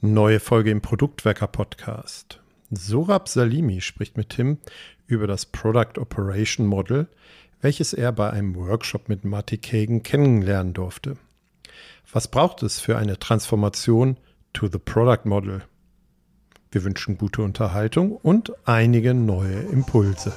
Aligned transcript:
Neue 0.00 0.38
Folge 0.38 0.70
im 0.70 0.80
Produktwerker 0.80 1.48
Podcast. 1.48 2.40
Sorab 2.70 3.28
Salimi 3.28 3.80
spricht 3.80 4.16
mit 4.16 4.28
Tim 4.28 4.58
über 5.08 5.26
das 5.26 5.44
Product 5.44 5.98
Operation 5.98 6.68
Model, 6.68 7.08
welches 7.60 7.94
er 7.94 8.12
bei 8.12 8.30
einem 8.30 8.54
Workshop 8.54 9.08
mit 9.08 9.24
Marty 9.24 9.58
Kagan 9.58 10.04
kennenlernen 10.04 10.72
durfte. 10.72 11.16
Was 12.12 12.28
braucht 12.28 12.62
es 12.62 12.78
für 12.78 12.96
eine 12.96 13.18
Transformation 13.18 14.18
to 14.52 14.68
the 14.68 14.78
Product 14.78 15.24
Model? 15.24 15.64
Wir 16.70 16.84
wünschen 16.84 17.18
gute 17.18 17.42
Unterhaltung 17.42 18.12
und 18.12 18.52
einige 18.68 19.14
neue 19.14 19.62
Impulse. 19.62 20.32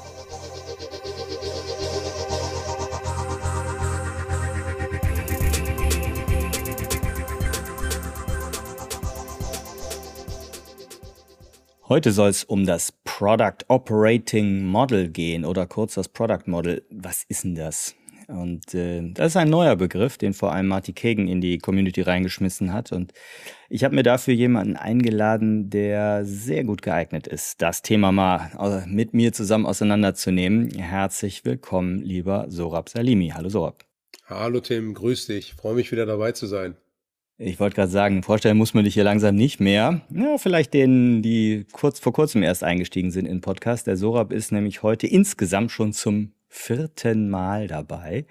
Heute 11.91 12.13
soll 12.13 12.29
es 12.29 12.45
um 12.45 12.65
das 12.65 12.93
Product 13.03 13.65
Operating 13.67 14.63
Model 14.63 15.09
gehen 15.09 15.43
oder 15.43 15.67
kurz 15.67 15.95
das 15.95 16.07
Product 16.07 16.43
Model. 16.45 16.85
Was 16.89 17.25
ist 17.27 17.43
denn 17.43 17.55
das? 17.55 17.95
Und 18.29 18.73
äh, 18.73 19.11
das 19.11 19.33
ist 19.33 19.35
ein 19.35 19.49
neuer 19.49 19.75
Begriff, 19.75 20.17
den 20.17 20.33
vor 20.33 20.53
allem 20.53 20.67
Marty 20.67 20.93
Kagan 20.93 21.27
in 21.27 21.41
die 21.41 21.57
Community 21.57 22.01
reingeschmissen 22.01 22.71
hat. 22.71 22.93
Und 22.93 23.11
ich 23.67 23.83
habe 23.83 23.93
mir 23.93 24.03
dafür 24.03 24.33
jemanden 24.33 24.77
eingeladen, 24.77 25.69
der 25.69 26.23
sehr 26.23 26.63
gut 26.63 26.81
geeignet 26.81 27.27
ist, 27.27 27.61
das 27.61 27.81
Thema 27.81 28.13
mal 28.13 28.51
äh, 28.57 28.87
mit 28.87 29.13
mir 29.13 29.33
zusammen 29.33 29.65
auseinanderzunehmen. 29.65 30.69
Herzlich 30.69 31.43
willkommen, 31.43 31.99
lieber 31.99 32.45
Sorab 32.47 32.87
Salimi. 32.87 33.33
Hallo 33.35 33.49
Sorab. 33.49 33.83
Hallo 34.27 34.61
Tim, 34.61 34.93
grüß 34.93 35.25
dich. 35.25 35.55
Freue 35.55 35.75
mich 35.75 35.91
wieder 35.91 36.05
dabei 36.05 36.31
zu 36.31 36.47
sein. 36.47 36.77
Ich 37.43 37.59
wollte 37.59 37.75
gerade 37.77 37.89
sagen, 37.89 38.21
vorstellen 38.21 38.55
muss 38.55 38.75
man 38.75 38.83
dich 38.83 38.93
hier 38.93 39.03
langsam 39.03 39.33
nicht 39.33 39.59
mehr. 39.59 40.01
Ja, 40.11 40.37
vielleicht 40.37 40.75
denen, 40.75 41.23
die 41.23 41.65
kurz 41.71 41.99
vor 41.99 42.13
kurzem 42.13 42.43
erst 42.43 42.63
eingestiegen 42.63 43.09
sind 43.09 43.25
in 43.25 43.37
den 43.37 43.41
Podcast. 43.41 43.87
Der 43.87 43.97
Sorab 43.97 44.31
ist 44.31 44.51
nämlich 44.51 44.83
heute 44.83 45.07
insgesamt 45.07 45.71
schon 45.71 45.91
zum 45.91 46.33
vierten 46.49 47.31
Mal 47.31 47.67
dabei. 47.67 48.25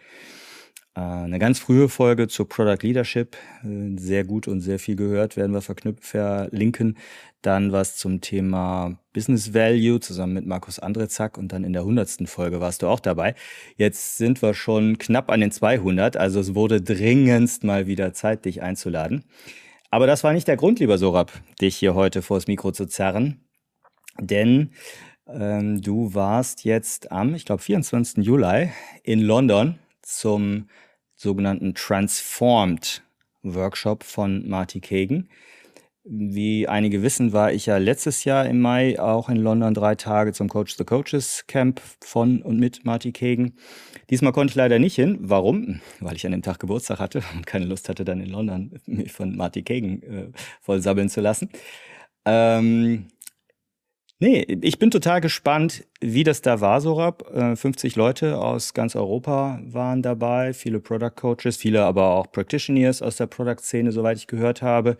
Äh, 1.00 1.24
eine 1.24 1.38
ganz 1.38 1.58
frühe 1.58 1.88
Folge 1.88 2.28
zur 2.28 2.48
Product 2.48 2.82
Leadership, 2.82 3.36
äh, 3.64 3.96
sehr 3.96 4.24
gut 4.24 4.48
und 4.48 4.60
sehr 4.60 4.78
viel 4.78 4.96
gehört, 4.96 5.36
werden 5.36 5.52
wir 5.52 5.62
verknüpft 5.62 6.04
verlinken. 6.04 6.98
Dann 7.42 7.72
was 7.72 7.96
zum 7.96 8.20
Thema 8.20 8.98
Business 9.14 9.54
Value 9.54 10.00
zusammen 10.00 10.34
mit 10.34 10.46
Markus 10.46 10.78
Andrezak 10.78 11.38
und 11.38 11.52
dann 11.52 11.64
in 11.64 11.72
der 11.72 11.84
hundertsten 11.84 12.26
Folge 12.26 12.60
warst 12.60 12.82
du 12.82 12.86
auch 12.86 13.00
dabei. 13.00 13.34
Jetzt 13.76 14.18
sind 14.18 14.42
wir 14.42 14.52
schon 14.52 14.98
knapp 14.98 15.30
an 15.30 15.40
den 15.40 15.50
200, 15.50 16.18
also 16.18 16.40
es 16.40 16.54
wurde 16.54 16.82
dringendst 16.82 17.64
mal 17.64 17.86
wieder 17.86 18.12
Zeit, 18.12 18.44
dich 18.44 18.62
einzuladen. 18.62 19.24
Aber 19.90 20.06
das 20.06 20.22
war 20.22 20.34
nicht 20.34 20.48
der 20.48 20.56
Grund, 20.56 20.80
lieber 20.80 20.98
Sorab, 20.98 21.32
dich 21.60 21.76
hier 21.76 21.94
heute 21.94 22.20
vors 22.20 22.46
Mikro 22.46 22.72
zu 22.72 22.86
zerren, 22.86 23.40
denn 24.20 24.72
ähm, 25.26 25.80
du 25.80 26.14
warst 26.14 26.64
jetzt 26.64 27.10
am, 27.10 27.34
ich 27.34 27.46
glaube, 27.46 27.62
24. 27.62 28.24
Juli 28.24 28.70
in 29.02 29.20
London 29.20 29.78
zum 30.02 30.66
sogenannten 31.20 31.74
Transformed 31.74 33.02
Workshop 33.42 34.04
von 34.04 34.48
Marty 34.48 34.80
Kagan. 34.80 35.28
Wie 36.02 36.66
einige 36.66 37.02
wissen, 37.02 37.34
war 37.34 37.52
ich 37.52 37.66
ja 37.66 37.76
letztes 37.76 38.24
Jahr 38.24 38.46
im 38.46 38.60
Mai 38.60 38.98
auch 38.98 39.28
in 39.28 39.36
London 39.36 39.74
drei 39.74 39.96
Tage 39.96 40.32
zum 40.32 40.48
Coach 40.48 40.76
the 40.78 40.84
Coaches 40.84 41.44
Camp 41.46 41.82
von 42.00 42.40
und 42.40 42.58
mit 42.58 42.86
Marty 42.86 43.12
Kagan. 43.12 43.52
Diesmal 44.08 44.32
konnte 44.32 44.52
ich 44.52 44.56
leider 44.56 44.78
nicht 44.78 44.96
hin. 44.96 45.18
Warum? 45.20 45.82
Weil 46.00 46.16
ich 46.16 46.24
an 46.24 46.32
dem 46.32 46.40
Tag 46.40 46.58
Geburtstag 46.58 47.00
hatte 47.00 47.22
und 47.34 47.46
keine 47.46 47.66
Lust 47.66 47.90
hatte, 47.90 48.06
dann 48.06 48.20
in 48.22 48.30
London 48.30 48.80
mich 48.86 49.12
von 49.12 49.36
Marty 49.36 49.62
Kagan 49.62 50.02
äh, 50.02 50.28
voll 50.62 50.80
sabbeln 50.80 51.10
zu 51.10 51.20
lassen. 51.20 51.50
Ähm, 52.24 53.08
Nee, 54.22 54.42
ich 54.60 54.78
bin 54.78 54.90
total 54.90 55.22
gespannt, 55.22 55.86
wie 56.02 56.24
das 56.24 56.42
da 56.42 56.60
war, 56.60 56.82
Sorab. 56.82 57.24
50 57.56 57.96
äh, 57.96 57.98
Leute 57.98 58.38
aus 58.38 58.74
ganz 58.74 58.94
Europa 58.94 59.58
waren 59.64 60.02
dabei, 60.02 60.52
viele 60.52 60.78
Product 60.78 61.16
Coaches, 61.16 61.56
viele 61.56 61.84
aber 61.84 62.10
auch 62.10 62.30
Practitioners 62.30 63.00
aus 63.00 63.16
der 63.16 63.28
Product-Szene, 63.28 63.92
soweit 63.92 64.18
ich 64.18 64.26
gehört 64.26 64.60
habe. 64.60 64.98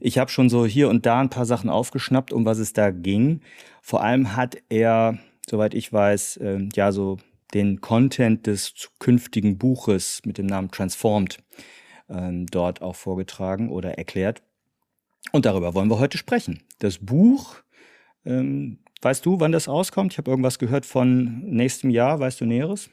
Ich 0.00 0.16
habe 0.16 0.30
schon 0.30 0.48
so 0.48 0.64
hier 0.64 0.88
und 0.88 1.04
da 1.04 1.20
ein 1.20 1.28
paar 1.28 1.44
Sachen 1.44 1.68
aufgeschnappt, 1.68 2.32
um 2.32 2.46
was 2.46 2.56
es 2.56 2.72
da 2.72 2.90
ging. 2.90 3.42
Vor 3.82 4.02
allem 4.02 4.34
hat 4.36 4.56
er, 4.70 5.18
soweit 5.46 5.74
ich 5.74 5.92
weiß, 5.92 6.40
ähm, 6.42 6.70
ja 6.74 6.92
so 6.92 7.18
den 7.52 7.82
Content 7.82 8.46
des 8.46 8.72
zukünftigen 8.72 9.58
Buches 9.58 10.22
mit 10.24 10.38
dem 10.38 10.46
Namen 10.46 10.70
Transformed 10.70 11.44
ähm, 12.08 12.46
dort 12.46 12.80
auch 12.80 12.96
vorgetragen 12.96 13.70
oder 13.70 13.98
erklärt. 13.98 14.42
Und 15.32 15.44
darüber 15.44 15.74
wollen 15.74 15.90
wir 15.90 15.98
heute 15.98 16.16
sprechen. 16.16 16.62
Das 16.78 16.96
Buch 16.98 17.56
ähm, 18.26 18.78
weißt 19.02 19.24
du, 19.24 19.40
wann 19.40 19.52
das 19.52 19.68
rauskommt? 19.68 20.12
Ich 20.12 20.18
habe 20.18 20.30
irgendwas 20.30 20.58
gehört 20.58 20.84
von 20.84 21.42
nächstem 21.44 21.90
Jahr. 21.90 22.20
Weißt 22.20 22.40
du 22.40 22.44
Näheres? 22.44 22.90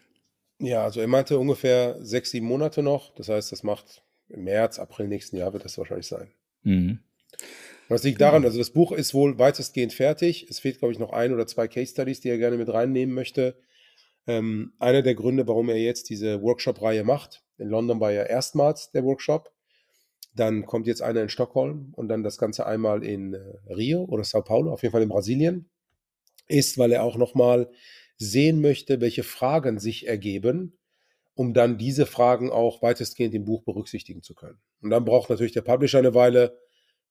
Ja, 0.60 0.84
also 0.84 1.02
er 1.02 1.08
meinte 1.08 1.38
ungefähr 1.40 1.98
sechs, 2.00 2.32
sieben 2.32 2.48
Monate 2.48 2.84
noch. 2.84 3.14
Das 3.16 3.30
heißt, 3.30 3.52
das 3.52 3.64
macht 3.64 4.04
im 4.30 4.44
März, 4.46 4.80
April 4.80 5.08
nächsten 5.08 5.38
Jahr 5.38 5.54
wird 5.54 5.66
das 5.66 5.78
wahrscheinlich 5.78 6.08
sein. 6.08 6.32
Mhm. 6.64 7.00
Das 7.90 8.04
liegt 8.04 8.22
daran, 8.22 8.46
also 8.46 8.58
das 8.58 8.72
Buch 8.72 8.92
ist 8.92 9.14
wohl 9.14 9.38
weitestgehend 9.38 9.94
fertig. 9.94 10.48
Es 10.50 10.60
fehlt, 10.60 10.80
glaube 10.80 10.94
ich, 10.94 11.00
noch 11.00 11.12
ein 11.12 11.34
oder 11.34 11.46
zwei 11.46 11.68
Case 11.68 11.92
Studies, 11.92 12.22
die 12.22 12.30
er 12.30 12.38
gerne 12.38 12.58
mit 12.58 12.70
reinnehmen 12.70 13.14
möchte. 13.14 13.56
Ähm, 14.26 14.74
einer 14.80 15.02
der 15.02 15.16
Gründe, 15.16 15.48
warum 15.48 15.70
er 15.70 15.78
jetzt 15.78 16.10
diese 16.10 16.42
Workshop-Reihe 16.42 17.04
macht. 17.04 17.44
In 17.58 17.68
London 17.68 18.00
war 18.00 18.12
ja 18.12 18.24
erstmals 18.24 18.92
der 18.92 19.04
Workshop. 19.04 19.52
Dann 20.36 20.66
kommt 20.66 20.88
jetzt 20.88 21.02
einer 21.02 21.22
in 21.22 21.30
Stockholm 21.30 21.94
und 21.96 22.08
dann 22.08 22.24
das 22.24 22.38
Ganze 22.38 22.66
einmal 22.66 23.04
in 23.04 23.34
äh, 23.34 23.74
Rio 23.74 24.04
oder 24.06 24.24
Sao 24.24 24.42
Paulo, 24.42 24.72
auf 24.72 24.82
jeden 24.82 24.92
Fall 24.92 25.04
in 25.04 25.10
Brasilien, 25.10 25.70
ist, 26.48 26.78
weil 26.78 26.92
er 26.92 27.04
auch 27.04 27.18
nochmal 27.18 27.70
sehen 28.18 28.62
möchte, 28.62 29.02
welche 29.02 29.24
Fragen 29.24 29.80
sich 29.80 30.08
ergeben, 30.08 30.78
um 31.36 31.54
dann 31.54 31.78
diese 31.78 32.06
Fragen 32.06 32.52
auch 32.52 32.82
weitestgehend 32.82 33.34
im 33.34 33.46
Buch 33.46 33.64
berücksichtigen 33.64 34.22
zu 34.22 34.36
können. 34.36 34.60
Und 34.82 34.90
dann 34.90 35.06
braucht 35.06 35.30
natürlich 35.30 35.54
der 35.54 35.62
Publisher 35.62 36.00
eine 36.00 36.14
Weile, 36.14 36.60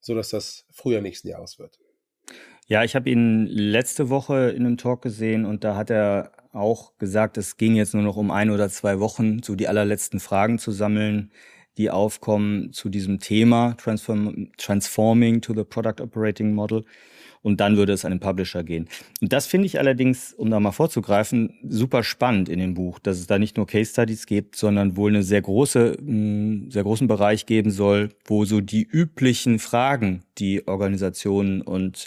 sodass 0.01 0.31
das 0.31 0.67
Frühjahr 0.71 1.03
nächsten 1.03 1.29
Jahres 1.29 1.59
wird. 1.59 1.79
Ja, 2.67 2.85
ich 2.85 2.95
habe 2.95 3.11
ihn 3.11 3.47
letzte 3.47 4.09
Woche 4.09 4.51
in 4.51 4.65
einem 4.65 4.77
Talk 4.77 5.03
gesehen 5.03 5.45
und 5.45 5.65
da 5.65 5.77
hat 5.77 5.91
er 5.91 6.33
auch 6.53 6.97
gesagt, 6.99 7.37
es 7.37 7.57
ging 7.57 7.75
jetzt 7.75 7.95
nur 7.95 8.03
noch 8.03 8.17
um 8.17 8.31
ein 8.31 8.51
oder 8.51 8.69
zwei 8.69 9.01
Wochen, 9.01 9.43
so 9.43 9.57
die 9.57 9.69
allerletzten 9.69 10.21
Fragen 10.21 10.59
zu 10.59 10.71
sammeln 10.71 11.33
die 11.79 11.91
aufkommen 11.91 12.73
zu 12.73 12.89
diesem 12.89 13.19
Thema 13.19 13.75
Transform 13.79 14.51
Transforming 14.57 15.41
to 15.41 15.55
the 15.55 15.65
Product 15.65 16.03
Operating 16.03 16.55
Model. 16.55 16.85
Und 17.45 17.61
dann 17.61 17.77
würde 17.77 17.93
es 17.93 18.05
an 18.05 18.13
den 18.13 18.21
Publisher 18.21 18.63
gehen. 18.63 18.89
Und 19.21 19.33
das 19.33 19.47
finde 19.47 19.67
ich 19.67 19.81
allerdings, 19.81 20.33
um 20.33 20.49
da 20.49 20.61
mal 20.61 20.71
vorzugreifen, 20.71 21.59
super 21.69 22.05
spannend 22.05 22.49
in 22.49 22.61
dem 22.61 22.75
Buch, 22.75 23.01
dass 23.01 23.19
es 23.19 23.27
da 23.27 23.37
nicht 23.37 23.57
nur 23.57 23.67
Case 23.67 23.91
Studies 23.91 24.27
gibt, 24.27 24.55
sondern 24.55 24.97
wohl 24.97 25.11
eine 25.11 25.25
sehr 25.25 25.43
große, 25.43 25.97
mm, 26.01 26.71
sehr 26.71 26.85
großen 26.85 27.09
Bereich 27.09 27.45
geben 27.45 27.73
soll, 27.73 28.11
wo 28.27 28.45
so 28.45 28.61
die 28.61 28.85
üblichen 28.85 29.59
Fragen, 29.59 30.23
die 30.39 30.69
Organisationen 30.69 31.63
und 31.63 32.07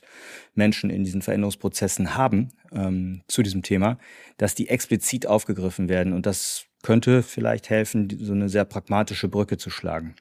Menschen 0.53 0.89
in 0.89 1.03
diesen 1.03 1.21
Veränderungsprozessen 1.21 2.15
haben 2.15 2.53
ähm, 2.71 3.21
zu 3.27 3.43
diesem 3.43 3.61
Thema, 3.61 3.97
dass 4.37 4.55
die 4.55 4.69
explizit 4.69 5.27
aufgegriffen 5.27 5.89
werden. 5.89 6.13
Und 6.13 6.25
das 6.25 6.65
könnte 6.85 7.23
vielleicht 7.23 7.71
helfen, 7.71 8.15
so 8.21 8.33
eine 8.33 8.47
sehr 8.47 8.63
pragmatische 8.63 9.27
Brücke 9.27 9.57
zu 9.57 9.71
schlagen. 9.71 10.15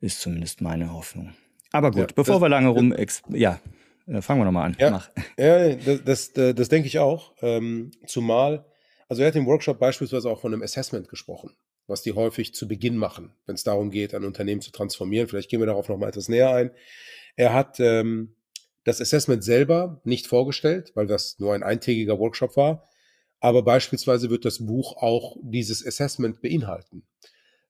Ist 0.00 0.20
zumindest 0.20 0.60
meine 0.60 0.92
Hoffnung. 0.92 1.32
Aber 1.72 1.90
gut, 1.92 2.10
ja, 2.10 2.14
bevor 2.14 2.34
das, 2.34 2.42
wir 2.42 2.48
lange 2.50 2.68
rum, 2.68 2.94
ja, 3.30 3.58
äh, 4.06 4.20
fangen 4.20 4.42
wir 4.42 4.44
nochmal 4.44 4.66
an. 4.66 4.76
Ja, 4.78 5.02
ja 5.38 5.74
das, 5.76 6.04
das, 6.04 6.32
das, 6.34 6.54
das, 6.54 6.68
denke 6.68 6.88
ich 6.88 6.98
auch. 6.98 7.32
Ähm, 7.40 7.90
zumal, 8.06 8.66
also 9.08 9.22
er 9.22 9.28
hat 9.28 9.36
im 9.36 9.46
Workshop 9.46 9.78
beispielsweise 9.78 10.28
auch 10.28 10.42
von 10.42 10.52
einem 10.52 10.62
Assessment 10.62 11.08
gesprochen, 11.08 11.56
was 11.86 12.02
die 12.02 12.12
häufig 12.12 12.54
zu 12.54 12.68
Beginn 12.68 12.98
machen, 12.98 13.32
wenn 13.46 13.54
es 13.54 13.64
darum 13.64 13.90
geht, 13.90 14.12
ein 14.12 14.24
Unternehmen 14.24 14.60
zu 14.60 14.72
transformieren. 14.72 15.26
Vielleicht 15.26 15.48
gehen 15.48 15.60
wir 15.60 15.66
darauf 15.66 15.88
nochmal 15.88 16.10
etwas 16.10 16.28
näher 16.28 16.50
ein. 16.50 16.70
Er 17.34 17.54
hat 17.54 17.80
ähm, 17.80 18.36
das 18.84 19.00
Assessment 19.00 19.42
selber 19.42 20.02
nicht 20.04 20.26
vorgestellt, 20.26 20.92
weil 20.94 21.06
das 21.06 21.38
nur 21.38 21.54
ein 21.54 21.62
eintägiger 21.62 22.18
Workshop 22.18 22.58
war. 22.58 22.90
Aber 23.44 23.62
beispielsweise 23.62 24.30
wird 24.30 24.46
das 24.46 24.64
Buch 24.64 24.96
auch 24.96 25.36
dieses 25.42 25.86
Assessment 25.86 26.40
beinhalten, 26.40 27.02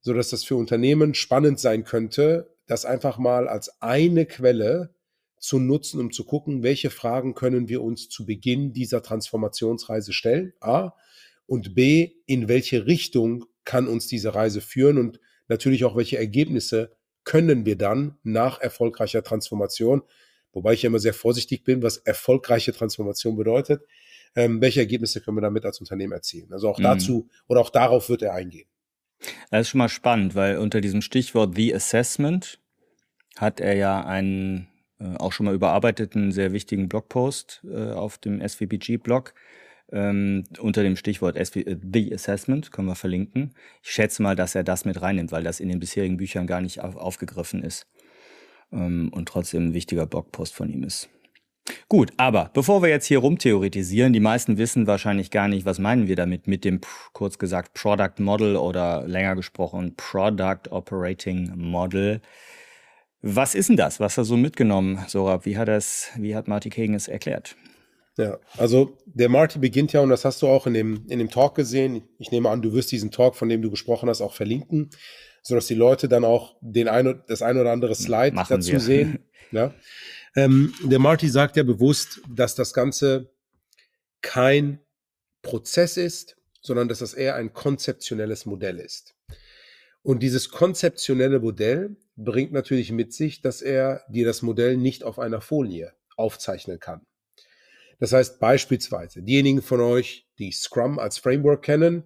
so 0.02 0.14
dass 0.14 0.30
das 0.30 0.44
für 0.44 0.54
Unternehmen 0.54 1.14
spannend 1.14 1.58
sein 1.58 1.82
könnte, 1.82 2.54
das 2.68 2.84
einfach 2.84 3.18
mal 3.18 3.48
als 3.48 3.82
eine 3.82 4.24
Quelle 4.24 4.94
zu 5.40 5.58
nutzen, 5.58 5.98
um 5.98 6.12
zu 6.12 6.22
gucken, 6.22 6.62
welche 6.62 6.90
Fragen 6.90 7.34
können 7.34 7.68
wir 7.68 7.82
uns 7.82 8.08
zu 8.08 8.24
Beginn 8.24 8.72
dieser 8.72 9.02
Transformationsreise 9.02 10.12
stellen. 10.12 10.52
A. 10.60 10.92
Und 11.44 11.74
B, 11.74 12.12
in 12.26 12.46
welche 12.46 12.86
Richtung 12.86 13.44
kann 13.64 13.88
uns 13.88 14.06
diese 14.06 14.32
Reise 14.32 14.60
führen 14.60 14.96
und 14.96 15.18
natürlich 15.48 15.84
auch 15.84 15.96
welche 15.96 16.18
Ergebnisse 16.18 16.92
können 17.24 17.66
wir 17.66 17.76
dann 17.76 18.16
nach 18.22 18.60
erfolgreicher 18.60 19.24
Transformation, 19.24 20.02
wobei 20.52 20.74
ich 20.74 20.84
immer 20.84 21.00
sehr 21.00 21.14
vorsichtig 21.14 21.64
bin, 21.64 21.82
was 21.82 21.96
erfolgreiche 21.96 22.72
Transformation 22.72 23.34
bedeutet, 23.34 23.82
ähm, 24.34 24.60
welche 24.60 24.80
Ergebnisse 24.80 25.20
können 25.20 25.36
wir 25.36 25.42
damit 25.42 25.64
als 25.64 25.80
Unternehmen 25.80 26.12
erzielen. 26.12 26.52
Also 26.52 26.68
auch 26.68 26.78
mhm. 26.78 26.84
dazu 26.84 27.28
oder 27.48 27.60
auch 27.60 27.70
darauf 27.70 28.08
wird 28.08 28.22
er 28.22 28.34
eingehen. 28.34 28.68
Das 29.50 29.62
ist 29.62 29.68
schon 29.70 29.78
mal 29.78 29.88
spannend, 29.88 30.34
weil 30.34 30.58
unter 30.58 30.80
diesem 30.80 31.00
Stichwort 31.00 31.54
The 31.54 31.74
Assessment 31.74 32.58
hat 33.36 33.60
er 33.60 33.74
ja 33.74 34.04
einen 34.04 34.68
äh, 35.00 35.16
auch 35.16 35.32
schon 35.32 35.46
mal 35.46 35.54
überarbeiteten, 35.54 36.32
sehr 36.32 36.52
wichtigen 36.52 36.88
Blogpost 36.88 37.64
äh, 37.68 37.92
auf 37.92 38.18
dem 38.18 38.40
SVPG-Blog 38.46 39.34
ähm, 39.92 40.44
unter 40.58 40.82
dem 40.82 40.96
Stichwort 40.96 41.36
SV 41.36 41.60
äh, 41.60 41.76
The 41.80 42.12
Assessment, 42.14 42.72
können 42.72 42.88
wir 42.88 42.94
verlinken. 42.94 43.54
Ich 43.82 43.90
schätze 43.90 44.22
mal, 44.22 44.36
dass 44.36 44.54
er 44.54 44.64
das 44.64 44.84
mit 44.84 45.00
reinnimmt, 45.00 45.32
weil 45.32 45.44
das 45.44 45.60
in 45.60 45.68
den 45.68 45.78
bisherigen 45.78 46.16
Büchern 46.16 46.46
gar 46.46 46.60
nicht 46.60 46.80
auf, 46.80 46.96
aufgegriffen 46.96 47.62
ist 47.62 47.86
ähm, 48.72 49.10
und 49.12 49.28
trotzdem 49.28 49.68
ein 49.68 49.74
wichtiger 49.74 50.06
Blogpost 50.06 50.54
von 50.54 50.68
ihm 50.68 50.82
ist. 50.82 51.08
Gut, 51.88 52.12
aber 52.18 52.50
bevor 52.52 52.82
wir 52.82 52.90
jetzt 52.90 53.06
hier 53.06 53.20
rumtheoretisieren, 53.20 54.12
die 54.12 54.20
meisten 54.20 54.58
wissen 54.58 54.86
wahrscheinlich 54.86 55.30
gar 55.30 55.48
nicht, 55.48 55.64
was 55.64 55.78
meinen 55.78 56.08
wir 56.08 56.16
damit 56.16 56.46
mit 56.46 56.64
dem 56.64 56.80
kurz 57.12 57.38
gesagt 57.38 57.72
Product 57.74 58.18
Model 58.18 58.56
oder 58.56 59.04
länger 59.06 59.34
gesprochen 59.34 59.94
Product 59.96 60.70
Operating 60.70 61.52
Model. 61.56 62.20
Was 63.22 63.54
ist 63.54 63.70
denn 63.70 63.76
das? 63.76 64.00
Was 64.00 64.12
hat 64.12 64.22
er 64.22 64.24
so 64.26 64.36
mitgenommen, 64.36 65.02
Sorab? 65.08 65.46
Wie 65.46 65.56
hat 65.56 65.68
das, 65.68 66.10
wie 66.18 66.36
hat 66.36 66.48
Marty 66.48 66.68
Kagan 66.68 66.94
es 66.94 67.08
erklärt? 67.08 67.56
Ja, 68.16 68.38
also 68.58 68.98
der 69.06 69.28
Marty 69.28 69.58
beginnt 69.58 69.92
ja, 69.92 70.00
und 70.00 70.10
das 70.10 70.24
hast 70.24 70.42
du 70.42 70.46
auch 70.46 70.66
in 70.66 70.74
dem, 70.74 71.06
in 71.08 71.18
dem 71.18 71.30
Talk 71.30 71.54
gesehen. 71.54 72.02
Ich 72.18 72.30
nehme 72.30 72.50
an, 72.50 72.62
du 72.62 72.72
wirst 72.74 72.92
diesen 72.92 73.10
Talk, 73.10 73.34
von 73.34 73.48
dem 73.48 73.62
du 73.62 73.70
gesprochen 73.70 74.08
hast, 74.08 74.20
auch 74.20 74.34
verlinken, 74.34 74.90
sodass 75.42 75.66
die 75.66 75.74
Leute 75.74 76.08
dann 76.08 76.24
auch 76.24 76.54
den 76.60 76.86
ein, 76.86 77.22
das 77.26 77.42
ein 77.42 77.58
oder 77.58 77.72
andere 77.72 77.94
Slide 77.94 78.36
Machen 78.36 78.56
dazu 78.56 78.72
wir. 78.72 78.80
sehen. 78.80 79.18
Ja. 79.52 79.72
Ähm, 80.36 80.74
der 80.82 80.98
Marty 80.98 81.28
sagt 81.28 81.56
ja 81.56 81.62
bewusst, 81.62 82.20
dass 82.28 82.54
das 82.54 82.74
Ganze 82.74 83.30
kein 84.20 84.80
Prozess 85.42 85.96
ist, 85.96 86.36
sondern 86.60 86.88
dass 86.88 86.98
das 86.98 87.14
eher 87.14 87.36
ein 87.36 87.52
konzeptionelles 87.52 88.46
Modell 88.46 88.78
ist. 88.78 89.14
Und 90.02 90.22
dieses 90.22 90.50
konzeptionelle 90.50 91.40
Modell 91.40 91.96
bringt 92.16 92.52
natürlich 92.52 92.90
mit 92.90 93.12
sich, 93.12 93.42
dass 93.42 93.62
er 93.62 94.02
dir 94.08 94.26
das 94.26 94.42
Modell 94.42 94.76
nicht 94.76 95.04
auf 95.04 95.18
einer 95.18 95.40
Folie 95.40 95.92
aufzeichnen 96.16 96.80
kann. 96.80 97.06
Das 98.00 98.12
heißt 98.12 98.40
beispielsweise, 98.40 99.22
diejenigen 99.22 99.62
von 99.62 99.80
euch, 99.80 100.26
die 100.38 100.52
Scrum 100.52 100.98
als 100.98 101.18
Framework 101.18 101.62
kennen, 101.62 102.04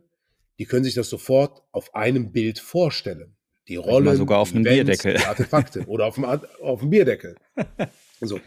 die 0.58 0.66
können 0.66 0.84
sich 0.84 0.94
das 0.94 1.08
sofort 1.08 1.62
auf 1.72 1.94
einem 1.94 2.32
Bild 2.32 2.58
vorstellen. 2.58 3.36
Die 3.68 3.76
Rollen, 3.76 4.16
sogar 4.16 4.38
auf 4.38 4.52
einem 4.52 4.64
Bierdeckel. 4.64 5.14
Die 5.14 5.24
Artefakte 5.24 5.84
oder 5.86 6.06
auf 6.06 6.14
dem, 6.14 6.24
auf 6.24 6.80
dem 6.80 6.90
Bierdeckel. 6.90 7.36
so. 8.20 8.40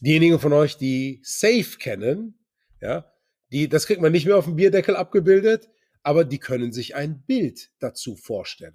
Diejenigen 0.00 0.38
von 0.38 0.52
euch, 0.52 0.76
die 0.76 1.20
Safe 1.22 1.76
kennen, 1.78 2.38
ja, 2.80 3.12
die, 3.52 3.68
das 3.68 3.86
kriegt 3.86 4.00
man 4.00 4.12
nicht 4.12 4.26
mehr 4.26 4.36
auf 4.36 4.44
dem 4.46 4.56
Bierdeckel 4.56 4.96
abgebildet, 4.96 5.68
aber 6.02 6.24
die 6.24 6.38
können 6.38 6.72
sich 6.72 6.94
ein 6.94 7.22
Bild 7.26 7.70
dazu 7.80 8.16
vorstellen. 8.16 8.74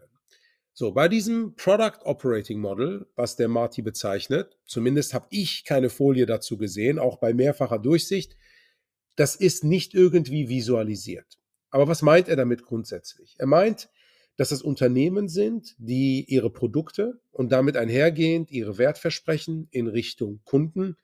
So, 0.73 0.91
bei 0.91 1.07
diesem 1.07 1.55
Product 1.55 2.03
Operating 2.03 2.59
Model, 2.59 3.07
was 3.15 3.37
der 3.37 3.47
Marty 3.47 3.81
bezeichnet, 3.81 4.57
zumindest 4.65 5.13
habe 5.13 5.27
ich 5.29 5.63
keine 5.63 5.89
Folie 5.89 6.25
dazu 6.25 6.57
gesehen, 6.57 6.99
auch 6.99 7.17
bei 7.17 7.33
mehrfacher 7.33 7.79
Durchsicht, 7.79 8.35
das 9.15 9.37
ist 9.37 9.63
nicht 9.63 9.93
irgendwie 9.93 10.49
visualisiert. 10.49 11.39
Aber 11.69 11.87
was 11.87 12.01
meint 12.01 12.27
er 12.27 12.35
damit 12.35 12.63
grundsätzlich? 12.63 13.35
Er 13.39 13.47
meint, 13.47 13.89
dass 14.37 14.51
es 14.51 14.61
Unternehmen 14.61 15.29
sind, 15.29 15.75
die 15.77 16.25
ihre 16.27 16.49
Produkte 16.49 17.19
und 17.31 17.51
damit 17.51 17.77
einhergehend 17.77 18.51
ihre 18.51 18.77
Wertversprechen 18.77 19.67
in 19.71 19.87
Richtung 19.87 20.41
Kunden 20.43 20.97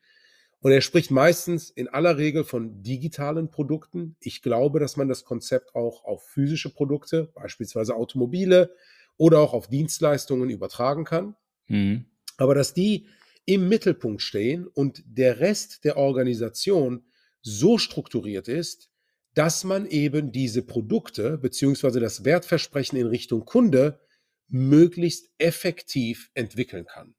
und 0.62 0.72
er 0.72 0.82
spricht 0.82 1.10
meistens 1.10 1.72
in 1.72 1.88
aller 1.88 2.18
Regel 2.18 2.44
von 2.44 2.84
digitalen 2.84 3.50
Produkten. 3.50 4.16
Ich 4.20 4.44
glaube, 4.44 4.80
dass 4.80 4.96
man 4.96 5.08
das 5.08 5.26
Konzept 5.26 5.74
auch 5.74 6.04
auf 6.06 6.24
physische 6.24 6.72
Produkte, 6.72 7.32
beispielsweise 7.34 7.96
Automobile, 7.96 8.74
oder 9.18 9.40
auch 9.40 9.54
auf 9.54 9.68
Dienstleistungen 9.68 10.50
übertragen 10.52 11.04
kann. 11.04 11.36
Mhm. 11.68 12.06
Aber 12.38 12.54
dass 12.54 12.76
die 12.76 13.08
im 13.46 13.70
Mittelpunkt 13.70 14.22
stehen 14.22 14.68
und 14.68 15.04
der 15.06 15.40
Rest 15.40 15.84
der 15.84 15.98
Organisation 15.98 17.06
so 17.42 17.80
strukturiert 17.80 18.48
ist, 18.48 18.91
dass 19.34 19.64
man 19.64 19.86
eben 19.86 20.32
diese 20.32 20.62
Produkte 20.62 21.38
beziehungsweise 21.38 22.00
das 22.00 22.26
Wertversprechen 22.26 22.98
in 22.98 23.08
Richtung 23.08 23.46
Kunde 23.46 24.00
möglichst 24.48 25.30
effektiv 25.38 26.30
entwickeln 26.34 26.86
kann. 26.86 27.16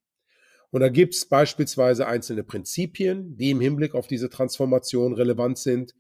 Und 0.71 0.81
da 0.81 0.89
gibt 0.89 1.15
es 1.15 1.27
beispielsweise 1.27 2.07
einzelne 2.07 2.45
Prinzipien, 2.45 3.37
die 3.37 3.51
im 3.51 3.61
Hinblick 3.61 3.95
auf 3.95 4.07
diese 4.07 4.31
Transformation 4.31 5.15
relevant 5.15 5.59
sind. 5.59 5.95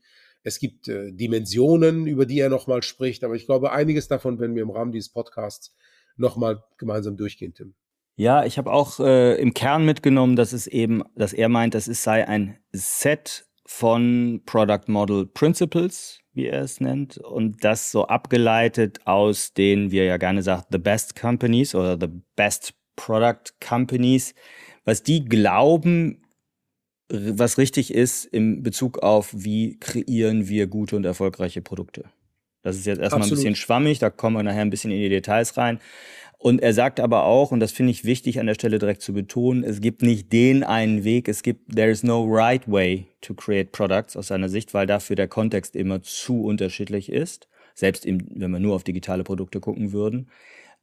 Es 0.44 0.58
gibt 0.58 0.88
äh, 0.88 1.12
Dimensionen, 1.12 2.06
über 2.06 2.26
die 2.26 2.40
er 2.40 2.48
nochmal 2.48 2.82
spricht, 2.82 3.22
aber 3.22 3.34
ich 3.34 3.46
glaube, 3.46 3.72
einiges 3.72 4.08
davon 4.08 4.40
werden 4.40 4.54
wir 4.54 4.62
im 4.62 4.70
Rahmen 4.70 4.92
dieses 4.92 5.10
Podcasts 5.10 5.76
nochmal 6.16 6.62
gemeinsam 6.78 7.16
durchgehen, 7.16 7.54
Tim. 7.54 7.74
Ja, 8.16 8.44
ich 8.44 8.58
habe 8.58 8.72
auch 8.72 9.00
äh, 9.00 9.40
im 9.40 9.54
Kern 9.54 9.84
mitgenommen, 9.84 10.36
dass 10.36 10.52
es 10.52 10.66
eben, 10.66 11.02
dass 11.14 11.32
er 11.32 11.48
meint, 11.48 11.74
dass 11.74 11.86
es 11.86 12.02
sei 12.02 12.26
ein 12.26 12.58
Set 12.72 13.46
von 13.72 14.42
Product 14.44 14.86
Model 14.86 15.26
Principles, 15.26 16.20
wie 16.34 16.46
er 16.46 16.62
es 16.62 16.80
nennt, 16.80 17.16
und 17.16 17.64
das 17.64 17.90
so 17.90 18.06
abgeleitet 18.06 19.00
aus 19.06 19.54
den, 19.54 19.90
wie 19.90 19.98
er 19.98 20.04
ja 20.04 20.16
gerne 20.18 20.42
sagt, 20.42 20.68
the 20.70 20.78
best 20.78 21.18
companies 21.18 21.74
oder 21.74 21.96
the 21.98 22.12
best 22.36 22.74
product 22.96 23.54
companies, 23.66 24.34
was 24.84 25.02
die 25.02 25.24
glauben, 25.24 26.22
was 27.08 27.56
richtig 27.56 27.92
ist 27.94 28.26
in 28.26 28.62
Bezug 28.62 28.98
auf, 28.98 29.30
wie 29.32 29.78
kreieren 29.78 30.48
wir 30.48 30.66
gute 30.66 30.94
und 30.96 31.04
erfolgreiche 31.04 31.62
Produkte. 31.62 32.04
Das 32.62 32.76
ist 32.76 32.86
jetzt 32.86 33.00
erstmal 33.00 33.22
Absolut. 33.22 33.38
ein 33.38 33.42
bisschen 33.42 33.56
schwammig, 33.56 33.98
da 33.98 34.10
kommen 34.10 34.36
wir 34.36 34.42
nachher 34.42 34.60
ein 34.60 34.70
bisschen 34.70 34.90
in 34.90 35.00
die 35.00 35.08
Details 35.08 35.56
rein. 35.56 35.80
Und 36.42 36.60
er 36.60 36.74
sagt 36.74 36.98
aber 36.98 37.22
auch, 37.22 37.52
und 37.52 37.60
das 37.60 37.70
finde 37.70 37.92
ich 37.92 38.04
wichtig 38.04 38.40
an 38.40 38.46
der 38.46 38.54
Stelle 38.54 38.80
direkt 38.80 39.00
zu 39.00 39.12
betonen, 39.12 39.62
es 39.62 39.80
gibt 39.80 40.02
nicht 40.02 40.32
den 40.32 40.64
einen 40.64 41.04
Weg, 41.04 41.28
es 41.28 41.44
gibt, 41.44 41.76
there 41.76 41.88
is 41.88 42.02
no 42.02 42.24
right 42.24 42.68
way 42.68 43.06
to 43.20 43.32
create 43.32 43.70
products 43.70 44.16
aus 44.16 44.26
seiner 44.26 44.48
Sicht, 44.48 44.74
weil 44.74 44.88
dafür 44.88 45.14
der 45.14 45.28
Kontext 45.28 45.76
immer 45.76 46.02
zu 46.02 46.42
unterschiedlich 46.42 47.12
ist, 47.12 47.46
selbst 47.76 48.04
im, 48.04 48.26
wenn 48.28 48.50
wir 48.50 48.58
nur 48.58 48.74
auf 48.74 48.82
digitale 48.82 49.22
Produkte 49.22 49.60
gucken 49.60 49.92
würden. 49.92 50.30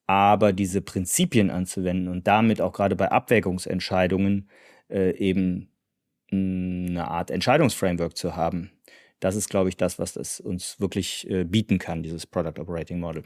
Aber 0.08 0.54
diese 0.54 0.82
Prinzipien 0.82 1.50
anzuwenden 1.50 2.08
und 2.08 2.26
damit 2.26 2.62
auch 2.62 2.72
gerade 2.72 2.96
bei 2.96 3.12
Abwägungsentscheidungen 3.12 4.48
äh, 4.90 5.12
eben 5.18 5.68
eine 6.32 7.06
Art 7.10 7.32
Entscheidungsframework 7.32 8.16
zu 8.16 8.38
haben, 8.38 8.72
das 9.20 9.36
ist, 9.36 9.50
glaube 9.50 9.68
ich, 9.68 9.76
das, 9.76 10.00
was 10.00 10.14
das 10.14 10.40
uns 10.40 10.80
wirklich 10.80 11.30
äh, 11.30 11.44
bieten 11.44 11.80
kann, 11.80 12.02
dieses 12.02 12.26
Product 12.26 12.62
Operating 12.62 13.02
Model. 13.02 13.26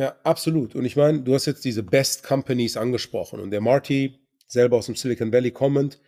Ja, 0.00 0.16
absolut. 0.22 0.74
Und 0.74 0.86
ich 0.86 0.96
meine, 0.96 1.20
du 1.20 1.34
hast 1.34 1.44
jetzt 1.44 1.62
diese 1.62 1.82
Best 1.82 2.22
Companies 2.22 2.78
angesprochen 2.78 3.38
und 3.38 3.50
der 3.50 3.60
Marty, 3.60 4.18
selber 4.46 4.78
aus 4.78 4.86
dem 4.86 4.96
Silicon 4.96 5.30
Valley 5.30 5.50
kommend, 5.50 6.00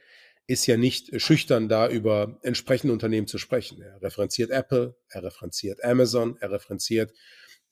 ist 0.47 0.67
ja 0.67 0.79
nicht 0.79 1.21
schüchtern, 1.21 1.69
da 1.69 1.91
über 1.91 2.39
entsprechende 2.41 2.95
Unternehmen 2.95 3.27
zu 3.27 3.37
sprechen. 3.37 3.83
Er 3.83 4.01
referenziert 4.01 4.51
Apple, 4.51 4.97
er 5.11 5.25
referenziert 5.25 5.85
Amazon, 5.85 6.39
er 6.41 6.53
referenziert 6.53 7.13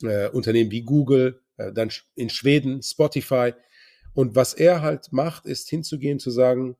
äh, 0.02 0.28
Unternehmen 0.28 0.70
wie 0.70 0.82
Google, 0.82 1.40
äh, 1.56 1.72
dann 1.72 1.90
in 2.16 2.28
Schweden 2.28 2.82
Spotify. 2.82 3.54
Und 4.12 4.34
was 4.34 4.52
er 4.52 4.82
halt 4.82 5.14
macht, 5.14 5.46
ist 5.46 5.70
hinzugehen, 5.70 6.18
zu 6.18 6.30
sagen, 6.30 6.76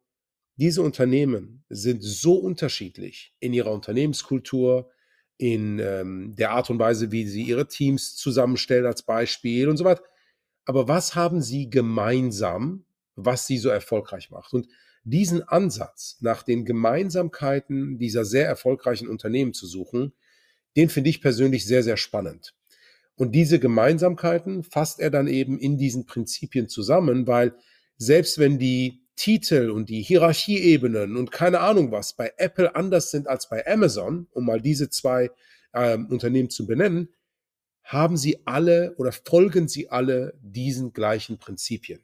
diese 0.56 0.82
Unternehmen 0.82 1.64
sind 1.70 2.02
so 2.02 2.35
unterschiedlich 2.35 3.35
in 3.40 3.54
ihrer 3.54 3.73
Unternehmenskultur, 3.73 4.90
in 5.40 5.78
ähm, 5.78 6.35
der 6.37 6.50
Art 6.50 6.68
und 6.68 6.78
Weise, 6.78 7.12
wie 7.12 7.26
sie 7.26 7.44
ihre 7.44 7.66
Teams 7.66 8.14
zusammenstellen 8.14 8.85
als 8.85 9.02
Beispiel 9.02 9.70
und 9.70 9.78
so 9.78 9.85
weiter. 9.85 10.02
Aber 10.66 10.87
was 10.87 11.14
haben 11.14 11.40
sie 11.40 11.70
gemeinsam, 11.70 12.85
was 13.16 13.47
sie 13.47 13.56
so 13.56 13.70
erfolgreich 13.70 14.30
macht? 14.30 14.52
Und 14.52 14.68
diesen 15.02 15.42
Ansatz 15.42 16.18
nach 16.20 16.42
den 16.42 16.66
Gemeinsamkeiten 16.66 17.97
dieser 17.97 18.26
sehr 18.26 18.47
erfolgreichen 18.47 19.09
Unternehmen 19.09 19.54
zu 19.54 19.66
suchen, 19.66 20.12
den 20.76 20.90
finde 20.90 21.09
ich 21.09 21.23
persönlich 21.23 21.66
sehr, 21.66 21.82
sehr 21.82 21.97
spannend. 21.97 22.54
Und 23.16 23.32
diese 23.32 23.59
Gemeinsamkeiten 23.59 24.62
fasst 24.62 25.00
er 25.00 25.11
dann 25.11 25.26
eben 25.26 25.59
in 25.59 25.78
diesen 25.78 26.04
Prinzipien 26.04 26.68
zusammen, 26.68 27.26
weil 27.26 27.54
selbst 27.97 28.38
wenn 28.38 28.59
die 28.59 29.06
Titel 29.21 29.69
und 29.69 29.91
die 29.91 30.00
Hierarchieebenen 30.00 31.19
und 31.19 31.31
keine 31.31 31.61
Ahnung 31.61 31.93
was 31.93 32.15
bei 32.15 32.33
Apple 32.39 32.75
anders 32.75 33.11
sind 33.11 33.29
als 33.29 33.50
bei 33.50 33.67
Amazon, 33.67 34.29
um 34.31 34.47
mal 34.47 34.62
diese 34.62 34.89
zwei 34.89 35.31
ähm, 35.75 36.07
Unternehmen 36.07 36.49
zu 36.49 36.67
benennen, 36.67 37.12
haben 37.85 38.17
sie 38.17 38.39
alle 38.47 38.95
oder 38.97 39.12
folgen 39.12 39.69
sie 39.69 39.91
alle 39.91 40.33
diesen 40.41 40.95
gleichen 40.95 41.37
Prinzipien. 41.37 42.00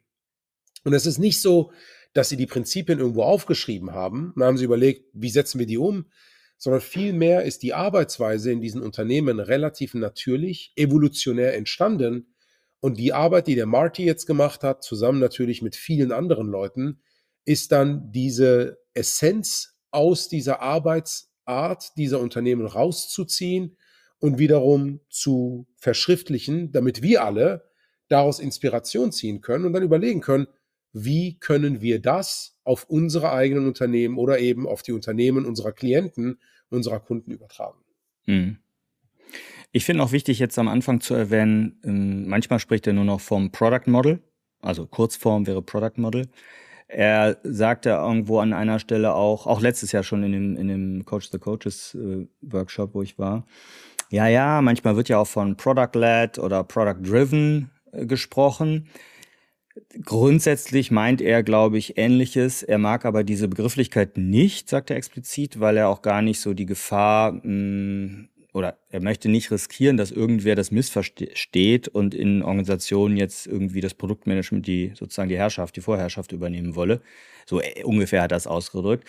Und 0.83 0.93
es 0.93 1.07
ist 1.07 1.17
nicht 1.17 1.41
so, 1.41 1.71
dass 2.13 2.29
sie 2.29 2.37
die 2.37 2.45
Prinzipien 2.45 2.99
irgendwo 2.99 3.23
aufgeschrieben 3.23 3.93
haben 3.93 4.33
und 4.35 4.43
haben 4.43 4.57
sie 4.59 4.65
überlegt, 4.65 5.09
wie 5.13 5.31
setzen 5.31 5.57
wir 5.57 5.65
die 5.65 5.79
um, 5.79 6.05
sondern 6.59 6.81
vielmehr 6.81 7.45
ist 7.45 7.63
die 7.63 7.73
Arbeitsweise 7.73 8.51
in 8.51 8.61
diesen 8.61 8.83
Unternehmen 8.83 9.39
relativ 9.39 9.95
natürlich, 9.95 10.71
evolutionär 10.75 11.55
entstanden. 11.55 12.35
Und 12.79 12.99
die 12.99 13.11
Arbeit, 13.11 13.47
die 13.47 13.55
der 13.55 13.65
Marty 13.65 14.05
jetzt 14.05 14.27
gemacht 14.27 14.63
hat, 14.63 14.83
zusammen 14.83 15.19
natürlich 15.19 15.63
mit 15.63 15.75
vielen 15.75 16.11
anderen 16.11 16.47
Leuten, 16.47 17.01
ist 17.47 17.71
dann 17.71 18.11
diese 18.11 18.77
Essenz 18.93 19.79
aus 19.89 20.27
dieser 20.27 20.61
Arbeitsart 20.61 21.95
dieser 21.95 22.19
Unternehmen 22.19 22.65
rauszuziehen 22.65 23.77
und 24.19 24.37
wiederum 24.37 24.99
zu 25.09 25.65
verschriftlichen, 25.77 26.73
damit 26.73 27.01
wir 27.01 27.23
alle 27.23 27.69
daraus 28.09 28.39
Inspiration 28.39 29.13
ziehen 29.13 29.39
können 29.39 29.65
und 29.65 29.73
dann 29.73 29.83
überlegen 29.83 30.19
können, 30.19 30.47
wie 30.91 31.39
können 31.39 31.81
wir 31.81 32.01
das 32.01 32.57
auf 32.65 32.83
unsere 32.89 33.31
eigenen 33.31 33.65
Unternehmen 33.65 34.17
oder 34.17 34.39
eben 34.39 34.67
auf 34.67 34.83
die 34.83 34.91
Unternehmen 34.91 35.45
unserer 35.45 35.71
Klienten, 35.71 36.39
unserer 36.69 36.99
Kunden 36.99 37.31
übertragen. 37.31 37.79
Mhm. 38.25 38.57
Ich 39.71 39.85
finde 39.85 40.03
auch 40.03 40.11
wichtig, 40.11 40.39
jetzt 40.39 40.59
am 40.59 40.67
Anfang 40.67 40.99
zu 40.99 41.13
erwähnen, 41.13 41.79
ähm, 41.85 42.27
manchmal 42.27 42.59
spricht 42.59 42.87
er 42.87 42.93
nur 42.93 43.05
noch 43.05 43.21
vom 43.21 43.51
Product 43.51 43.87
Model, 43.89 44.21
also 44.59 44.85
Kurzform 44.85 45.47
wäre 45.47 45.61
Product 45.61 45.97
Model. 45.97 46.27
Er 46.87 47.37
sagte 47.43 47.89
irgendwo 47.89 48.39
an 48.39 48.53
einer 48.53 48.79
Stelle 48.79 49.13
auch, 49.13 49.45
auch 49.45 49.59
letztes 49.59 49.91
Jahr 49.91 50.03
schon 50.03 50.23
in 50.23 50.31
dem, 50.31 50.55
in 50.55 50.67
dem 50.67 51.05
Coach 51.05 51.29
the 51.31 51.37
Coaches 51.37 51.95
äh, 51.95 52.27
Workshop, 52.41 52.93
wo 52.93 53.01
ich 53.01 53.19
war, 53.19 53.45
ja, 54.09 54.27
ja, 54.27 54.61
manchmal 54.61 54.95
wird 54.95 55.09
ja 55.09 55.17
auch 55.17 55.27
von 55.27 55.57
Product-led 55.57 56.39
oder 56.39 56.63
Product-driven 56.63 57.71
äh, 57.91 58.05
gesprochen. 58.05 58.87
Grundsätzlich 60.03 60.91
meint 60.91 61.21
er, 61.21 61.43
glaube 61.43 61.77
ich, 61.77 61.97
Ähnliches. 61.97 62.63
Er 62.63 62.77
mag 62.77 63.05
aber 63.05 63.23
diese 63.23 63.47
Begrifflichkeit 63.47 64.17
nicht, 64.17 64.69
sagt 64.69 64.89
er 64.89 64.97
explizit, 64.97 65.59
weil 65.59 65.77
er 65.77 65.89
auch 65.89 66.01
gar 66.01 66.21
nicht 66.21 66.39
so 66.39 66.53
die 66.53 66.65
Gefahr 66.65 67.33
mh, 67.33 67.41
hm, 67.43 68.29
oder 68.57 68.79
er 68.89 69.01
möchte 69.01 69.29
nicht 69.29 69.51
riskieren, 69.51 69.97
dass 69.97 70.09
irgendwer 70.09 70.55
das 70.55 70.71
missversteht 70.71 71.87
und 71.87 72.15
in 72.15 72.41
Organisationen 72.41 73.15
jetzt 73.15 73.45
irgendwie 73.45 73.81
das 73.81 73.93
Produktmanagement, 73.93 74.65
die 74.65 74.93
sozusagen 74.95 75.29
die 75.29 75.37
Herrschaft, 75.37 75.75
die 75.75 75.81
Vorherrschaft 75.81 76.31
übernehmen 76.31 76.75
wolle. 76.75 77.01
So 77.45 77.61
äh, 77.61 77.83
ungefähr 77.83 78.23
hat 78.23 78.31
er 78.31 78.35
das 78.35 78.47
ausgedrückt. 78.47 79.07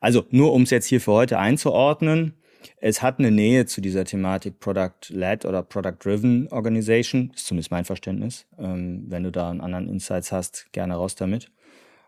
Also 0.00 0.24
nur 0.30 0.54
um 0.54 0.62
es 0.62 0.70
jetzt 0.70 0.86
hier 0.86 1.02
für 1.02 1.12
heute 1.12 1.38
einzuordnen, 1.38 2.34
es 2.78 3.02
hat 3.02 3.18
eine 3.18 3.30
Nähe 3.30 3.66
zu 3.66 3.82
dieser 3.82 4.06
Thematik 4.06 4.60
Product-led 4.60 5.44
oder 5.44 5.62
Product-driven 5.62 6.48
Organization, 6.48 7.32
ist 7.34 7.46
zumindest 7.46 7.70
mein 7.70 7.84
Verständnis. 7.84 8.46
Ähm, 8.58 9.04
wenn 9.08 9.22
du 9.24 9.30
da 9.30 9.50
einen 9.50 9.60
anderen 9.60 9.88
Insights 9.88 10.32
hast, 10.32 10.72
gerne 10.72 10.94
raus 10.94 11.14
damit. 11.14 11.50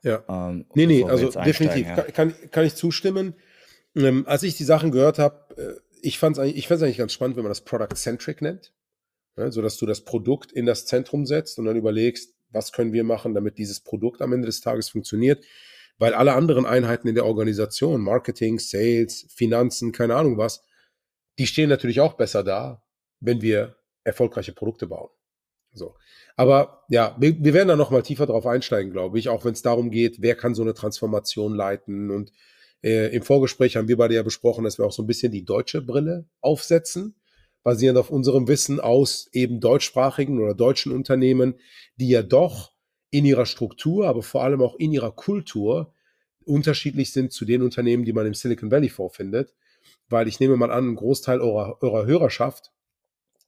Ja. 0.02 0.22
Ähm, 0.26 0.64
nee, 0.74 0.86
nee, 0.86 1.04
also 1.04 1.30
definitiv 1.30 1.86
ja. 1.86 1.96
kann, 2.02 2.34
kann 2.50 2.64
ich 2.64 2.74
zustimmen. 2.74 3.34
Ähm, 3.94 4.24
als 4.26 4.42
ich 4.42 4.56
die 4.56 4.64
Sachen 4.64 4.90
gehört 4.90 5.18
habe, 5.18 5.36
äh, 5.56 5.87
ich 6.02 6.18
fand 6.18 6.36
es 6.36 6.42
eigentlich, 6.42 6.70
eigentlich 6.70 6.98
ganz 6.98 7.12
spannend, 7.12 7.36
wenn 7.36 7.44
man 7.44 7.50
das 7.50 7.64
Product-Centric 7.64 8.42
nennt. 8.42 8.72
Ja, 9.36 9.50
so 9.50 9.62
dass 9.62 9.76
du 9.76 9.86
das 9.86 10.04
Produkt 10.04 10.52
in 10.52 10.66
das 10.66 10.86
Zentrum 10.86 11.24
setzt 11.26 11.58
und 11.58 11.64
dann 11.64 11.76
überlegst, 11.76 12.34
was 12.50 12.72
können 12.72 12.92
wir 12.92 13.04
machen, 13.04 13.34
damit 13.34 13.58
dieses 13.58 13.80
Produkt 13.80 14.20
am 14.22 14.32
Ende 14.32 14.46
des 14.46 14.60
Tages 14.60 14.88
funktioniert 14.88 15.44
weil 15.98 16.14
alle 16.14 16.34
anderen 16.34 16.64
Einheiten 16.64 17.08
in 17.08 17.14
der 17.14 17.26
Organisation, 17.26 18.00
Marketing, 18.00 18.58
Sales, 18.58 19.26
Finanzen, 19.34 19.92
keine 19.92 20.16
Ahnung 20.16 20.38
was, 20.38 20.62
die 21.38 21.46
stehen 21.46 21.68
natürlich 21.68 22.00
auch 22.00 22.14
besser 22.14 22.42
da, 22.44 22.82
wenn 23.20 23.42
wir 23.42 23.76
erfolgreiche 24.04 24.52
Produkte 24.52 24.86
bauen. 24.86 25.10
So. 25.72 25.96
Aber 26.36 26.84
ja, 26.88 27.16
wir, 27.18 27.42
wir 27.42 27.52
werden 27.52 27.68
da 27.68 27.76
nochmal 27.76 28.02
tiefer 28.02 28.26
drauf 28.26 28.46
einsteigen, 28.46 28.92
glaube 28.92 29.18
ich, 29.18 29.28
auch 29.28 29.44
wenn 29.44 29.52
es 29.52 29.62
darum 29.62 29.90
geht, 29.90 30.22
wer 30.22 30.34
kann 30.34 30.54
so 30.54 30.62
eine 30.62 30.74
Transformation 30.74 31.54
leiten. 31.54 32.10
Und 32.10 32.32
äh, 32.82 33.14
im 33.14 33.22
Vorgespräch 33.22 33.76
haben 33.76 33.88
wir 33.88 33.96
beide 33.96 34.14
ja 34.14 34.22
besprochen, 34.22 34.64
dass 34.64 34.78
wir 34.78 34.86
auch 34.86 34.92
so 34.92 35.02
ein 35.02 35.06
bisschen 35.06 35.32
die 35.32 35.44
deutsche 35.44 35.82
Brille 35.82 36.26
aufsetzen, 36.40 37.16
basierend 37.62 37.98
auf 37.98 38.10
unserem 38.10 38.48
Wissen 38.48 38.80
aus 38.80 39.28
eben 39.32 39.60
deutschsprachigen 39.60 40.40
oder 40.40 40.54
deutschen 40.54 40.92
Unternehmen, 40.92 41.54
die 41.96 42.08
ja 42.08 42.22
doch 42.22 42.72
in 43.10 43.24
ihrer 43.24 43.46
Struktur, 43.46 44.06
aber 44.06 44.22
vor 44.22 44.42
allem 44.42 44.62
auch 44.62 44.76
in 44.76 44.92
ihrer 44.92 45.12
Kultur 45.12 45.94
unterschiedlich 46.44 47.12
sind 47.12 47.32
zu 47.32 47.44
den 47.44 47.62
Unternehmen, 47.62 48.04
die 48.04 48.12
man 48.12 48.26
im 48.26 48.34
Silicon 48.34 48.70
Valley 48.70 48.88
vorfindet. 48.88 49.54
Weil 50.08 50.28
ich 50.28 50.40
nehme 50.40 50.56
mal 50.56 50.70
an, 50.70 50.90
ein 50.90 50.96
Großteil 50.96 51.40
eurer, 51.40 51.82
eurer 51.82 52.06
Hörerschaft 52.06 52.72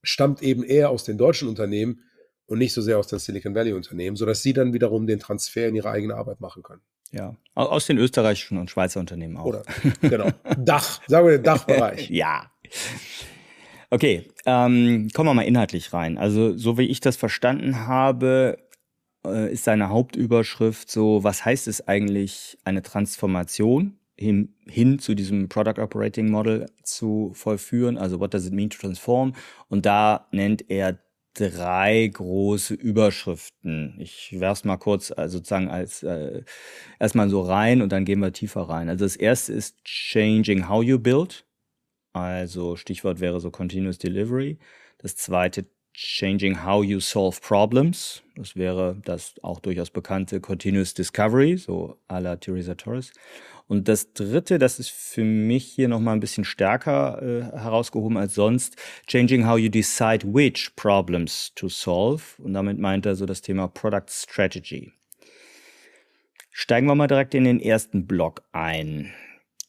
stammt 0.03 0.43
eben 0.43 0.63
eher 0.63 0.91
aus 0.91 1.05
den 1.05 1.19
deutschen 1.19 1.49
Unternehmen 1.49 2.03
und 2.47 2.59
nicht 2.59 2.73
so 2.73 2.83
sehr 2.83 2.99
aus 2.99 3.07
den 3.07 3.19
Silicon 3.19 3.55
Valley 3.55 3.73
Unternehmen, 3.73 4.17
sodass 4.17 4.43
sie 4.43 4.53
dann 4.53 4.73
wiederum 4.73 5.07
den 5.07 5.21
Transfer 5.21 5.69
in 5.69 5.77
ihre 5.77 5.91
eigene 5.91 6.17
Arbeit 6.17 6.41
machen 6.41 6.63
können. 6.63 6.83
Ja, 7.13 7.35
aus 7.55 7.87
den 7.87 7.99
österreichischen 7.99 8.59
und 8.59 8.71
Schweizer 8.71 9.01
Unternehmen 9.01 9.37
auch. 9.37 9.47
Oder, 9.47 9.63
genau. 10.01 10.31
Dach, 10.57 11.01
sagen 11.07 11.27
wir 11.27 11.39
den 11.39 11.45
Dachbereich. 11.45 12.09
ja. 12.11 12.51
Okay, 13.91 14.29
ähm, 14.47 15.09
kommen 15.13 15.29
wir 15.29 15.35
mal 15.35 15.43
inhaltlich 15.43 15.93
rein. 15.93 16.17
Also, 16.17 16.57
so 16.57 16.79
wie 16.79 16.87
ich 16.87 17.01
das 17.01 17.17
verstanden 17.17 17.87
habe, 17.89 18.59
äh, 19.27 19.53
ist 19.53 19.65
seine 19.65 19.89
Hauptüberschrift 19.89 20.89
so, 20.89 21.25
was 21.25 21.45
heißt 21.45 21.67
es 21.67 21.89
eigentlich, 21.89 22.57
eine 22.65 22.83
Transformation 22.83 23.99
hin, 24.17 24.55
hin 24.69 25.01
zu 25.01 25.17
diesem 25.17 25.49
Product 25.49 25.83
Operating 25.83 26.31
Model 26.31 26.67
zu 26.85 27.33
vollführen? 27.35 27.99
Also, 27.99 28.21
what 28.21 28.33
does 28.33 28.47
it 28.47 28.53
mean 28.53 28.71
to 28.71 28.79
transform? 28.79 29.35
Und 29.69 29.87
da 29.87 30.29
nennt 30.31 30.71
er 30.71 30.99
drei 31.35 32.11
große 32.13 32.75
Überschriften. 32.75 33.97
Ich 33.99 34.39
werf's 34.39 34.65
mal 34.65 34.77
kurz 34.77 35.11
also 35.13 35.39
sozusagen 35.39 35.69
als 35.69 36.03
äh, 36.03 36.43
erstmal 36.99 37.29
so 37.29 37.43
rein 37.43 37.83
und 37.83 37.91
dann 37.93 38.05
gehen 38.05 38.21
wir 38.21 38.33
tiefer 38.33 38.63
rein. 38.63 38.89
Also 38.89 39.05
das 39.05 39.17
erste 39.17 39.53
ist 39.53 39.83
Changing 39.85 40.69
How 40.69 40.83
You 40.83 40.99
Build. 40.99 41.45
Also 42.13 42.77
Stichwort 42.77 43.21
wäre 43.21 43.41
so 43.41 43.51
Continuous 43.51 43.99
Delivery. 43.99 44.59
Das 44.99 45.17
zweite 45.17 45.67
Changing 45.95 46.65
How 46.65 46.85
You 46.85 47.01
Solve 47.01 47.39
Problems. 47.41 48.23
Das 48.37 48.57
wäre 48.57 48.97
das 49.05 49.35
auch 49.43 49.61
durchaus 49.61 49.91
bekannte 49.91 50.41
Continuous 50.41 50.95
Discovery, 50.95 51.57
so 51.57 51.99
à 52.09 52.21
la 52.21 52.37
Theresa 52.37 52.75
Torres. 52.75 53.13
Und 53.71 53.87
das 53.87 54.15
dritte, 54.15 54.59
das 54.59 54.81
ist 54.81 54.91
für 54.91 55.23
mich 55.23 55.65
hier 55.65 55.87
nochmal 55.87 56.17
ein 56.17 56.21
bisschen 56.21 56.43
stärker 56.43 57.23
äh, 57.23 57.57
herausgehoben 57.57 58.17
als 58.17 58.35
sonst, 58.35 58.75
Changing 59.07 59.47
How 59.47 59.61
You 59.61 59.69
Decide 59.69 60.27
Which 60.35 60.75
Problems 60.75 61.53
to 61.55 61.69
Solve. 61.69 62.25
Und 62.39 62.53
damit 62.55 62.81
meint 62.81 63.07
er 63.07 63.15
so 63.15 63.27
das 63.27 63.43
Thema 63.43 63.69
Product 63.69 64.09
Strategy. 64.09 64.91
Steigen 66.51 66.89
wir 66.89 66.97
mal 66.97 67.07
direkt 67.07 67.33
in 67.33 67.45
den 67.45 67.61
ersten 67.61 68.09
Block 68.09 68.43
ein. 68.51 69.13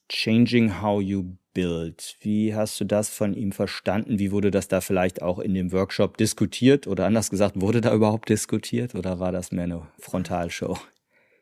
Changing 0.09 0.81
How 0.81 0.99
You 0.99 1.35
Bild. 1.53 2.15
Wie 2.21 2.55
hast 2.55 2.79
du 2.79 2.85
das 2.85 3.09
von 3.09 3.35
ihm 3.35 3.51
verstanden? 3.51 4.17
Wie 4.17 4.31
wurde 4.31 4.49
das 4.49 4.67
da 4.67 4.81
vielleicht 4.81 5.21
auch 5.21 5.37
in 5.37 5.53
dem 5.53 5.71
Workshop 5.71 6.17
diskutiert? 6.17 6.87
Oder 6.87 7.05
anders 7.05 7.29
gesagt, 7.29 7.61
wurde 7.61 7.81
da 7.81 7.93
überhaupt 7.93 8.29
diskutiert 8.29 8.95
oder 8.95 9.19
war 9.19 9.31
das 9.31 9.51
mehr 9.51 9.65
eine 9.65 9.87
Frontalshow? 9.99 10.79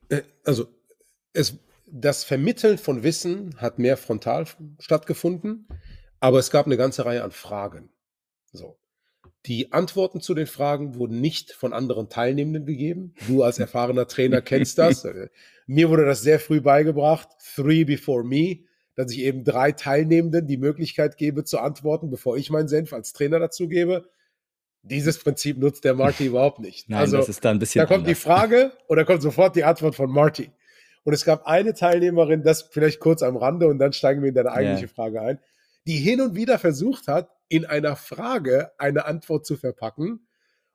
Äh, 0.09 0.23
also, 0.43 0.67
es, 1.31 1.57
das 1.91 2.23
Vermitteln 2.23 2.77
von 2.77 3.03
Wissen 3.03 3.55
hat 3.57 3.79
mehr 3.79 3.97
frontal 3.97 4.45
stattgefunden, 4.79 5.67
aber 6.19 6.39
es 6.39 6.51
gab 6.51 6.65
eine 6.65 6.77
ganze 6.77 7.05
Reihe 7.05 7.23
an 7.23 7.31
Fragen. 7.31 7.89
So. 8.51 8.77
Die 9.45 9.71
Antworten 9.71 10.19
zu 10.19 10.33
den 10.33 10.47
Fragen 10.47 10.95
wurden 10.95 11.21
nicht 11.21 11.53
von 11.53 11.71
anderen 11.71 12.09
Teilnehmenden 12.09 12.65
gegeben. 12.65 13.13
Du 13.27 13.43
als 13.43 13.57
erfahrener 13.57 14.07
Trainer 14.07 14.41
kennst 14.41 14.77
das. 14.77 15.07
Mir 15.65 15.89
wurde 15.89 16.05
das 16.05 16.21
sehr 16.21 16.39
früh 16.39 16.59
beigebracht. 16.59 17.29
Three 17.55 17.85
before 17.85 18.23
me 18.23 18.65
dass 18.99 19.13
ich 19.13 19.19
eben 19.19 19.45
drei 19.45 19.71
Teilnehmenden 19.71 20.45
die 20.45 20.57
Möglichkeit 20.57 21.15
gebe 21.15 21.45
zu 21.45 21.59
antworten, 21.59 22.09
bevor 22.09 22.35
ich 22.35 22.49
meinen 22.49 22.67
Senf 22.67 22.91
als 22.91 23.13
Trainer 23.13 23.39
dazu 23.39 23.69
gebe. 23.69 24.09
Dieses 24.81 25.17
Prinzip 25.19 25.57
nutzt 25.57 25.85
der 25.85 25.93
Marty 25.93 26.25
überhaupt 26.27 26.59
nicht. 26.59 26.89
Nein, 26.89 26.99
also, 26.99 27.15
das 27.15 27.29
ist 27.29 27.45
da 27.45 27.51
ein 27.51 27.59
bisschen. 27.59 27.79
Da 27.79 27.85
kommt 27.85 27.99
anders. 27.99 28.17
die 28.17 28.21
Frage 28.21 28.73
und 28.87 28.97
da 28.97 29.05
kommt 29.05 29.21
sofort 29.21 29.55
die 29.55 29.63
Antwort 29.63 29.95
von 29.95 30.11
Marty. 30.11 30.51
Und 31.03 31.13
es 31.13 31.25
gab 31.25 31.45
eine 31.45 31.73
Teilnehmerin, 31.73 32.43
das 32.43 32.63
vielleicht 32.63 32.99
kurz 32.99 33.23
am 33.23 33.37
Rande 33.37 33.67
und 33.67 33.79
dann 33.79 33.93
steigen 33.93 34.21
wir 34.21 34.29
in 34.29 34.35
deine 34.35 34.51
eigentliche 34.51 34.85
yeah. 34.85 34.93
Frage 34.93 35.21
ein, 35.21 35.39
die 35.87 35.97
hin 35.97 36.21
und 36.21 36.35
wieder 36.35 36.59
versucht 36.59 37.07
hat, 37.07 37.29
in 37.47 37.65
einer 37.65 37.95
Frage 37.95 38.71
eine 38.77 39.05
Antwort 39.05 39.45
zu 39.45 39.57
verpacken. 39.57 40.27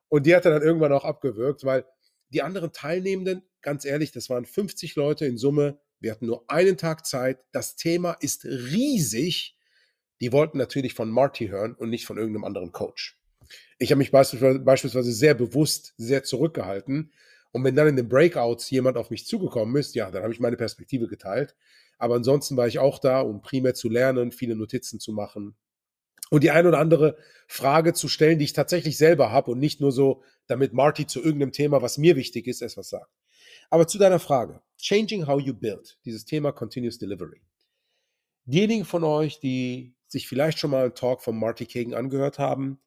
Und 0.08 0.26
die 0.26 0.34
hat 0.34 0.44
er 0.44 0.52
dann 0.52 0.62
irgendwann 0.62 0.92
auch 0.92 1.04
abgewürgt, 1.04 1.64
weil 1.64 1.84
die 2.30 2.42
anderen 2.42 2.72
Teilnehmenden, 2.72 3.42
ganz 3.62 3.84
ehrlich, 3.84 4.12
das 4.12 4.28
waren 4.28 4.44
50 4.44 4.96
Leute 4.96 5.26
in 5.26 5.38
Summe, 5.38 5.78
wir 6.00 6.10
hatten 6.10 6.26
nur 6.26 6.44
einen 6.50 6.76
Tag 6.76 7.06
Zeit. 7.06 7.38
Das 7.52 7.76
Thema 7.76 8.12
ist 8.20 8.44
riesig. 8.44 9.56
Die 10.20 10.32
wollten 10.32 10.58
natürlich 10.58 10.92
von 10.92 11.10
Marty 11.10 11.48
hören 11.48 11.74
und 11.74 11.88
nicht 11.88 12.06
von 12.06 12.18
irgendeinem 12.18 12.44
anderen 12.44 12.72
Coach. 12.72 13.18
Ich 13.78 13.90
habe 13.90 13.98
mich 13.98 14.10
beispielsweise, 14.10 14.58
beispielsweise 14.58 15.12
sehr 15.12 15.34
bewusst 15.34 15.94
sehr 15.96 16.22
zurückgehalten. 16.22 17.12
Und 17.54 17.62
wenn 17.62 17.76
dann 17.76 17.86
in 17.86 17.94
den 17.94 18.08
Breakouts 18.08 18.68
jemand 18.70 18.96
auf 18.96 19.10
mich 19.10 19.26
zugekommen 19.26 19.76
ist, 19.76 19.94
ja, 19.94 20.10
dann 20.10 20.24
habe 20.24 20.32
ich 20.32 20.40
meine 20.40 20.56
Perspektive 20.56 21.06
geteilt. 21.06 21.54
Aber 21.98 22.16
ansonsten 22.16 22.56
war 22.56 22.66
ich 22.66 22.80
auch 22.80 22.98
da, 22.98 23.20
um 23.20 23.42
primär 23.42 23.74
zu 23.74 23.88
lernen, 23.88 24.32
viele 24.32 24.56
Notizen 24.56 24.98
zu 24.98 25.12
machen 25.12 25.54
und 26.30 26.42
die 26.42 26.50
ein 26.50 26.66
oder 26.66 26.80
andere 26.80 27.16
Frage 27.46 27.92
zu 27.92 28.08
stellen, 28.08 28.40
die 28.40 28.46
ich 28.46 28.54
tatsächlich 28.54 28.98
selber 28.98 29.30
habe 29.30 29.52
und 29.52 29.60
nicht 29.60 29.80
nur 29.80 29.92
so, 29.92 30.24
damit 30.48 30.72
Marty 30.72 31.06
zu 31.06 31.22
irgendeinem 31.22 31.52
Thema, 31.52 31.80
was 31.80 31.96
mir 31.96 32.16
wichtig 32.16 32.48
ist, 32.48 32.60
etwas 32.60 32.88
sagt. 32.88 33.12
Aber 33.70 33.86
zu 33.86 33.98
deiner 33.98 34.18
Frage, 34.18 34.60
Changing 34.76 35.28
How 35.28 35.40
You 35.40 35.54
Build, 35.54 35.96
dieses 36.04 36.24
Thema 36.24 36.50
Continuous 36.50 36.98
Delivery. 36.98 37.40
Diejenigen 38.46 38.84
von 38.84 39.04
euch, 39.04 39.38
die 39.38 39.94
sich 40.08 40.26
vielleicht 40.26 40.58
schon 40.58 40.72
mal 40.72 40.86
einen 40.86 40.94
Talk 40.96 41.22
von 41.22 41.38
Marty 41.38 41.66
Kagan 41.66 41.94
angehört 41.94 42.40
haben, 42.40 42.80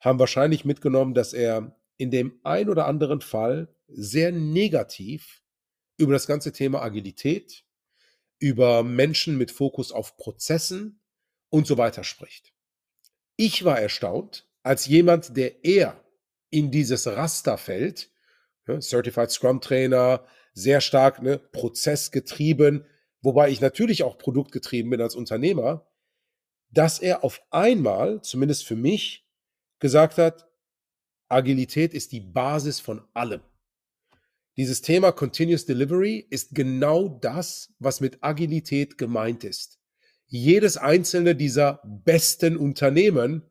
haben 0.00 0.18
wahrscheinlich 0.18 0.64
mitgenommen, 0.64 1.12
dass 1.12 1.34
er 1.34 1.77
in 1.98 2.10
dem 2.10 2.40
ein 2.44 2.70
oder 2.70 2.86
anderen 2.86 3.20
Fall 3.20 3.74
sehr 3.88 4.32
negativ 4.32 5.42
über 5.98 6.12
das 6.12 6.26
ganze 6.26 6.52
Thema 6.52 6.80
Agilität, 6.80 7.64
über 8.38 8.82
Menschen 8.82 9.36
mit 9.36 9.50
Fokus 9.50 9.92
auf 9.92 10.16
Prozessen 10.16 11.00
und 11.50 11.66
so 11.66 11.76
weiter 11.76 12.04
spricht. 12.04 12.54
Ich 13.36 13.64
war 13.64 13.80
erstaunt, 13.80 14.48
als 14.62 14.86
jemand, 14.86 15.36
der 15.36 15.64
eher 15.64 16.02
in 16.50 16.70
dieses 16.70 17.06
Raster 17.06 17.58
fällt, 17.58 18.10
Certified 18.80 19.30
Scrum 19.30 19.60
Trainer, 19.60 20.26
sehr 20.52 20.80
stark 20.80 21.22
ne, 21.22 21.38
prozessgetrieben, 21.38 22.84
wobei 23.22 23.50
ich 23.50 23.60
natürlich 23.60 24.02
auch 24.02 24.18
produktgetrieben 24.18 24.90
bin 24.90 25.00
als 25.00 25.14
Unternehmer, 25.14 25.88
dass 26.70 26.98
er 26.98 27.24
auf 27.24 27.40
einmal, 27.50 28.20
zumindest 28.22 28.66
für 28.66 28.76
mich, 28.76 29.26
gesagt 29.78 30.18
hat, 30.18 30.47
Agilität 31.28 31.94
ist 31.94 32.12
die 32.12 32.20
Basis 32.20 32.80
von 32.80 33.02
allem. 33.14 33.42
Dieses 34.56 34.82
Thema 34.82 35.12
Continuous 35.12 35.66
Delivery 35.66 36.26
ist 36.30 36.54
genau 36.54 37.08
das, 37.08 37.72
was 37.78 38.00
mit 38.00 38.18
Agilität 38.22 38.98
gemeint 38.98 39.44
ist. 39.44 39.78
Jedes 40.26 40.76
einzelne 40.76 41.36
dieser 41.36 41.80
besten 41.84 42.56
Unternehmen 42.56 43.48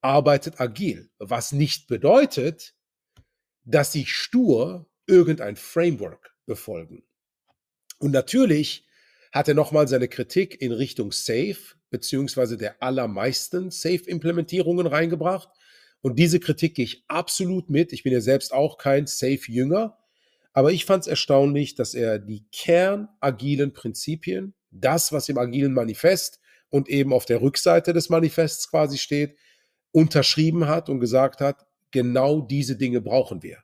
arbeitet 0.00 0.60
agil, 0.60 1.10
was 1.18 1.52
nicht 1.52 1.88
bedeutet, 1.88 2.74
dass 3.64 3.92
sie 3.92 4.06
stur 4.06 4.88
irgendein 5.06 5.56
Framework 5.56 6.34
befolgen. 6.46 7.02
Und 7.98 8.12
natürlich 8.12 8.86
hat 9.32 9.48
er 9.48 9.54
nochmal 9.54 9.88
seine 9.88 10.08
Kritik 10.08 10.60
in 10.60 10.72
Richtung 10.72 11.10
Safe 11.10 11.58
beziehungsweise 11.90 12.56
der 12.56 12.82
allermeisten 12.82 13.70
Safe-Implementierungen 13.70 14.86
reingebracht. 14.86 15.48
Und 16.04 16.18
diese 16.18 16.38
Kritik 16.38 16.74
gehe 16.74 16.84
ich 16.84 17.02
absolut 17.08 17.70
mit. 17.70 17.94
Ich 17.94 18.02
bin 18.02 18.12
ja 18.12 18.20
selbst 18.20 18.52
auch 18.52 18.76
kein 18.76 19.06
Safe-Jünger. 19.06 19.96
Aber 20.52 20.70
ich 20.70 20.84
fand 20.84 21.04
es 21.04 21.06
erstaunlich, 21.06 21.76
dass 21.76 21.94
er 21.94 22.18
die 22.18 22.44
kernagilen 22.52 23.72
Prinzipien, 23.72 24.52
das, 24.70 25.12
was 25.12 25.30
im 25.30 25.38
agilen 25.38 25.72
Manifest 25.72 26.40
und 26.68 26.90
eben 26.90 27.14
auf 27.14 27.24
der 27.24 27.40
Rückseite 27.40 27.94
des 27.94 28.10
Manifests 28.10 28.68
quasi 28.68 28.98
steht, 28.98 29.38
unterschrieben 29.92 30.68
hat 30.68 30.90
und 30.90 31.00
gesagt 31.00 31.40
hat, 31.40 31.64
genau 31.90 32.42
diese 32.42 32.76
Dinge 32.76 33.00
brauchen 33.00 33.42
wir. 33.42 33.60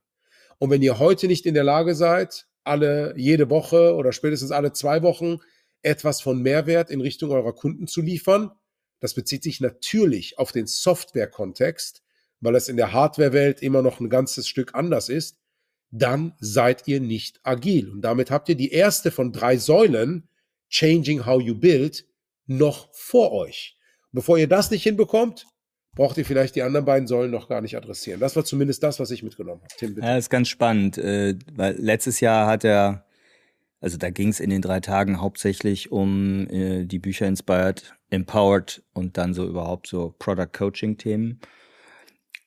Und 0.57 0.71
wenn 0.71 0.81
ihr 0.81 0.99
heute 0.99 1.27
nicht 1.27 1.45
in 1.45 1.53
der 1.53 1.65
Lage 1.65 1.95
seid, 1.95 2.47
alle 2.65 3.13
jede 3.19 3.51
Woche 3.51 3.95
oder 3.95 4.13
spätestens 4.13 4.51
alle 4.51 4.73
zwei 4.73 5.03
Wochen 5.03 5.41
etwas 5.83 6.23
von 6.23 6.41
Mehrwert 6.41 6.89
in 6.91 7.03
Richtung 7.03 7.33
eurer 7.33 7.53
Kunden 7.53 7.87
zu 7.87 8.01
liefern, 8.01 8.51
das 8.99 9.13
bezieht 9.13 9.43
sich 9.43 9.61
natürlich 9.61 10.39
auf 10.39 10.53
den 10.53 10.67
Software-Kontext, 10.67 12.03
weil 12.41 12.55
es 12.55 12.69
in 12.69 12.77
der 12.77 12.93
Hardware-Welt 12.93 13.63
immer 13.63 13.83
noch 13.83 14.01
ein 14.01 14.09
ganzes 14.09 14.49
Stück 14.49 14.75
anders 14.75 15.09
ist, 15.09 15.39
dann 15.91 16.35
seid 16.39 16.87
ihr 16.87 17.01
nicht 17.01 17.41
agil. 17.43 17.89
Und 17.91 18.03
damit 18.03 18.31
habt 18.31 18.49
ihr 18.49 18.55
die 18.55 18.71
erste 18.71 19.11
von 19.11 19.33
drei 19.33 19.57
Säulen, 19.57 20.29
Changing 20.69 21.27
How 21.27 21.43
You 21.43 21.55
Build, 21.55 22.07
noch 22.47 22.89
vor 22.93 23.33
euch. 23.33 23.77
Bevor 24.13 24.39
ihr 24.39 24.49
das 24.49 24.71
nicht 24.71 24.83
hinbekommt, 24.83 25.47
braucht 25.95 26.19
ihr 26.19 26.25
vielleicht 26.25 26.55
die 26.55 26.63
anderen 26.63 26.87
beiden 26.87 27.07
Säulen 27.07 27.31
noch 27.31 27.49
gar 27.49 27.61
nicht 27.61 27.77
adressieren. 27.77 28.21
Das 28.21 28.37
war 28.37 28.45
zumindest 28.45 28.83
das, 28.83 29.01
was 29.01 29.11
ich 29.11 29.23
mitgenommen 29.23 29.61
habe. 29.63 29.75
Tim, 29.77 29.95
bitte. 29.95 30.07
Ja, 30.07 30.17
ist 30.17 30.31
ganz 30.31 30.49
spannend, 30.49 30.99
äh, 30.99 31.37
weil 31.53 31.77
letztes 31.79 32.21
Jahr 32.21 32.47
hat 32.47 32.65
er, 32.65 33.05
also 33.81 33.99
da 33.99 34.11
ging 34.11 34.29
es 34.29 34.41
in 34.41 34.51
den 34.51 34.63
drei 34.63 34.81
Tagen 34.81 35.21
hauptsächlich 35.21 35.91
um 35.91 36.49
äh, 36.49 36.85
die 36.85 36.99
Bücher 36.99 37.27
Inspired, 37.27 37.95
Empowered 38.11 38.83
und 38.93 39.17
dann 39.17 39.35
so 39.35 39.47
überhaupt 39.47 39.87
so 39.87 40.15
Product 40.19 40.53
Coaching 40.53 40.97
Themen. 40.97 41.41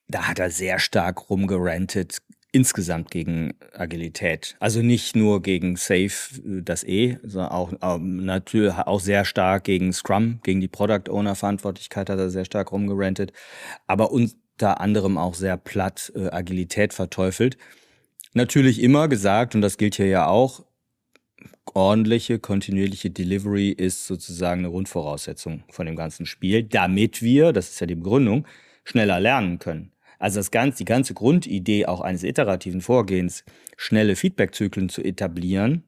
Da 0.08 0.28
hat 0.28 0.40
er 0.40 0.50
sehr 0.50 0.80
stark 0.80 1.30
rumgerantet, 1.30 2.20
insgesamt 2.52 3.10
gegen 3.10 3.56
Agilität. 3.74 4.56
Also 4.60 4.82
nicht 4.82 5.16
nur 5.16 5.42
gegen 5.42 5.76
Safe, 5.76 6.12
das 6.44 6.84
E, 6.84 7.18
sondern 7.24 7.52
auch 7.52 7.74
ähm, 7.82 8.24
natürlich 8.24 8.74
auch 8.74 9.00
sehr 9.00 9.26
stark 9.26 9.64
gegen 9.64 9.92
Scrum, 9.92 10.40
gegen 10.44 10.62
die 10.62 10.68
Product 10.68 11.10
Owner 11.10 11.36
Verantwortlichkeit 11.36 12.10
hat 12.10 12.20
er 12.20 12.30
sehr 12.30 12.46
stark 12.46 12.72
rumgerantet, 12.72 13.34
aber 13.88 14.12
unter 14.12 14.80
anderem 14.82 15.18
auch 15.18 15.34
sehr 15.34 15.58
platt 15.58 16.12
äh, 16.16 16.30
Agilität 16.30 16.94
verteufelt. 16.94 17.58
Natürlich 18.34 18.82
immer 18.82 19.08
gesagt, 19.08 19.56
und 19.56 19.62
das 19.62 19.78
gilt 19.78 19.96
hier 19.96 20.08
ja 20.08 20.28
auch, 20.28 20.64
ordentliche, 21.74 22.40
kontinuierliche 22.40 23.10
Delivery 23.10 23.70
ist 23.70 24.06
sozusagen 24.06 24.60
eine 24.60 24.70
Grundvoraussetzung 24.70 25.64
von 25.70 25.86
dem 25.86 25.96
ganzen 25.96 26.26
Spiel, 26.26 26.64
damit 26.64 27.22
wir, 27.22 27.52
das 27.52 27.70
ist 27.70 27.80
ja 27.80 27.88
die 27.88 27.96
Begründung, 27.96 28.46
schneller 28.84 29.20
lernen 29.20 29.60
können. 29.60 29.93
Also 30.24 30.40
das 30.40 30.52
ganze, 30.52 30.78
die 30.78 30.86
ganze 30.86 31.14
Grundidee 31.14 31.86
auch 31.86 32.00
eines 32.00 32.24
iterativen 32.24 32.80
Vorgehens, 32.80 33.44
schnelle 33.76 34.16
Feedbackzyklen 34.16 34.88
zu 34.88 35.04
etablieren, 35.04 35.84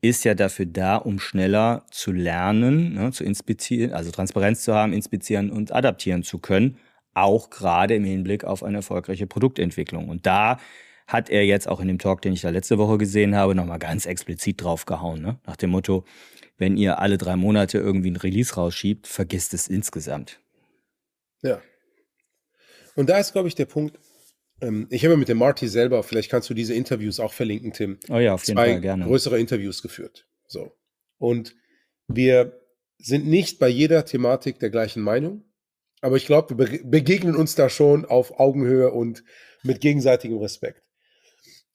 ist 0.00 0.24
ja 0.24 0.34
dafür 0.34 0.66
da, 0.66 0.96
um 0.96 1.20
schneller 1.20 1.86
zu 1.92 2.10
lernen, 2.10 2.94
ne, 2.94 3.12
zu 3.12 3.22
inspizieren, 3.22 3.92
also 3.92 4.10
Transparenz 4.10 4.64
zu 4.64 4.74
haben, 4.74 4.92
inspizieren 4.92 5.52
und 5.52 5.72
adaptieren 5.72 6.24
zu 6.24 6.40
können, 6.40 6.76
auch 7.14 7.50
gerade 7.50 7.94
im 7.94 8.02
Hinblick 8.02 8.42
auf 8.42 8.64
eine 8.64 8.78
erfolgreiche 8.78 9.28
Produktentwicklung. 9.28 10.08
Und 10.08 10.26
da 10.26 10.58
hat 11.06 11.30
er 11.30 11.46
jetzt 11.46 11.68
auch 11.68 11.78
in 11.78 11.86
dem 11.86 12.00
Talk, 12.00 12.20
den 12.22 12.32
ich 12.32 12.40
da 12.40 12.50
letzte 12.50 12.78
Woche 12.78 12.98
gesehen 12.98 13.36
habe, 13.36 13.54
nochmal 13.54 13.78
ganz 13.78 14.06
explizit 14.06 14.60
draufgehauen, 14.60 15.22
ne? 15.22 15.38
nach 15.46 15.56
dem 15.56 15.70
Motto, 15.70 16.04
wenn 16.58 16.76
ihr 16.76 16.98
alle 16.98 17.16
drei 17.16 17.36
Monate 17.36 17.78
irgendwie 17.78 18.10
ein 18.10 18.16
Release 18.16 18.56
rausschiebt, 18.56 19.06
vergisst 19.06 19.54
es 19.54 19.68
insgesamt. 19.68 20.40
Ja, 21.42 21.60
und 22.96 23.08
da 23.08 23.18
ist, 23.18 23.32
glaube 23.32 23.48
ich, 23.48 23.54
der 23.54 23.66
Punkt, 23.66 23.98
ähm, 24.60 24.86
ich 24.90 25.04
habe 25.04 25.16
mit 25.16 25.28
dem 25.28 25.38
Marty 25.38 25.68
selber, 25.68 26.02
vielleicht 26.02 26.30
kannst 26.30 26.48
du 26.48 26.54
diese 26.54 26.74
Interviews 26.74 27.20
auch 27.20 27.32
verlinken, 27.32 27.72
Tim. 27.72 27.98
Oh 28.08 28.18
ja, 28.18 28.34
auf 28.34 28.46
jeden 28.46 28.56
zwei 28.56 28.72
Fall, 28.72 28.80
gerne. 28.80 29.04
größere 29.04 29.38
Interviews 29.38 29.82
geführt. 29.82 30.26
So. 30.46 30.72
Und 31.18 31.54
wir 32.08 32.60
sind 32.98 33.26
nicht 33.26 33.58
bei 33.58 33.68
jeder 33.68 34.04
Thematik 34.04 34.58
der 34.60 34.70
gleichen 34.70 35.02
Meinung, 35.02 35.44
aber 36.00 36.16
ich 36.16 36.26
glaube, 36.26 36.58
wir 36.58 36.80
begegnen 36.84 37.36
uns 37.36 37.54
da 37.54 37.68
schon 37.68 38.04
auf 38.04 38.38
Augenhöhe 38.38 38.90
und 38.92 39.24
mit 39.62 39.80
gegenseitigem 39.80 40.38
Respekt. 40.38 40.82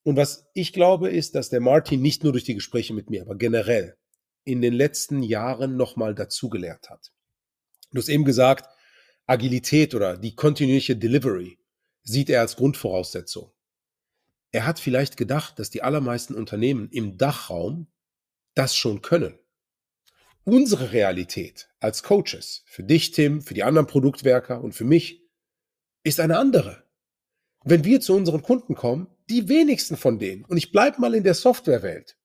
Und 0.04 0.16
was 0.16 0.50
ich 0.54 0.72
glaube, 0.72 1.10
ist, 1.10 1.36
dass 1.36 1.50
der 1.50 1.60
Martin 1.60 2.02
nicht 2.02 2.24
nur 2.24 2.32
durch 2.32 2.46
die 2.46 2.56
Gespräche 2.56 2.94
mit 2.94 3.10
mir, 3.10 3.24
aber 3.24 3.36
generell 3.36 3.98
in 4.46 4.62
den 4.62 4.74
letzten 4.74 5.22
Jahren 5.22 5.76
nochmal 5.76 6.16
dazugelernt 6.16 6.90
hat. 6.90 7.12
Du 7.92 8.00
hast 8.00 8.08
eben 8.08 8.24
gesagt, 8.24 8.70
Agilität 9.28 9.94
oder 9.94 10.18
die 10.18 10.36
kontinuierliche 10.36 10.96
Delivery 10.96 11.60
sieht 12.04 12.30
er 12.30 12.40
als 12.40 12.56
Grundvoraussetzung. 12.56 13.52
Er 14.52 14.66
hat 14.66 14.80
vielleicht 14.80 15.18
gedacht, 15.18 15.60
dass 15.60 15.70
die 15.70 15.84
allermeisten 15.84 16.34
Unternehmen 16.34 16.90
im 16.92 17.18
Dachraum 17.18 17.88
das 18.56 18.76
schon 18.76 19.02
können. 19.02 19.38
Unsere 20.46 20.94
Realität 20.94 21.70
als 21.82 22.04
Coaches, 22.04 22.64
für 22.66 22.84
dich, 22.84 23.12
Tim, 23.12 23.42
für 23.42 23.54
die 23.54 23.64
anderen 23.64 23.86
Produktwerker 23.86 24.64
und 24.64 24.72
für 24.72 24.86
mich, 24.86 25.28
ist 26.04 26.22
eine 26.22 26.38
andere. 26.38 26.84
Wenn 27.66 27.84
wir 27.84 28.00
zu 28.00 28.16
unseren 28.16 28.42
Kunden 28.42 28.76
kommen, 28.76 29.08
die 29.30 29.50
wenigsten 29.50 29.98
von 29.98 30.20
denen, 30.20 30.46
und 30.46 30.56
ich 30.56 30.72
bleibe 30.72 31.02
mal 31.02 31.14
in 31.14 31.26
der 31.26 31.34
Softwarewelt, 31.34 32.18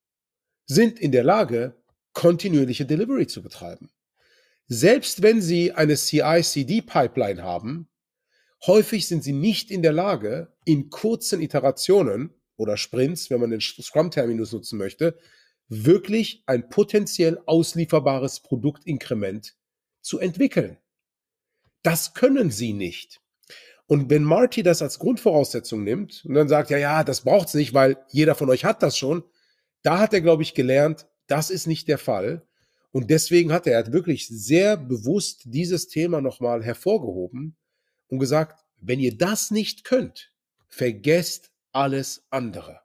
sind 0.66 1.00
in 1.00 1.10
der 1.10 1.24
Lage, 1.24 1.82
kontinuierliche 2.12 2.86
Delivery 2.86 3.26
zu 3.26 3.42
betreiben 3.42 3.90
selbst 4.68 5.22
wenn 5.22 5.42
sie 5.42 5.72
eine 5.72 5.96
CI-CD-Pipeline 5.96 7.42
haben, 7.42 7.88
häufig 8.66 9.06
sind 9.06 9.24
sie 9.24 9.32
nicht 9.32 9.70
in 9.70 9.82
der 9.82 9.92
Lage, 9.92 10.52
in 10.64 10.90
kurzen 10.90 11.40
Iterationen 11.40 12.34
oder 12.56 12.76
Sprints, 12.76 13.30
wenn 13.30 13.40
man 13.40 13.50
den 13.50 13.60
Scrum-Terminus 13.60 14.52
nutzen 14.52 14.78
möchte, 14.78 15.18
wirklich 15.68 16.42
ein 16.46 16.68
potenziell 16.68 17.40
auslieferbares 17.46 18.40
Produktinkrement 18.40 19.56
zu 20.00 20.18
entwickeln. 20.18 20.78
Das 21.82 22.14
können 22.14 22.50
sie 22.50 22.72
nicht. 22.72 23.20
Und 23.86 24.10
wenn 24.10 24.22
Marty 24.22 24.62
das 24.62 24.80
als 24.80 24.98
Grundvoraussetzung 24.98 25.82
nimmt 25.82 26.24
und 26.24 26.34
dann 26.34 26.48
sagt, 26.48 26.70
ja, 26.70 26.78
ja, 26.78 27.04
das 27.04 27.22
braucht's 27.22 27.54
nicht, 27.54 27.74
weil 27.74 27.98
jeder 28.10 28.34
von 28.34 28.48
euch 28.48 28.64
hat 28.64 28.82
das 28.82 28.96
schon, 28.96 29.24
da 29.82 29.98
hat 29.98 30.14
er, 30.14 30.20
glaube 30.20 30.42
ich, 30.42 30.54
gelernt, 30.54 31.06
das 31.26 31.50
ist 31.50 31.66
nicht 31.66 31.88
der 31.88 31.98
Fall. 31.98 32.46
Und 32.92 33.10
deswegen 33.10 33.52
hat 33.52 33.66
er, 33.66 33.72
er 33.72 33.78
hat 33.80 33.92
wirklich 33.92 34.28
sehr 34.28 34.76
bewusst 34.76 35.42
dieses 35.46 35.88
Thema 35.88 36.20
nochmal 36.20 36.62
hervorgehoben 36.62 37.56
und 38.08 38.18
gesagt, 38.18 38.64
wenn 38.80 39.00
ihr 39.00 39.16
das 39.16 39.50
nicht 39.50 39.84
könnt, 39.84 40.32
vergesst 40.68 41.50
alles 41.72 42.26
andere. 42.30 42.80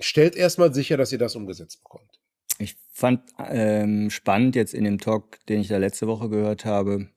Stellt 0.00 0.34
erstmal 0.34 0.74
sicher, 0.74 0.96
dass 0.96 1.12
ihr 1.12 1.18
das 1.18 1.36
umgesetzt 1.36 1.82
bekommt. 1.82 2.20
Ich 2.58 2.76
fand 2.90 3.22
ähm, 3.38 4.10
spannend 4.10 4.56
jetzt 4.56 4.74
in 4.74 4.84
dem 4.84 4.98
Talk, 4.98 5.38
den 5.46 5.60
ich 5.60 5.68
da 5.68 5.78
letzte 5.78 6.06
Woche 6.06 6.28
gehört 6.28 6.64
habe, 6.64 7.08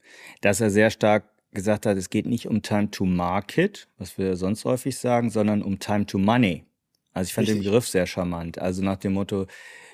dass 0.42 0.62
er 0.62 0.70
sehr 0.70 0.90
stark 0.90 1.30
gesagt 1.52 1.86
hat, 1.86 1.98
es 1.98 2.10
geht 2.10 2.26
nicht 2.26 2.48
um 2.48 2.62
Time 2.62 2.92
to 2.92 3.06
Market, 3.06 3.88
was 3.98 4.18
wir 4.18 4.36
sonst 4.36 4.66
häufig 4.66 4.98
sagen, 4.98 5.30
sondern 5.30 5.62
um 5.62 5.80
Time 5.80 6.06
to 6.06 6.18
Money. 6.18 6.66
Also 7.14 7.28
ich 7.28 7.34
fand 7.34 7.48
Richtig. 7.48 7.62
den 7.62 7.66
Begriff 7.66 7.88
sehr 7.88 8.08
charmant. 8.08 8.58
Also 8.58 8.84
nach 8.84 8.98
dem 8.98 9.14
Motto, 9.14 9.46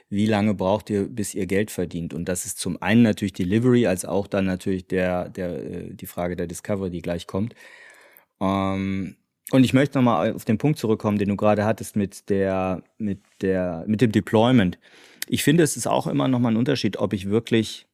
wie 0.09 0.25
lange 0.25 0.53
braucht 0.55 0.89
ihr, 0.89 1.07
bis 1.07 1.35
ihr 1.35 1.45
Geld 1.45 1.71
verdient? 1.71 2.13
Und 2.13 2.25
das 2.25 2.45
ist 2.45 2.59
zum 2.59 2.81
einen 2.81 3.03
natürlich 3.03 3.33
Delivery, 3.33 3.85
als 3.87 4.05
auch 4.05 4.27
dann 4.27 4.45
natürlich 4.45 4.87
der, 4.87 5.29
der, 5.29 5.63
äh, 5.63 5.93
die 5.93 6.07
Frage 6.07 6.35
der 6.35 6.47
Discovery, 6.47 6.89
die 6.89 7.01
gleich 7.01 7.27
kommt. 7.27 7.53
Ähm, 8.41 9.15
und 9.51 9.63
ich 9.63 9.73
möchte 9.73 9.97
nochmal 9.97 10.33
auf 10.33 10.45
den 10.45 10.57
Punkt 10.57 10.79
zurückkommen, 10.79 11.17
den 11.17 11.29
du 11.29 11.35
gerade 11.35 11.65
hattest 11.65 11.95
mit 11.95 12.29
der, 12.29 12.83
mit 12.97 13.19
der, 13.41 13.83
mit 13.87 14.01
dem 14.01 14.11
Deployment. 14.11 14.79
Ich 15.27 15.43
finde, 15.43 15.63
es 15.63 15.77
ist 15.77 15.87
auch 15.87 16.07
immer 16.07 16.27
nochmal 16.27 16.53
ein 16.53 16.57
Unterschied, 16.57 16.97
ob 16.97 17.13
ich 17.13 17.29
wirklich 17.29 17.87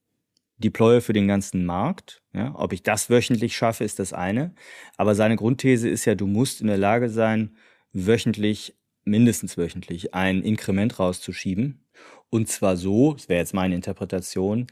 deploye 0.57 1.01
für 1.01 1.13
den 1.13 1.27
ganzen 1.27 1.65
Markt. 1.65 2.21
Ja, 2.33 2.53
ob 2.55 2.73
ich 2.73 2.83
das 2.83 3.09
wöchentlich 3.09 3.55
schaffe, 3.55 3.83
ist 3.83 3.99
das 3.99 4.13
eine. 4.13 4.53
Aber 4.97 5.15
seine 5.15 5.35
Grundthese 5.35 5.89
ist 5.89 6.05
ja, 6.05 6.15
du 6.15 6.27
musst 6.27 6.61
in 6.61 6.67
der 6.67 6.77
Lage 6.77 7.09
sein, 7.09 7.55
wöchentlich 7.91 8.75
mindestens 9.03 9.57
wöchentlich 9.57 10.13
ein 10.13 10.41
Inkrement 10.41 10.99
rauszuschieben. 10.99 11.84
Und 12.29 12.49
zwar 12.49 12.77
so, 12.77 13.13
das 13.13 13.29
wäre 13.29 13.39
jetzt 13.39 13.53
meine 13.53 13.75
Interpretation, 13.75 14.67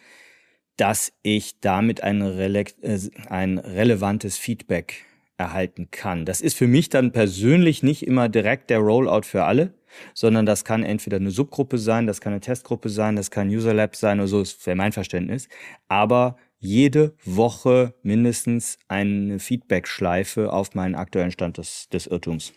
dass 0.78 1.14
ich 1.22 1.60
damit 1.62 2.02
ein, 2.02 2.22
rele 2.22 2.66
äh, 2.82 3.00
ein 3.30 3.58
relevantes 3.58 4.38
Feedback 4.38 5.06
erhalten 5.38 5.90
kann. 5.92 6.26
Das 6.26 6.42
ist 6.42 6.58
für 6.58 6.68
mich 6.68 6.90
dann 6.90 7.12
persönlich 7.12 7.84
nicht 7.84 8.06
immer 8.06 8.30
direkt 8.30 8.70
der 8.70 8.80
Rollout 8.80 9.24
für 9.24 9.44
alle, 9.44 9.74
sondern 10.14 10.46
das 10.46 10.64
kann 10.64 10.84
entweder 10.84 11.18
eine 11.18 11.32
Subgruppe 11.32 11.78
sein, 11.78 12.08
das 12.08 12.22
kann 12.22 12.34
eine 12.34 12.42
Testgruppe 12.42 12.90
sein, 12.90 13.16
das 13.16 13.32
kann 13.32 13.50
User 13.50 13.74
Lab 13.74 13.96
sein 13.96 14.20
oder 14.20 14.28
so, 14.28 14.40
das 14.40 14.66
wäre 14.66 14.76
mein 14.76 14.92
Verständnis. 14.92 15.48
Aber 15.88 16.38
jede 16.60 17.16
Woche 17.26 17.94
mindestens 18.04 18.78
eine 18.88 19.40
Feedback-Schleife 19.40 20.52
auf 20.52 20.76
meinen 20.76 20.96
aktuellen 20.96 21.32
Stand 21.32 21.58
des, 21.58 21.90
des 21.90 22.08
Irrtums. 22.08 22.54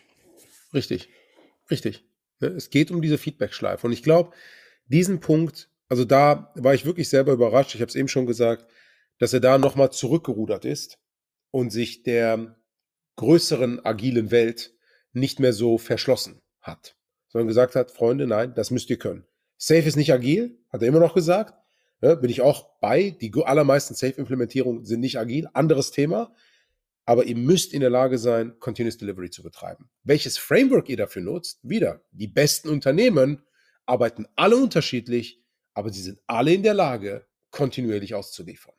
Richtig, 0.73 1.09
richtig. 1.69 2.05
Es 2.39 2.69
geht 2.69 2.91
um 2.91 3.01
diese 3.01 3.17
Feedback-Schleife. 3.17 3.87
Und 3.87 3.93
ich 3.93 4.03
glaube, 4.03 4.31
diesen 4.87 5.19
Punkt, 5.19 5.69
also 5.89 6.05
da 6.05 6.51
war 6.55 6.73
ich 6.73 6.85
wirklich 6.85 7.09
selber 7.09 7.33
überrascht, 7.33 7.75
ich 7.75 7.81
habe 7.81 7.89
es 7.89 7.95
eben 7.95 8.07
schon 8.07 8.25
gesagt, 8.25 8.67
dass 9.19 9.33
er 9.33 9.39
da 9.39 9.57
nochmal 9.57 9.91
zurückgerudert 9.91 10.65
ist 10.65 10.99
und 11.51 11.71
sich 11.71 12.03
der 12.03 12.55
größeren 13.15 13.83
agilen 13.85 14.31
Welt 14.31 14.73
nicht 15.13 15.39
mehr 15.39 15.53
so 15.53 15.77
verschlossen 15.77 16.41
hat, 16.61 16.95
sondern 17.29 17.47
gesagt 17.47 17.75
hat, 17.75 17.91
Freunde, 17.91 18.27
nein, 18.27 18.53
das 18.55 18.71
müsst 18.71 18.89
ihr 18.89 18.99
können. 18.99 19.25
Safe 19.57 19.81
ist 19.81 19.95
nicht 19.95 20.13
agil, 20.13 20.59
hat 20.69 20.81
er 20.83 20.87
immer 20.87 20.99
noch 20.99 21.15
gesagt, 21.15 21.55
ja, 22.01 22.13
bin 22.15 22.29
ich 22.29 22.41
auch 22.41 22.79
bei. 22.79 23.09
Die 23.09 23.33
allermeisten 23.43 23.95
Safe-Implementierungen 23.95 24.85
sind 24.85 24.99
nicht 24.99 25.17
agil. 25.17 25.47
Anderes 25.53 25.91
Thema. 25.91 26.33
Aber 27.05 27.25
ihr 27.25 27.35
müsst 27.35 27.73
in 27.73 27.79
der 27.79 27.89
Lage 27.89 28.17
sein, 28.17 28.59
Continuous 28.59 28.97
Delivery 28.97 29.29
zu 29.29 29.41
betreiben. 29.41 29.89
Welches 30.03 30.37
Framework 30.37 30.89
ihr 30.89 30.97
dafür 30.97 31.21
nutzt, 31.21 31.59
wieder. 31.63 32.01
Die 32.11 32.27
besten 32.27 32.69
Unternehmen 32.69 33.41
arbeiten 33.87 34.27
alle 34.35 34.55
unterschiedlich, 34.57 35.41
aber 35.73 35.91
sie 35.91 36.01
sind 36.01 36.19
alle 36.27 36.53
in 36.53 36.63
der 36.63 36.73
Lage, 36.73 37.25
kontinuierlich 37.51 38.13
auszuliefern. 38.13 38.73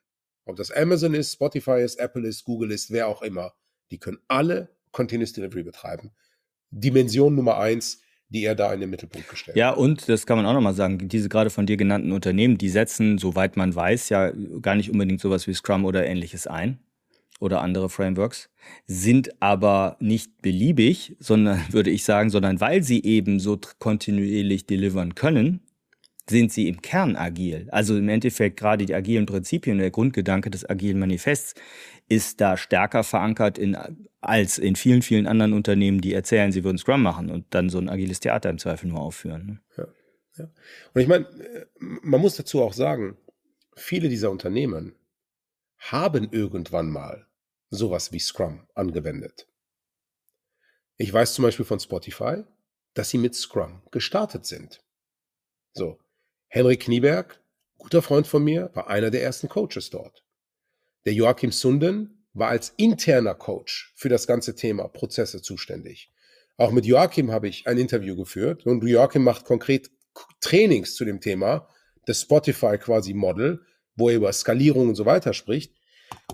Ob 0.44 0.56
das 0.56 0.70
Amazon 0.70 1.14
ist, 1.14 1.32
Spotify 1.32 1.82
ist, 1.82 1.98
Apple 1.98 2.26
ist, 2.26 2.44
Google 2.44 2.70
ist, 2.70 2.90
wer 2.90 3.08
auch 3.08 3.22
immer. 3.22 3.54
Die 3.90 3.98
können 3.98 4.18
alle 4.28 4.76
Continuous 4.92 5.32
Delivery 5.32 5.62
betreiben. 5.62 6.12
Dimension 6.70 7.34
Nummer 7.34 7.58
eins, 7.58 8.02
die 8.28 8.44
er 8.44 8.54
da 8.54 8.72
in 8.72 8.80
den 8.80 8.90
Mittelpunkt 8.90 9.28
gestellt 9.28 9.56
Ja, 9.56 9.70
und 9.70 10.08
das 10.08 10.26
kann 10.26 10.36
man 10.36 10.46
auch 10.46 10.52
nochmal 10.52 10.74
sagen, 10.74 11.08
diese 11.08 11.28
gerade 11.28 11.50
von 11.50 11.66
dir 11.66 11.76
genannten 11.76 12.12
Unternehmen, 12.12 12.58
die 12.58 12.68
setzen, 12.68 13.18
soweit 13.18 13.56
man 13.56 13.74
weiß, 13.74 14.10
ja 14.10 14.32
gar 14.60 14.74
nicht 14.74 14.90
unbedingt 14.90 15.20
sowas 15.20 15.46
wie 15.46 15.54
Scrum 15.54 15.84
oder 15.84 16.06
ähnliches 16.06 16.46
ein 16.46 16.78
oder 17.38 17.60
andere 17.60 17.88
Frameworks, 17.88 18.50
sind 18.86 19.40
aber 19.40 19.96
nicht 20.00 20.42
beliebig, 20.42 21.16
sondern 21.18 21.60
würde 21.70 21.90
ich 21.90 22.04
sagen, 22.04 22.30
sondern 22.30 22.60
weil 22.60 22.82
sie 22.82 23.02
eben 23.04 23.40
so 23.40 23.58
kontinuierlich 23.78 24.66
delivern 24.66 25.14
können, 25.14 25.60
sind 26.28 26.52
sie 26.52 26.68
im 26.68 26.82
Kern 26.82 27.16
agil. 27.16 27.68
Also 27.70 27.96
im 27.96 28.08
Endeffekt 28.08 28.58
gerade 28.58 28.84
die 28.84 28.94
agilen 28.94 29.26
Prinzipien, 29.26 29.78
der 29.78 29.90
Grundgedanke 29.90 30.50
des 30.50 30.68
agilen 30.68 30.98
Manifests 30.98 31.54
ist 32.08 32.40
da 32.40 32.56
stärker 32.56 33.04
verankert 33.04 33.58
in, 33.58 33.76
als 34.20 34.58
in 34.58 34.76
vielen, 34.76 35.02
vielen 35.02 35.26
anderen 35.26 35.52
Unternehmen, 35.52 36.00
die 36.00 36.14
erzählen, 36.14 36.52
sie 36.52 36.64
würden 36.64 36.78
Scrum 36.78 37.02
machen 37.02 37.30
und 37.30 37.46
dann 37.50 37.70
so 37.70 37.78
ein 37.78 37.88
agiles 37.88 38.20
Theater 38.20 38.50
im 38.50 38.58
Zweifel 38.58 38.88
nur 38.88 39.00
aufführen. 39.00 39.46
Ne? 39.46 39.60
Ja, 39.76 39.88
ja. 40.38 40.50
Und 40.94 41.00
ich 41.00 41.08
meine, 41.08 41.26
äh, 41.26 41.66
man 41.80 42.20
muss 42.20 42.36
dazu 42.36 42.62
auch 42.62 42.72
sagen, 42.72 43.16
viele 43.74 44.08
dieser 44.08 44.30
Unternehmen 44.30 44.94
haben 45.78 46.28
irgendwann 46.30 46.90
mal 46.90 47.27
sowas 47.70 48.12
wie 48.12 48.18
Scrum 48.18 48.66
angewendet. 48.74 49.46
Ich 50.96 51.12
weiß 51.12 51.34
zum 51.34 51.44
Beispiel 51.44 51.64
von 51.64 51.80
Spotify, 51.80 52.44
dass 52.94 53.10
sie 53.10 53.18
mit 53.18 53.34
Scrum 53.34 53.82
gestartet 53.90 54.46
sind. 54.46 54.82
So, 55.72 55.98
Henrik 56.48 56.80
Knieberg, 56.80 57.40
guter 57.76 58.02
Freund 58.02 58.26
von 58.26 58.42
mir, 58.42 58.70
war 58.74 58.88
einer 58.88 59.10
der 59.10 59.22
ersten 59.22 59.48
Coaches 59.48 59.90
dort. 59.90 60.24
Der 61.04 61.12
Joachim 61.12 61.52
Sunden 61.52 62.26
war 62.32 62.48
als 62.48 62.74
interner 62.76 63.34
Coach 63.34 63.92
für 63.96 64.08
das 64.08 64.26
ganze 64.26 64.54
Thema 64.54 64.88
Prozesse 64.88 65.42
zuständig. 65.42 66.12
Auch 66.56 66.72
mit 66.72 66.86
Joachim 66.86 67.30
habe 67.30 67.48
ich 67.48 67.66
ein 67.66 67.78
Interview 67.78 68.16
geführt 68.16 68.66
und 68.66 68.82
Joachim 68.84 69.22
macht 69.22 69.44
konkret 69.44 69.90
Trainings 70.40 70.96
zu 70.96 71.04
dem 71.04 71.20
Thema, 71.20 71.68
das 72.06 72.22
Spotify 72.22 72.78
quasi 72.78 73.14
Model, 73.14 73.64
wo 73.94 74.08
er 74.08 74.16
über 74.16 74.32
Skalierung 74.32 74.88
und 74.88 74.94
so 74.96 75.06
weiter 75.06 75.34
spricht. 75.34 75.77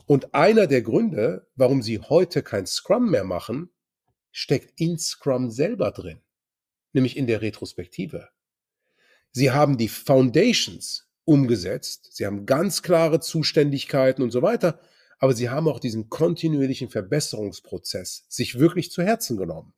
Und 0.06 0.34
einer 0.34 0.66
der 0.66 0.82
Gründe, 0.82 1.46
warum 1.56 1.82
sie 1.82 1.98
heute 1.98 2.42
kein 2.42 2.66
Scrum 2.66 3.10
mehr 3.10 3.24
machen, 3.24 3.70
steckt 4.32 4.80
in 4.80 4.98
Scrum 4.98 5.50
selber 5.50 5.90
drin, 5.90 6.20
nämlich 6.92 7.16
in 7.16 7.26
der 7.26 7.40
Retrospektive. 7.40 8.28
Sie 9.30 9.50
haben 9.50 9.78
die 9.78 9.88
Foundations 9.88 11.08
umgesetzt. 11.24 12.10
Sie 12.12 12.26
haben 12.26 12.46
ganz 12.46 12.82
klare 12.82 13.20
Zuständigkeiten 13.20 14.22
und 14.22 14.30
so 14.30 14.42
weiter. 14.42 14.80
Aber 15.18 15.34
sie 15.34 15.48
haben 15.48 15.68
auch 15.68 15.80
diesen 15.80 16.10
kontinuierlichen 16.10 16.90
Verbesserungsprozess 16.90 18.26
sich 18.28 18.58
wirklich 18.58 18.90
zu 18.90 19.02
Herzen 19.02 19.36
genommen. 19.36 19.72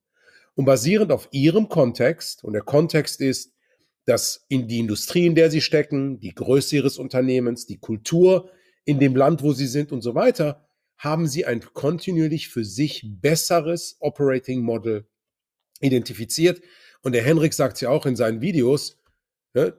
Und 0.55 0.65
basierend 0.65 1.13
auf 1.13 1.29
ihrem 1.31 1.69
Kontext, 1.69 2.43
und 2.43 2.55
der 2.55 2.63
Kontext 2.63 3.21
ist, 3.21 3.53
dass 4.07 4.47
in 4.49 4.69
die 4.69 4.79
Industrie, 4.79 5.27
in 5.27 5.35
der 5.35 5.51
sie 5.51 5.61
stecken, 5.61 6.21
die 6.21 6.35
Größe 6.35 6.77
ihres 6.77 6.99
Unternehmens, 6.99 7.67
die 7.67 7.79
Kultur 7.79 8.51
in 8.87 8.99
dem 8.99 9.15
Land, 9.15 9.43
wo 9.43 9.53
sie 9.53 9.67
sind 9.67 9.93
und 9.93 10.01
so 10.01 10.15
weiter, 10.15 10.67
haben 10.97 11.27
sie 11.27 11.45
ein 11.45 11.61
kontinuierlich 11.61 12.49
für 12.49 12.65
sich 12.65 13.07
besseres 13.07 13.99
Operating 14.01 14.63
Model 14.63 15.07
identifiziert. 15.81 16.63
Und 17.03 17.13
der 17.13 17.23
Henrik 17.23 17.53
sagt 17.53 17.83
ja 17.83 17.91
auch 17.91 18.07
in 18.07 18.17
seinen 18.17 18.41
Videos, 18.41 18.97
Ne? 19.57 19.73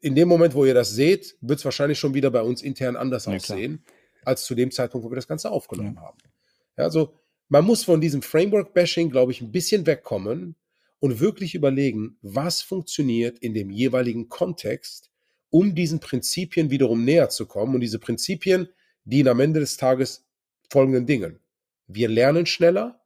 In 0.00 0.14
dem 0.14 0.28
Moment, 0.28 0.54
wo 0.54 0.64
ihr 0.64 0.74
das 0.74 0.90
seht, 0.90 1.36
wird 1.40 1.58
es 1.58 1.64
wahrscheinlich 1.64 1.98
schon 1.98 2.14
wieder 2.14 2.30
bei 2.30 2.42
uns 2.42 2.62
intern 2.62 2.94
anders 2.94 3.24
ja, 3.24 3.32
aussehen, 3.32 3.82
klar. 3.82 4.26
als 4.26 4.44
zu 4.44 4.54
dem 4.54 4.70
Zeitpunkt, 4.70 5.04
wo 5.04 5.10
wir 5.10 5.16
das 5.16 5.26
Ganze 5.26 5.50
aufgenommen 5.50 5.94
ja. 5.96 6.02
haben. 6.02 6.18
Ja, 6.76 6.84
also 6.84 7.18
man 7.48 7.64
muss 7.64 7.82
von 7.82 8.00
diesem 8.00 8.22
Framework-Bashing, 8.22 9.10
glaube 9.10 9.32
ich, 9.32 9.40
ein 9.40 9.50
bisschen 9.50 9.86
wegkommen 9.86 10.54
und 11.00 11.18
wirklich 11.18 11.56
überlegen, 11.56 12.16
was 12.22 12.62
funktioniert 12.62 13.40
in 13.40 13.54
dem 13.54 13.70
jeweiligen 13.70 14.28
Kontext, 14.28 15.10
um 15.54 15.72
diesen 15.72 16.00
Prinzipien 16.00 16.70
wiederum 16.70 17.04
näher 17.04 17.28
zu 17.28 17.46
kommen. 17.46 17.76
Und 17.76 17.80
diese 17.80 18.00
Prinzipien 18.00 18.68
dienen 19.04 19.28
am 19.28 19.38
Ende 19.38 19.60
des 19.60 19.76
Tages 19.76 20.26
folgenden 20.68 21.06
Dingen. 21.06 21.38
Wir 21.86 22.08
lernen 22.08 22.44
schneller, 22.44 23.00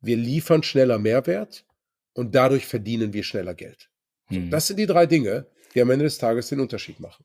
wir 0.00 0.16
liefern 0.16 0.64
schneller 0.64 0.98
Mehrwert 0.98 1.64
und 2.12 2.34
dadurch 2.34 2.66
verdienen 2.66 3.12
wir 3.12 3.22
schneller 3.22 3.54
Geld. 3.54 3.88
Hm. 4.24 4.50
Das 4.50 4.66
sind 4.66 4.80
die 4.80 4.86
drei 4.86 5.06
Dinge, 5.06 5.46
die 5.76 5.80
am 5.80 5.88
Ende 5.90 6.06
des 6.06 6.18
Tages 6.18 6.48
den 6.48 6.58
Unterschied 6.58 6.98
machen. 6.98 7.24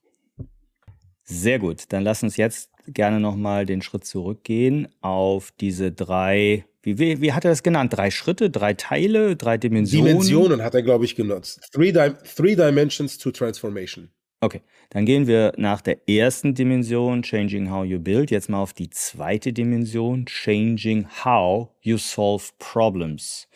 Sehr 1.23 1.57
gut. 1.57 1.85
Dann 1.89 2.03
lass 2.03 2.21
uns 2.21 2.37
jetzt 2.37 2.69
gerne 2.85 3.19
nochmal 3.19 3.65
den 3.65 3.81
Schritt 3.81 4.05
zurückgehen 4.05 4.89
auf 5.01 5.51
diese 5.59 5.91
drei, 5.91 6.65
wie, 6.83 6.99
wie, 6.99 7.19
wie 7.19 7.33
hat 7.33 7.45
er 7.45 7.49
das 7.49 7.63
genannt? 7.63 7.93
Drei 7.97 8.11
Schritte, 8.11 8.51
drei 8.51 8.75
Teile, 8.75 9.35
drei 9.35 9.57
Dimensionen? 9.57 10.05
Dimensionen 10.05 10.61
hat 10.61 10.75
er, 10.75 10.83
glaube 10.83 11.05
ich, 11.05 11.15
genutzt. 11.15 11.67
Three, 11.73 11.91
Di 11.91 12.11
three 12.35 12.55
Dimensions 12.55 13.17
to 13.17 13.31
Transformation. 13.31 14.11
Okay, 14.43 14.63
dann 14.89 15.05
gehen 15.05 15.27
wir 15.27 15.53
nach 15.57 15.81
der 15.81 16.09
ersten 16.09 16.55
Dimension, 16.55 17.21
Changing 17.21 17.69
How 17.69 17.85
You 17.85 17.99
Build, 17.99 18.31
jetzt 18.31 18.49
mal 18.49 18.59
auf 18.59 18.73
die 18.73 18.89
zweite 18.89 19.53
Dimension, 19.53 20.25
Changing 20.25 21.07
How 21.23 21.69
You 21.81 21.97
Solve 21.97 22.45
Problems. 22.57 23.47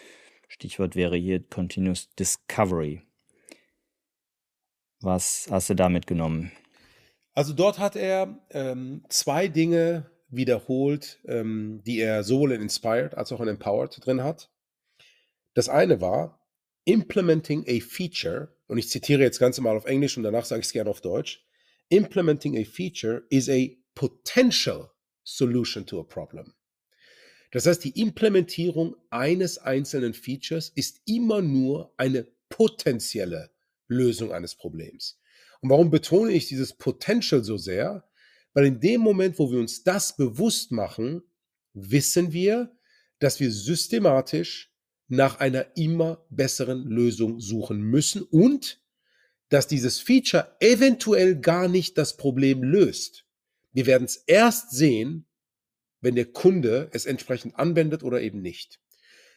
Stichwort 0.47 0.95
wäre 0.95 1.17
hier 1.17 1.43
Continuous 1.43 2.13
Discovery. 2.13 3.01
Was 5.01 5.47
hast 5.49 5.71
du 5.71 5.73
da 5.73 5.89
mitgenommen? 5.89 6.51
Also 7.33 7.53
dort 7.53 7.79
hat 7.79 7.95
er 7.95 8.39
ähm, 8.51 9.03
zwei 9.09 9.47
Dinge 9.47 10.11
wiederholt, 10.29 11.19
ähm, 11.25 11.81
die 11.83 11.99
er 11.99 12.23
sowohl 12.23 12.51
in 12.51 12.61
Inspired 12.61 13.15
als 13.15 13.31
auch 13.31 13.41
in 13.41 13.47
Empowered 13.47 14.05
drin 14.05 14.23
hat. 14.23 14.51
Das 15.55 15.67
eine 15.67 15.99
war 15.99 16.47
Implementing 16.85 17.65
a 17.67 17.79
Feature, 17.81 18.54
und 18.67 18.77
ich 18.77 18.89
zitiere 18.89 19.21
jetzt 19.21 19.39
ganz 19.39 19.59
mal 19.59 19.75
auf 19.75 19.85
Englisch 19.85 20.17
und 20.17 20.23
danach 20.23 20.45
sage 20.45 20.61
ich 20.61 20.67
es 20.67 20.73
gerne 20.73 20.89
auf 20.89 21.01
Deutsch. 21.01 21.45
Implementing 21.89 22.57
a 22.57 22.63
feature 22.63 23.23
is 23.29 23.49
a 23.49 23.69
potential 23.93 24.91
solution 25.23 25.85
to 25.85 25.99
a 25.99 26.03
problem. 26.03 26.53
Das 27.51 27.65
heißt, 27.65 27.83
die 27.83 27.99
Implementierung 28.01 28.95
eines 29.09 29.57
einzelnen 29.57 30.13
Features 30.13 30.69
ist 30.75 31.01
immer 31.05 31.41
nur 31.41 31.93
eine 31.97 32.27
potenzielle 32.49 33.51
Lösung 33.87 34.33
eines 34.33 34.55
Problems. 34.55 35.19
Und 35.61 35.69
warum 35.69 35.89
betone 35.89 36.31
ich 36.31 36.47
dieses 36.47 36.73
Potential 36.73 37.43
so 37.43 37.57
sehr? 37.57 38.03
Weil 38.53 38.65
in 38.65 38.79
dem 38.79 39.01
Moment, 39.01 39.39
wo 39.39 39.51
wir 39.51 39.59
uns 39.59 39.83
das 39.83 40.15
bewusst 40.15 40.71
machen, 40.71 41.23
wissen 41.73 42.33
wir, 42.33 42.75
dass 43.19 43.39
wir 43.39 43.51
systematisch 43.51 44.74
nach 45.07 45.39
einer 45.39 45.77
immer 45.77 46.25
besseren 46.29 46.83
Lösung 46.85 47.39
suchen 47.39 47.81
müssen 47.81 48.23
und 48.23 48.81
dass 49.49 49.67
dieses 49.67 49.99
Feature 49.99 50.55
eventuell 50.59 51.39
gar 51.39 51.67
nicht 51.67 51.97
das 51.97 52.17
Problem 52.17 52.63
löst. 52.63 53.25
Wir 53.71 53.85
werden 53.85 54.05
es 54.05 54.15
erst 54.15 54.71
sehen, 54.71 55.27
wenn 56.01 56.15
der 56.15 56.25
Kunde 56.25 56.89
es 56.93 57.05
entsprechend 57.05 57.55
anwendet 57.55 58.03
oder 58.03 58.21
eben 58.21 58.41
nicht. 58.41 58.79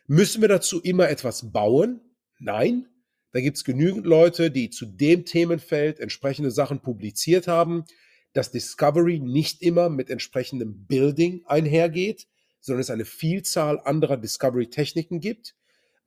Müssen 0.06 0.40
wir 0.40 0.48
dazu 0.48 0.80
immer 0.80 1.08
etwas 1.10 1.52
bauen? 1.52 2.00
Nein, 2.38 2.88
da 3.32 3.40
gibt 3.40 3.58
es 3.58 3.64
genügend 3.64 4.06
Leute, 4.06 4.50
die 4.50 4.70
zu 4.70 4.86
dem 4.86 5.24
Themenfeld 5.24 6.00
entsprechende 6.00 6.50
Sachen 6.50 6.80
publiziert 6.80 7.46
haben, 7.46 7.84
dass 8.32 8.50
Discovery 8.50 9.20
nicht 9.20 9.60
immer 9.62 9.90
mit 9.90 10.08
entsprechendem 10.08 10.86
Building 10.86 11.42
einhergeht, 11.46 12.26
sondern 12.60 12.80
es 12.80 12.90
eine 12.90 13.04
Vielzahl 13.04 13.80
anderer 13.80 14.16
Discovery-Techniken 14.16 15.20
gibt. 15.20 15.54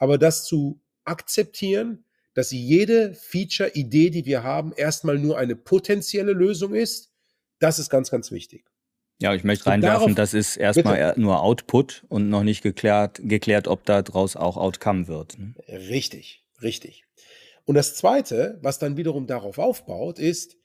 Aber 0.02 0.18
das 0.18 0.46
zu 0.46 0.82
akzeptieren, 1.04 2.06
dass 2.34 2.50
jede 2.50 3.14
Feature-Idee, 3.14 4.10
die 4.10 4.26
wir 4.26 4.42
haben, 4.42 4.74
erstmal 4.74 5.20
nur 5.20 5.38
eine 5.38 5.56
potenzielle 5.56 6.34
Lösung 6.34 6.74
ist, 6.74 7.14
das 7.60 7.78
ist 7.78 7.92
ganz, 7.92 8.10
ganz 8.10 8.32
wichtig. 8.32 8.66
Ja, 9.20 9.36
ich 9.36 9.44
möchte 9.44 9.68
reinwerfen, 9.68 10.16
das 10.16 10.34
ist 10.34 10.58
erstmal 10.58 11.14
nur 11.18 11.44
Output 11.44 12.04
und 12.10 12.30
noch 12.30 12.42
nicht 12.42 12.64
geklärt, 12.64 13.22
geklärt, 13.24 13.68
ob 13.68 13.86
daraus 13.86 14.36
auch 14.36 14.58
Outcome 14.58 15.08
wird. 15.08 15.38
Ne? 15.38 15.54
Richtig, 15.68 16.48
richtig. 16.64 17.06
Und 17.66 17.76
das 17.76 17.96
Zweite, 17.96 18.58
was 18.64 18.80
dann 18.80 18.98
wiederum 18.98 19.28
darauf 19.28 19.60
aufbaut, 19.60 20.18
ist, 20.18 20.58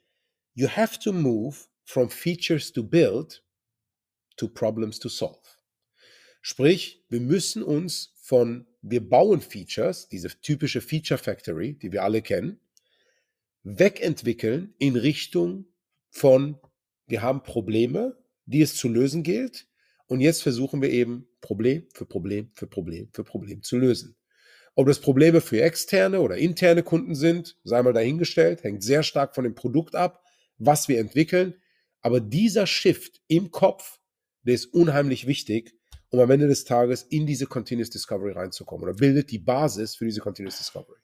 you 0.54 0.66
have 0.66 0.98
to 0.98 1.12
move 1.12 1.58
from 1.84 2.08
features 2.08 2.72
to 2.72 2.82
build 2.82 3.44
to 4.38 4.48
problems 4.48 4.98
to 4.98 5.10
solve. 5.10 5.42
Sprich, 6.40 7.04
wir 7.10 7.20
müssen 7.20 7.62
uns 7.62 8.14
von, 8.22 8.66
wir 8.88 9.08
bauen 9.08 9.40
Features, 9.40 10.08
diese 10.08 10.28
typische 10.40 10.80
Feature 10.80 11.18
Factory, 11.18 11.74
die 11.74 11.90
wir 11.90 12.04
alle 12.04 12.22
kennen, 12.22 12.60
wegentwickeln 13.64 14.74
in 14.78 14.94
Richtung 14.96 15.66
von, 16.10 16.58
wir 17.08 17.20
haben 17.20 17.42
Probleme, 17.42 18.16
die 18.44 18.62
es 18.62 18.76
zu 18.76 18.88
lösen 18.88 19.24
gilt. 19.24 19.66
Und 20.06 20.20
jetzt 20.20 20.42
versuchen 20.42 20.82
wir 20.82 20.90
eben 20.90 21.26
Problem 21.40 21.88
für 21.92 22.06
Problem 22.06 22.50
für 22.54 22.68
Problem 22.68 23.08
für 23.12 23.24
Problem 23.24 23.62
zu 23.62 23.76
lösen. 23.76 24.16
Ob 24.76 24.86
das 24.86 25.00
Probleme 25.00 25.40
für 25.40 25.62
externe 25.62 26.20
oder 26.20 26.36
interne 26.36 26.84
Kunden 26.84 27.16
sind, 27.16 27.56
sei 27.64 27.82
mal 27.82 27.92
dahingestellt, 27.92 28.62
hängt 28.62 28.84
sehr 28.84 29.02
stark 29.02 29.34
von 29.34 29.42
dem 29.42 29.56
Produkt 29.56 29.96
ab, 29.96 30.22
was 30.58 30.86
wir 30.86 31.00
entwickeln. 31.00 31.54
Aber 32.02 32.20
dieser 32.20 32.68
Shift 32.68 33.20
im 33.26 33.50
Kopf, 33.50 33.98
der 34.42 34.54
ist 34.54 34.66
unheimlich 34.66 35.26
wichtig, 35.26 35.75
um 36.10 36.20
am 36.20 36.30
Ende 36.30 36.48
des 36.48 36.64
Tages 36.64 37.02
in 37.02 37.26
diese 37.26 37.46
Continuous 37.46 37.90
Discovery 37.90 38.32
reinzukommen 38.32 38.84
oder 38.84 38.94
bildet 38.94 39.30
die 39.30 39.38
Basis 39.38 39.96
für 39.96 40.04
diese 40.04 40.20
Continuous 40.20 40.58
Discovery. 40.58 40.98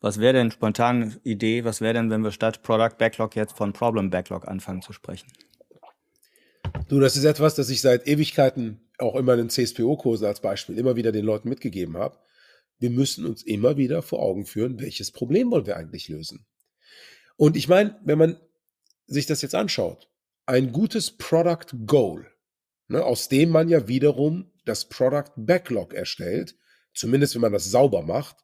Was 0.00 0.20
wäre 0.20 0.34
denn 0.34 0.50
spontan 0.50 1.18
Idee, 1.24 1.64
was 1.64 1.80
wäre 1.80 1.94
denn, 1.94 2.10
wenn 2.10 2.22
wir 2.22 2.30
statt 2.30 2.62
Product 2.62 2.96
Backlog 2.98 3.34
jetzt 3.34 3.56
von 3.56 3.72
Problem 3.72 4.10
Backlog 4.10 4.46
anfangen 4.46 4.82
zu 4.82 4.92
sprechen? 4.92 5.26
Du, 6.88 7.00
das 7.00 7.16
ist 7.16 7.24
etwas, 7.24 7.54
das 7.54 7.70
ich 7.70 7.80
seit 7.80 8.06
Ewigkeiten 8.06 8.80
auch 8.98 9.16
immer 9.16 9.34
in 9.34 9.40
den 9.40 9.50
CSPO-Kursen 9.50 10.26
als 10.26 10.40
Beispiel 10.40 10.78
immer 10.78 10.96
wieder 10.96 11.12
den 11.12 11.24
Leuten 11.24 11.48
mitgegeben 11.48 11.96
habe. 11.96 12.18
Wir 12.78 12.90
müssen 12.90 13.26
uns 13.26 13.42
immer 13.42 13.76
wieder 13.76 14.02
vor 14.02 14.20
Augen 14.20 14.46
führen, 14.46 14.80
welches 14.80 15.10
Problem 15.10 15.50
wollen 15.50 15.66
wir 15.66 15.76
eigentlich 15.76 16.08
lösen. 16.08 16.46
Und 17.36 17.56
ich 17.56 17.68
meine, 17.68 17.98
wenn 18.04 18.18
man 18.18 18.40
sich 19.06 19.26
das 19.26 19.42
jetzt 19.42 19.54
anschaut, 19.54 20.08
ein 20.46 20.72
gutes 20.72 21.10
Product 21.10 21.66
Goal, 21.86 22.26
ne, 22.88 23.04
aus 23.04 23.28
dem 23.28 23.50
man 23.50 23.68
ja 23.68 23.88
wiederum 23.88 24.50
das 24.64 24.88
Product 24.88 25.32
Backlog 25.36 25.94
erstellt, 25.94 26.56
zumindest 26.94 27.34
wenn 27.34 27.42
man 27.42 27.52
das 27.52 27.70
sauber 27.70 28.02
macht, 28.02 28.36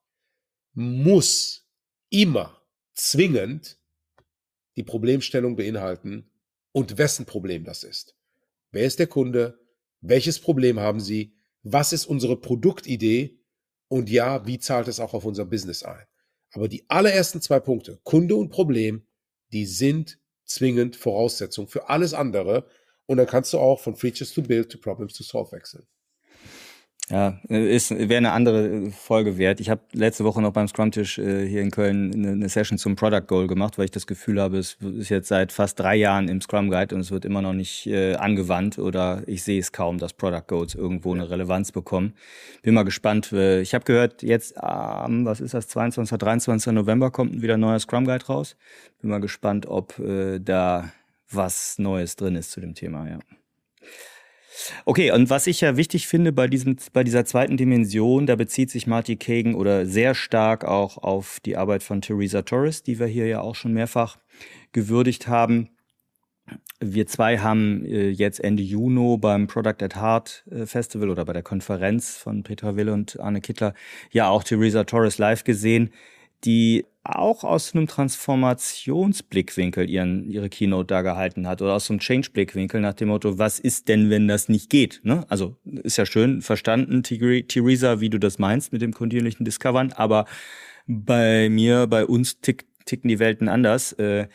muss 0.72 1.68
immer 2.11 2.62
zwingend 2.94 3.78
die 4.76 4.83
Problemstellung 4.83 5.57
beinhalten 5.57 6.30
und 6.72 6.98
wessen 6.98 7.26
Problem 7.26 7.64
das 7.64 7.85
ist. 7.85 8.16
Wer 8.70 8.87
ist 8.87 8.98
der 8.98 9.07
Kunde? 9.07 9.61
Welches 10.00 10.40
Problem 10.40 10.80
haben 10.80 11.00
Sie? 11.00 11.37
Was 11.62 11.92
ist 11.92 12.07
unsere 12.07 12.40
Produktidee? 12.40 13.40
Und 13.88 14.11
ja, 14.11 14.46
wie 14.46 14.59
zahlt 14.59 14.88
es 14.88 15.00
auch 15.00 15.14
auf 15.14 15.24
unser 15.24 15.44
Business 15.44 15.83
ein? 15.83 16.04
Aber 16.52 16.68
die 16.68 16.85
allerersten 16.88 17.40
zwei 17.40 17.61
Punkte, 17.61 18.00
Kunde 18.02 18.37
und 18.37 18.50
Problem, 18.50 19.07
die 19.52 19.66
sind 19.66 20.18
zwingend 20.44 20.96
Voraussetzung 20.96 21.68
für 21.68 21.88
alles 21.88 22.14
andere. 22.14 22.68
Und 23.07 23.19
dann 23.19 23.27
kannst 23.27 23.53
du 23.53 23.59
auch 23.59 23.81
von 23.81 23.97
Features 23.97 24.33
to 24.33 24.43
Build 24.43 24.71
to 24.71 24.79
Problems 24.79 25.14
to 25.14 25.23
Solve 25.23 25.53
wechseln. 25.53 25.87
Ja, 27.11 27.38
ist 27.49 27.90
wäre 27.90 28.17
eine 28.17 28.33
andere 28.33 28.90
Folge 28.90 29.37
wert. 29.37 29.61
Ich 29.61 29.69
habe 29.69 29.83
letzte 29.93 30.25
Woche 30.25 30.40
noch 30.40 30.55
beim 30.55 30.67
Scrum-Tisch 30.67 31.19
äh, 31.19 31.47
hier 31.47 31.61
in 31.61 31.71
Köln 31.71 32.14
eine, 32.14 32.31
eine, 32.31 32.49
Session 32.49 32.79
zum 32.79 32.97
Product 32.97 33.27
Goal 33.27 33.47
gemacht, 33.47 33.77
weil 33.77 33.85
ich 33.85 33.90
das 33.90 34.07
Gefühl 34.07 34.40
habe, 34.40 34.57
es 34.57 34.79
ist 34.81 35.11
jetzt 35.11 35.29
seit 35.29 35.53
fast 35.53 35.79
drei 35.79 35.97
Jahren 35.97 36.29
im 36.29 36.40
Scrum 36.40 36.71
Guide 36.71 36.95
und 36.95 37.03
es 37.03 37.11
wird 37.11 37.27
immer 37.27 37.43
noch 37.43 37.53
nicht 37.53 37.87
äh, 37.87 38.14
angewandt 38.14 38.79
oder 38.79 39.23
ich 39.27 39.43
sehe 39.45 39.61
es 39.61 39.71
kaum, 39.71 39.99
dass 39.99 40.14
Product 40.14 40.45
Goals 40.47 40.75
irgendwo 40.75 41.12
eine 41.12 41.29
Relevanz 41.29 41.73
bekommen. 41.73 42.14
Bin 42.62 42.73
mal 42.73 42.85
gespannt. 42.85 43.33
Äh, 43.33 43.61
ich 43.61 43.75
habe 43.75 43.85
gehört, 43.85 44.23
jetzt 44.23 44.57
am, 44.57 45.27
was 45.27 45.43
ist 45.43 45.53
das, 45.53 45.69
22. 45.69 46.17
23. 46.17 46.73
November 46.73 47.11
kommt 47.11 47.43
wieder 47.43 47.55
ein 47.55 47.61
neuer 47.61 47.81
Scrum 47.81 48.07
Guide 48.07 48.25
raus. 48.25 48.57
Bin 49.03 49.11
mal 49.11 49.21
gespannt, 49.21 49.67
ob 49.67 49.99
äh, 49.99 50.38
da 50.38 50.90
was 51.35 51.79
Neues 51.79 52.16
drin 52.16 52.37
ist 52.37 52.51
zu 52.53 52.61
dem 52.61 52.75
Thema, 52.75 53.09
ja. 53.09 53.18
Okay, 54.85 55.11
und 55.11 55.31
was 55.31 55.47
ich 55.47 55.61
ja 55.61 55.77
wichtig 55.77 56.07
finde 56.07 56.33
bei, 56.33 56.47
diesem, 56.47 56.77
bei 56.92 57.03
dieser 57.05 57.25
zweiten 57.25 57.57
Dimension, 57.57 58.27
da 58.27 58.37
bezieht 58.37 58.70
sich 58.70 58.87
Marty 58.87 59.16
Kagan 59.16 59.55
oder 59.55 59.85
sehr 59.85 60.14
stark 60.14 60.64
auch 60.64 60.99
auf 60.99 61.40
die 61.40 61.57
Arbeit 61.57 61.83
von 61.83 62.01
Theresa 62.01 62.42
Torres, 62.42 62.83
die 62.83 62.99
wir 62.99 63.07
hier 63.07 63.27
ja 63.27 63.40
auch 63.40 63.57
schon 63.57 63.73
mehrfach 63.73 64.18
gewürdigt 64.73 65.27
haben. 65.29 65.70
Wir 66.79 67.07
zwei 67.07 67.38
haben 67.38 67.85
äh, 67.87 68.11
jetzt 68.11 68.38
Ende 68.38 68.62
Juni 68.62 69.16
beim 69.18 69.47
Product 69.47 69.83
at 69.83 69.97
Heart 69.97 70.44
äh, 70.51 70.66
Festival 70.66 71.09
oder 71.09 71.25
bei 71.25 71.33
der 71.33 71.42
Konferenz 71.42 72.16
von 72.16 72.42
Petra 72.42 72.77
Wille 72.77 72.92
und 72.92 73.18
Arne 73.18 73.40
Kittler 73.40 73.75
ja 74.11 74.29
auch 74.29 74.44
Theresa 74.44 74.85
Torres 74.85 75.18
live 75.18 75.44
gesehen, 75.44 75.90
die 76.44 76.85
auch 77.05 77.45
aus 77.45 77.75
einem 77.75 77.87
Transformationsblickwinkel 77.87 79.90
ihren, 79.90 80.31
ihre 80.31 80.49
Keynote 80.49 80.87
da 80.87 81.03
gehalten 81.03 81.47
hat 81.47 81.61
oder 81.61 81.75
aus 81.75 81.90
einem 81.90 82.01
Change-Blickwinkel 82.01 82.81
nach 82.81 82.95
dem 82.95 83.09
Motto, 83.09 83.38
was 83.38 83.59
ist 83.59 83.88
denn, 83.88 84.09
wenn 84.09 84.27
das 84.27 84.49
nicht 84.49 84.71
geht? 84.71 85.01
Ne? 85.05 85.27
Also 85.29 85.57
ist 85.64 85.99
ja 85.99 86.07
schön 86.07 86.40
verstanden, 86.40 87.03
Theresa, 87.03 88.01
wie 88.01 88.11
du 88.11 88.19
das 88.19 88.38
meinst 88.38 88.73
mit 88.73 88.81
dem 88.81 88.93
kontinuierlichen 88.93 89.45
Discovern, 89.45 89.93
aber 89.93 90.25
bei 90.87 91.49
mir, 91.51 91.87
bei 91.87 92.07
uns 92.07 92.40
tick, 92.40 92.64
ticken 92.87 93.09
die 93.09 93.19
Welten 93.19 93.49
anders. 93.49 93.93
Äh, 93.93 94.29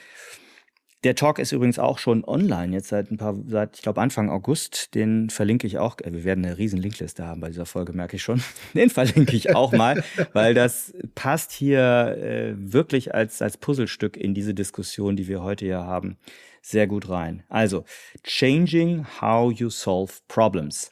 der 1.03 1.15
Talk 1.15 1.39
ist 1.39 1.53
übrigens 1.53 1.79
auch 1.79 1.97
schon 1.97 2.25
online, 2.25 2.73
jetzt 2.73 2.89
seit 2.89 3.09
ein 3.09 3.17
paar, 3.17 3.35
seit, 3.47 3.77
ich 3.77 3.81
glaube, 3.81 4.01
Anfang 4.01 4.29
August. 4.29 4.93
Den 4.95 5.29
verlinke 5.29 5.65
ich 5.65 5.77
auch. 5.77 5.97
Wir 6.03 6.25
werden 6.25 6.43
eine 6.43 6.57
riesen 6.57 6.79
Linkliste 6.79 7.25
haben 7.25 7.39
bei 7.39 7.47
dieser 7.47 7.65
Folge, 7.65 7.93
merke 7.93 8.17
ich 8.17 8.23
schon. 8.23 8.41
Den 8.73 8.89
verlinke 8.89 9.35
ich 9.35 9.55
auch 9.55 9.71
mal, 9.71 10.03
weil 10.33 10.53
das 10.53 10.93
passt 11.15 11.53
hier 11.53 12.17
äh, 12.17 12.53
wirklich 12.57 13.13
als, 13.13 13.41
als 13.41 13.57
Puzzlestück 13.57 14.17
in 14.17 14.33
diese 14.33 14.53
Diskussion, 14.53 15.15
die 15.15 15.27
wir 15.29 15.41
heute 15.41 15.65
hier 15.65 15.79
haben, 15.79 16.17
sehr 16.61 16.87
gut 16.87 17.07
rein. 17.07 17.43
Also, 17.47 17.85
changing 18.23 19.05
how 19.21 19.51
you 19.53 19.69
solve 19.69 20.13
problems. 20.27 20.91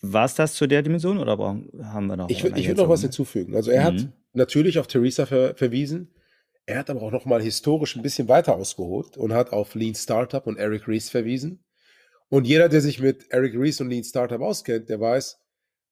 War 0.00 0.24
es 0.24 0.34
das 0.34 0.54
zu 0.54 0.66
der 0.66 0.82
Dimension 0.82 1.18
oder 1.18 1.38
haben 1.38 2.06
wir 2.08 2.16
noch? 2.16 2.28
Ich, 2.28 2.44
ich 2.44 2.66
würde 2.66 2.82
noch 2.82 2.88
was 2.88 3.02
hinzufügen. 3.02 3.54
Also 3.54 3.70
er 3.70 3.82
mhm. 3.82 3.98
hat 3.98 4.08
natürlich 4.32 4.80
auf 4.80 4.88
Theresa 4.88 5.26
ver 5.26 5.54
verwiesen 5.54 6.08
er 6.66 6.78
hat 6.78 6.90
aber 6.90 7.02
auch 7.02 7.10
noch 7.10 7.24
mal 7.24 7.42
historisch 7.42 7.96
ein 7.96 8.02
bisschen 8.02 8.28
weiter 8.28 8.54
ausgeholt 8.54 9.16
und 9.16 9.32
hat 9.32 9.52
auf 9.52 9.74
Lean 9.74 9.94
Startup 9.94 10.46
und 10.46 10.58
Eric 10.58 10.86
Ries 10.86 11.10
verwiesen. 11.10 11.64
Und 12.28 12.46
jeder, 12.46 12.68
der 12.68 12.80
sich 12.80 13.00
mit 13.00 13.26
Eric 13.30 13.54
Ries 13.54 13.80
und 13.80 13.90
Lean 13.90 14.04
Startup 14.04 14.40
auskennt, 14.40 14.88
der 14.88 15.00
weiß, 15.00 15.38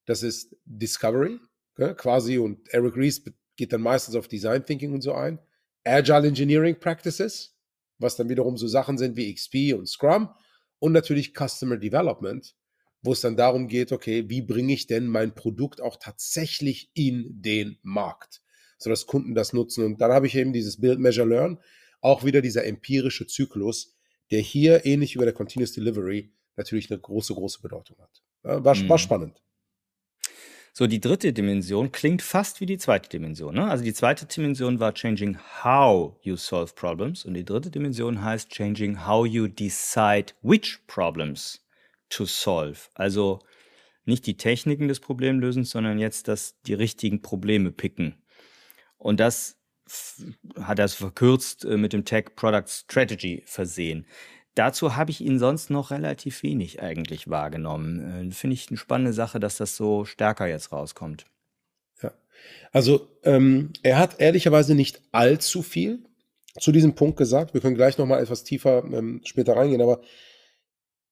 das 0.06 0.22
ist 0.22 0.56
Discovery 0.64 1.38
ja, 1.76 1.94
quasi 1.94 2.38
und 2.38 2.68
Eric 2.72 2.96
Ries 2.96 3.22
geht 3.56 3.72
dann 3.72 3.83
meistens 3.83 4.14
auf 4.14 4.28
Design 4.28 4.64
Thinking 4.64 4.92
und 4.92 5.02
so 5.02 5.12
ein. 5.12 5.38
Agile 5.85 6.28
Engineering 6.28 6.78
Practices, 6.78 7.56
was 7.98 8.16
dann 8.16 8.28
wiederum 8.28 8.56
so 8.56 8.68
Sachen 8.68 8.96
sind 8.96 9.16
wie 9.16 9.35
XP 9.35 9.74
und 9.74 9.88
Scrum 9.88 10.30
und 10.78 10.92
natürlich 10.92 11.35
Customer 11.35 11.76
Development, 11.76 12.54
wo 13.02 13.12
es 13.12 13.20
dann 13.20 13.37
darum 13.37 13.68
geht, 13.68 13.92
okay, 13.92 14.28
wie 14.28 14.42
bringe 14.42 14.72
ich 14.72 14.87
denn 14.87 15.06
mein 15.06 15.35
Produkt 15.35 15.80
auch 15.80 15.96
tatsächlich 15.96 16.90
in 16.94 17.42
den 17.42 17.78
Markt? 17.83 18.42
Sodass 18.80 19.06
Kunden 19.06 19.34
das 19.34 19.52
nutzen. 19.52 19.84
Und 19.84 20.00
dann 20.00 20.10
habe 20.10 20.26
ich 20.26 20.34
eben 20.34 20.52
dieses 20.52 20.80
Build, 20.80 20.98
Measure, 20.98 21.28
Learn, 21.28 21.58
auch 22.00 22.24
wieder 22.24 22.40
dieser 22.40 22.64
empirische 22.64 23.26
Zyklus, 23.26 23.94
der 24.30 24.40
hier 24.40 24.84
ähnlich 24.84 25.14
wie 25.14 25.18
bei 25.18 25.24
der 25.26 25.34
Continuous 25.34 25.72
Delivery 25.72 26.32
natürlich 26.56 26.90
eine 26.90 26.98
große, 26.98 27.34
große 27.34 27.60
Bedeutung 27.62 27.98
hat. 27.98 28.22
War, 28.42 28.64
war 28.64 28.74
mhm. 28.74 28.98
spannend. 28.98 29.42
So, 30.72 30.86
die 30.86 31.00
dritte 31.00 31.32
Dimension 31.32 31.90
klingt 31.90 32.22
fast 32.22 32.60
wie 32.60 32.66
die 32.66 32.78
zweite 32.78 33.08
Dimension. 33.08 33.54
Ne? 33.54 33.68
Also 33.68 33.84
die 33.84 33.92
zweite 33.92 34.24
Dimension 34.26 34.78
war 34.78 34.94
changing 34.94 35.36
how 35.64 36.16
you 36.22 36.36
solve 36.36 36.72
problems 36.74 37.24
und 37.24 37.34
die 37.34 37.44
dritte 37.44 37.70
Dimension 37.70 38.22
heißt 38.22 38.50
changing 38.50 39.06
how 39.06 39.26
you 39.26 39.48
decide 39.48 40.32
which 40.42 40.78
problems 40.86 41.66
to 42.08 42.24
solve. 42.24 42.88
Also 42.94 43.40
nicht 44.04 44.26
die 44.26 44.36
Techniken 44.36 44.88
des 44.88 45.00
Problemlösens, 45.00 45.70
sondern 45.70 45.98
jetzt 45.98 46.28
das 46.28 46.60
die 46.62 46.74
richtigen 46.74 47.20
Probleme 47.20 47.72
picken. 47.72 48.14
Und 49.00 49.18
das 49.18 49.56
hat 50.60 50.78
er 50.78 50.88
verkürzt 50.88 51.64
äh, 51.64 51.76
mit 51.76 51.92
dem 51.92 52.04
Tech 52.04 52.36
Product 52.36 52.68
Strategy 52.68 53.42
versehen. 53.46 54.06
Dazu 54.54 54.94
habe 54.94 55.10
ich 55.10 55.20
ihn 55.20 55.38
sonst 55.38 55.70
noch 55.70 55.90
relativ 55.90 56.42
wenig 56.42 56.82
eigentlich 56.82 57.28
wahrgenommen. 57.28 58.30
Äh, 58.30 58.32
Finde 58.32 58.54
ich 58.54 58.68
eine 58.68 58.76
spannende 58.76 59.12
Sache, 59.12 59.40
dass 59.40 59.56
das 59.56 59.76
so 59.76 60.04
stärker 60.04 60.46
jetzt 60.46 60.70
rauskommt. 60.70 61.26
Ja, 62.02 62.12
Also 62.72 63.08
ähm, 63.24 63.72
er 63.82 63.98
hat 63.98 64.20
ehrlicherweise 64.20 64.74
nicht 64.74 65.00
allzu 65.12 65.62
viel 65.62 66.04
zu 66.60 66.72
diesem 66.72 66.94
Punkt 66.94 67.16
gesagt. 67.16 67.54
Wir 67.54 67.60
können 67.60 67.76
gleich 67.76 67.96
nochmal 67.96 68.22
etwas 68.22 68.44
tiefer 68.44 68.84
ähm, 68.84 69.22
später 69.24 69.56
reingehen, 69.56 69.82
aber 69.82 70.02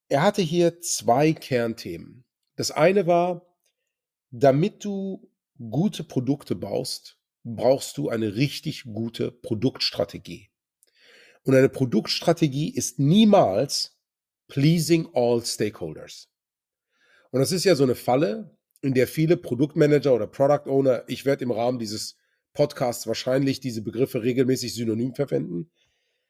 er 0.09 0.23
hatte 0.23 0.43
hier 0.43 0.81
zwei 0.81 1.33
Kernthemen. 1.33 2.25
Das 2.57 2.71
eine 2.71 3.07
war, 3.07 3.47
damit 4.31 4.85
du 4.85 5.31
gute 5.59 6.05
Produkte 6.05 6.55
baust, 6.55 7.18
brauchst 7.57 7.99
du 7.99 8.09
eine 8.09 8.37
richtig 8.37 8.85
gute 8.85 9.31
Produktstrategie. 9.31 10.51
Und 11.43 11.55
eine 11.55 11.69
Produktstrategie 11.69 12.75
ist 12.75 12.99
niemals 12.99 13.97
pleasing 14.49 15.09
all 15.15 15.45
stakeholders. 15.45 16.29
Und 17.31 17.41
das 17.41 17.53
ist 17.53 17.65
ja 17.65 17.75
so 17.75 17.85
eine 17.85 17.95
Falle, 17.95 18.57
in 18.81 18.95
der 18.95 19.07
viele 19.07 19.37
Produktmanager 19.37 20.15
oder 20.15 20.27
Product 20.27 20.69
Owner, 20.71 21.05
ich 21.09 21.25
werde 21.25 21.45
im 21.45 21.51
Rahmen 21.51 21.79
dieses 21.79 22.17
Podcasts 22.53 23.07
wahrscheinlich 23.07 23.61
diese 23.61 23.83
Begriffe 23.83 24.23
regelmäßig 24.23 24.75
synonym 24.75 25.15
verwenden. 25.15 25.71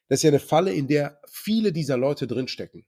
Das 0.08 0.20
ist 0.20 0.22
ja 0.24 0.30
eine 0.30 0.40
Falle, 0.40 0.72
in 0.72 0.88
der 0.88 1.20
viele 1.28 1.72
dieser 1.72 1.96
Leute 1.96 2.26
drinstecken. 2.26 2.86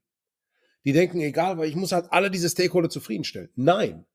Die 0.84 0.92
denken, 0.92 1.20
egal, 1.20 1.58
weil 1.58 1.68
ich 1.68 1.76
muss 1.76 1.92
halt 1.92 2.06
alle 2.10 2.30
diese 2.30 2.48
Stakeholder 2.48 2.88
zufriedenstellen. 2.88 3.50
Nein. 3.54 4.06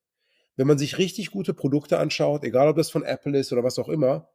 Wenn 0.55 0.67
man 0.67 0.77
sich 0.77 0.97
richtig 0.97 1.31
gute 1.31 1.53
Produkte 1.53 1.99
anschaut, 1.99 2.43
egal 2.43 2.67
ob 2.67 2.77
das 2.77 2.89
von 2.89 3.03
Apple 3.03 3.37
ist 3.37 3.51
oder 3.51 3.63
was 3.63 3.79
auch 3.79 3.89
immer, 3.89 4.29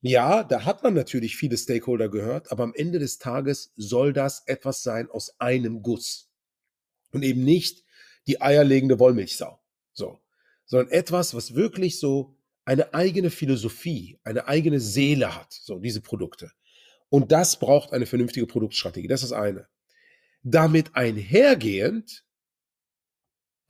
ja, 0.00 0.44
da 0.44 0.64
hat 0.64 0.82
man 0.82 0.92
natürlich 0.92 1.36
viele 1.36 1.56
Stakeholder 1.56 2.10
gehört, 2.10 2.52
aber 2.52 2.62
am 2.62 2.74
Ende 2.74 2.98
des 2.98 3.18
Tages 3.18 3.72
soll 3.76 4.12
das 4.12 4.42
etwas 4.46 4.82
sein 4.82 5.08
aus 5.10 5.40
einem 5.40 5.82
Guss. 5.82 6.30
Und 7.12 7.22
eben 7.22 7.42
nicht 7.42 7.84
die 8.26 8.42
eierlegende 8.42 8.98
Wollmilchsau. 8.98 9.58
So. 9.92 10.20
Sondern 10.66 10.90
etwas, 10.90 11.34
was 11.34 11.54
wirklich 11.54 12.00
so 12.00 12.36
eine 12.64 12.92
eigene 12.92 13.30
Philosophie, 13.30 14.18
eine 14.24 14.46
eigene 14.48 14.80
Seele 14.80 15.34
hat, 15.34 15.52
so 15.52 15.78
diese 15.78 16.00
Produkte. 16.00 16.50
Und 17.08 17.32
das 17.32 17.58
braucht 17.58 17.92
eine 17.92 18.06
vernünftige 18.06 18.46
Produktstrategie. 18.46 19.08
Das 19.08 19.22
ist 19.22 19.32
eine. 19.32 19.68
Damit 20.42 20.96
einhergehend, 20.96 22.23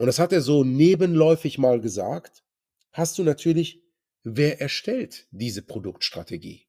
und 0.04 0.08
das 0.08 0.18
hat 0.18 0.34
er 0.34 0.42
so 0.42 0.64
nebenläufig 0.64 1.56
mal 1.56 1.80
gesagt, 1.80 2.44
hast 2.92 3.16
du 3.16 3.22
natürlich 3.22 3.82
wer 4.22 4.60
erstellt 4.60 5.28
diese 5.30 5.62
Produktstrategie? 5.62 6.66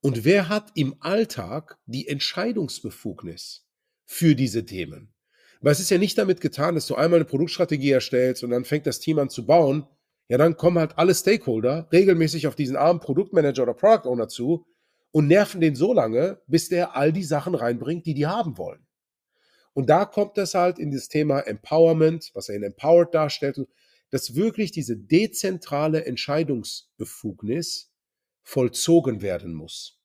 Und 0.00 0.24
wer 0.24 0.48
hat 0.48 0.70
im 0.76 0.94
Alltag 1.00 1.80
die 1.86 2.06
Entscheidungsbefugnis 2.06 3.66
für 4.06 4.36
diese 4.36 4.64
Themen? 4.64 5.12
Weil 5.60 5.72
es 5.72 5.80
ist 5.80 5.90
ja 5.90 5.98
nicht 5.98 6.16
damit 6.16 6.40
getan, 6.40 6.76
dass 6.76 6.86
du 6.86 6.94
einmal 6.94 7.18
eine 7.18 7.24
Produktstrategie 7.24 7.90
erstellst 7.90 8.44
und 8.44 8.50
dann 8.50 8.64
fängt 8.64 8.86
das 8.86 9.00
Team 9.00 9.18
an 9.18 9.28
zu 9.28 9.44
bauen. 9.44 9.88
Ja, 10.28 10.38
dann 10.38 10.56
kommen 10.56 10.78
halt 10.78 10.98
alle 10.98 11.16
Stakeholder 11.16 11.88
regelmäßig 11.90 12.46
auf 12.46 12.54
diesen 12.54 12.76
armen 12.76 13.00
Produktmanager 13.00 13.64
oder 13.64 13.74
Product 13.74 14.08
Owner 14.08 14.28
zu 14.28 14.64
und 15.10 15.26
nerven 15.26 15.60
den 15.60 15.74
so 15.74 15.92
lange, 15.92 16.40
bis 16.46 16.68
der 16.68 16.94
all 16.94 17.12
die 17.12 17.24
Sachen 17.24 17.56
reinbringt, 17.56 18.06
die 18.06 18.14
die 18.14 18.28
haben 18.28 18.58
wollen. 18.58 18.86
Und 19.74 19.88
da 19.88 20.04
kommt 20.04 20.36
es 20.38 20.54
halt 20.54 20.78
in 20.78 20.90
das 20.90 21.08
Thema 21.08 21.40
Empowerment, 21.40 22.30
was 22.34 22.48
er 22.48 22.56
in 22.56 22.62
Empowered 22.62 23.14
darstellt 23.14 23.58
dass 24.12 24.36
wirklich 24.36 24.72
diese 24.72 24.96
dezentrale 24.96 26.04
Entscheidungsbefugnis 26.04 27.90
vollzogen 28.42 29.22
werden 29.22 29.54
muss. 29.54 29.98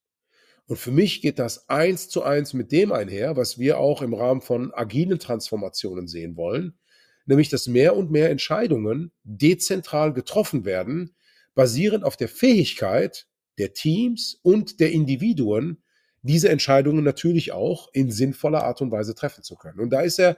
Und 0.65 0.77
für 0.77 0.91
mich 0.91 1.21
geht 1.21 1.39
das 1.39 1.69
eins 1.69 2.07
zu 2.07 2.23
eins 2.23 2.53
mit 2.53 2.71
dem 2.71 2.93
einher, 2.93 3.35
was 3.35 3.59
wir 3.59 3.77
auch 3.79 4.01
im 4.01 4.13
Rahmen 4.13 4.41
von 4.41 4.73
agilen 4.73 5.19
Transformationen 5.19 6.07
sehen 6.07 6.37
wollen, 6.37 6.79
nämlich 7.25 7.49
dass 7.49 7.67
mehr 7.67 7.97
und 7.97 8.09
mehr 8.09 8.29
Entscheidungen 8.29 9.11
dezentral 9.23 10.13
getroffen 10.13 10.63
werden, 10.63 11.13
basierend 11.53 12.05
auf 12.05 12.15
der 12.15 12.29
Fähigkeit 12.29 13.27
der 13.57 13.73
Teams 13.73 14.39
und 14.41 14.79
der 14.79 14.91
Individuen, 14.91 15.83
diese 16.27 16.49
Entscheidungen 16.49 17.03
natürlich 17.03 17.51
auch 17.51 17.89
in 17.93 18.11
sinnvoller 18.11 18.63
Art 18.63 18.81
und 18.81 18.91
Weise 18.91 19.15
treffen 19.15 19.43
zu 19.43 19.55
können. 19.55 19.79
Und 19.79 19.89
da 19.89 20.01
ist 20.01 20.19
er 20.19 20.37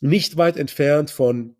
nicht 0.00 0.36
weit 0.36 0.56
entfernt 0.56 1.10
von 1.10 1.56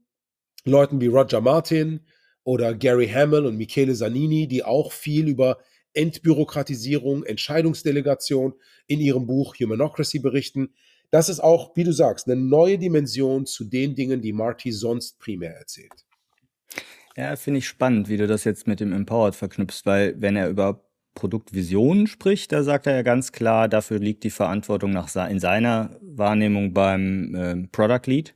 Leuten 0.64 1.00
wie 1.00 1.07
Roger 1.07 1.40
Martin 1.40 2.00
oder 2.42 2.74
Gary 2.74 3.09
Hamel 3.09 3.46
und 3.46 3.57
Michele 3.57 3.94
Zanini, 3.94 4.46
die 4.46 4.64
auch 4.64 4.92
viel 4.92 5.29
über 5.29 5.59
Entbürokratisierung, 5.94 7.24
Entscheidungsdelegation 7.24 8.55
in 8.87 9.00
ihrem 9.00 9.27
Buch 9.27 9.55
Humanocracy 9.59 10.18
berichten. 10.18 10.74
Das 11.11 11.29
ist 11.29 11.40
auch, 11.40 11.77
wie 11.77 11.85
du 11.85 11.92
sagst, 11.92 12.27
eine 12.27 12.40
neue 12.40 12.79
Dimension 12.79 13.46
zu 13.46 13.64
den 13.64 13.94
Dingen, 13.94 14.20
die 14.20 14.33
Marty 14.33 14.72
sonst 14.72 15.18
primär 15.20 15.55
erzählt. 15.55 16.05
Ja, 17.16 17.37
finde 17.37 17.59
ich 17.59 17.68
spannend, 17.68 18.09
wie 18.09 18.16
du 18.16 18.27
das 18.27 18.42
jetzt 18.42 18.66
mit 18.66 18.81
dem 18.81 18.92
Empowered 18.92 19.37
verknüpfst, 19.37 19.83
weil 19.85 20.20
wenn 20.20 20.35
er 20.35 20.48
über 20.48 20.85
Produktvisionen 21.14 22.07
spricht, 22.07 22.53
da 22.53 22.62
sagt 22.62 22.87
er 22.87 22.94
ja 22.96 23.03
ganz 23.03 23.33
klar, 23.33 23.68
dafür 23.68 23.98
liegt 23.98 24.24
die 24.24 24.31
Verantwortung 24.31 24.90
nach, 24.90 25.14
in 25.29 25.40
seiner 25.40 25.96
Wahrnehmung 26.00 26.72
beim 26.72 27.35
äh, 27.35 27.68
Product 27.68 28.07
Lead. 28.07 28.35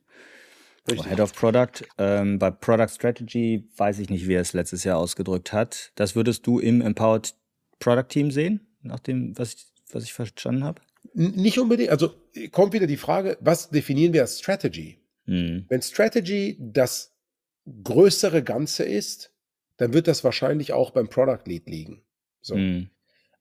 Head 0.97 1.21
of 1.21 1.35
Product. 1.35 1.85
Ähm, 1.99 2.39
bei 2.39 2.51
Product 2.51 2.89
Strategy 2.89 3.69
weiß 3.77 3.99
ich 3.99 4.09
nicht, 4.09 4.27
wie 4.27 4.35
er 4.35 4.41
es 4.41 4.53
letztes 4.53 4.85
Jahr 4.85 4.99
ausgedrückt 4.99 5.53
hat. 5.53 5.93
Das 5.97 6.17
würdest 6.17 6.47
du 6.47 6.59
im 6.61 6.81
Empowered 6.81 7.35
Product 7.79 8.09
Team 8.09 8.31
sehen, 8.31 8.67
nach 8.83 9.01
dem, 9.01 9.37
was 9.39 9.55
ich, 9.55 9.67
was 9.93 10.05
ich 10.05 10.13
verstanden 10.13 10.65
habe? 10.65 10.81
Nicht 11.15 11.59
unbedingt. 11.59 11.91
Also 11.91 12.15
kommt 12.53 12.73
wieder 12.73 12.87
die 12.87 12.97
Frage, 12.97 13.37
was 13.41 13.71
definieren 13.71 14.13
wir 14.13 14.23
als 14.23 14.39
Strategy? 14.39 14.99
Hm. 15.27 15.67
Wenn 15.69 15.83
Strategy 15.83 16.57
das 16.59 17.15
größere 17.85 18.43
Ganze 18.43 18.85
ist, 18.85 19.33
dann 19.77 19.93
wird 19.93 20.09
das 20.09 20.25
wahrscheinlich 20.25 20.73
auch 20.73 20.91
beim 20.91 21.09
Product 21.09 21.45
Lead 21.47 21.69
liegen. 21.69 22.03
So. 22.41 22.55
Hm. 22.55 22.91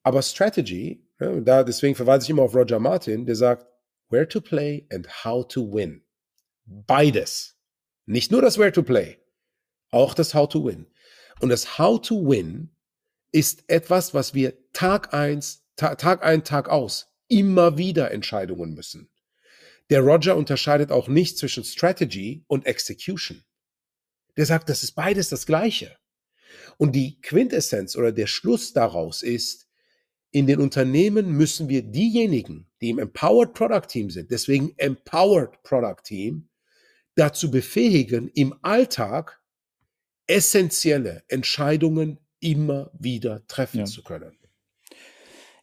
Aber 0.04 0.22
Strategy, 0.22 1.06
ja, 1.20 1.40
da 1.42 1.64
deswegen 1.64 1.96
verweise 1.96 2.24
ich 2.24 2.30
immer 2.30 2.44
auf 2.44 2.56
Roger 2.56 2.80
Martin, 2.80 3.26
der 3.26 3.36
sagt, 3.36 3.66
where 4.10 4.28
to 4.28 4.40
play 4.40 4.88
and 4.92 5.08
how 5.26 5.48
to 5.48 5.62
win. 5.62 6.04
Beides. 6.66 7.58
Nicht 8.06 8.32
nur 8.32 8.42
das 8.42 8.58
Where 8.58 8.72
to 8.72 8.84
Play, 8.84 9.18
auch 9.92 10.14
das 10.14 10.34
How 10.34 10.48
to 10.48 10.66
Win. 10.66 10.88
Und 11.42 11.50
das 11.50 11.78
How 11.78 12.02
to 12.02 12.16
Win 12.30 12.70
ist 13.34 13.66
etwas, 13.68 14.14
was 14.14 14.34
wir 14.34 14.54
Tag 14.72 15.14
eins, 15.14 15.66
Tag 15.76 16.24
ein, 16.24 16.44
Tag 16.44 16.70
aus 16.70 17.14
immer 17.28 17.78
wieder 17.78 18.12
Entscheidungen 18.12 18.74
müssen. 18.74 19.10
Der 19.90 20.02
Roger 20.02 20.38
unterscheidet 20.38 20.92
auch 20.92 21.10
nicht 21.10 21.38
zwischen 21.38 21.66
Strategy 21.66 22.46
und 22.48 22.66
Execution. 22.66 23.44
Der 24.38 24.46
sagt, 24.46 24.70
das 24.70 24.84
ist 24.84 24.94
beides 24.94 25.28
das 25.28 25.46
Gleiche. 25.46 25.98
Und 26.78 26.96
die 26.96 27.20
Quintessenz 27.22 27.96
oder 27.96 28.12
der 28.12 28.28
Schluss 28.28 28.74
daraus 28.74 29.24
ist, 29.24 29.68
in 30.32 30.48
den 30.48 30.60
Unternehmen 30.60 31.32
müssen 31.32 31.70
wir 31.70 31.84
diejenigen, 31.84 32.68
die 32.82 32.90
im 32.90 33.00
Empowered 33.00 33.54
Product 33.54 33.88
Team 33.88 34.10
sind, 34.10 34.30
deswegen 34.30 34.74
Empowered 34.78 35.64
Product 35.64 36.04
Team, 36.04 36.50
dazu 37.16 37.50
befähigen, 37.50 38.30
im 38.36 38.54
Alltag 38.62 39.42
essentielle 40.28 41.24
Entscheidungen 41.28 42.20
immer 42.40 42.92
wieder 42.94 43.48
treffen 43.48 43.80
ja. 43.80 43.86
zu 43.86 44.04
können. 44.04 44.38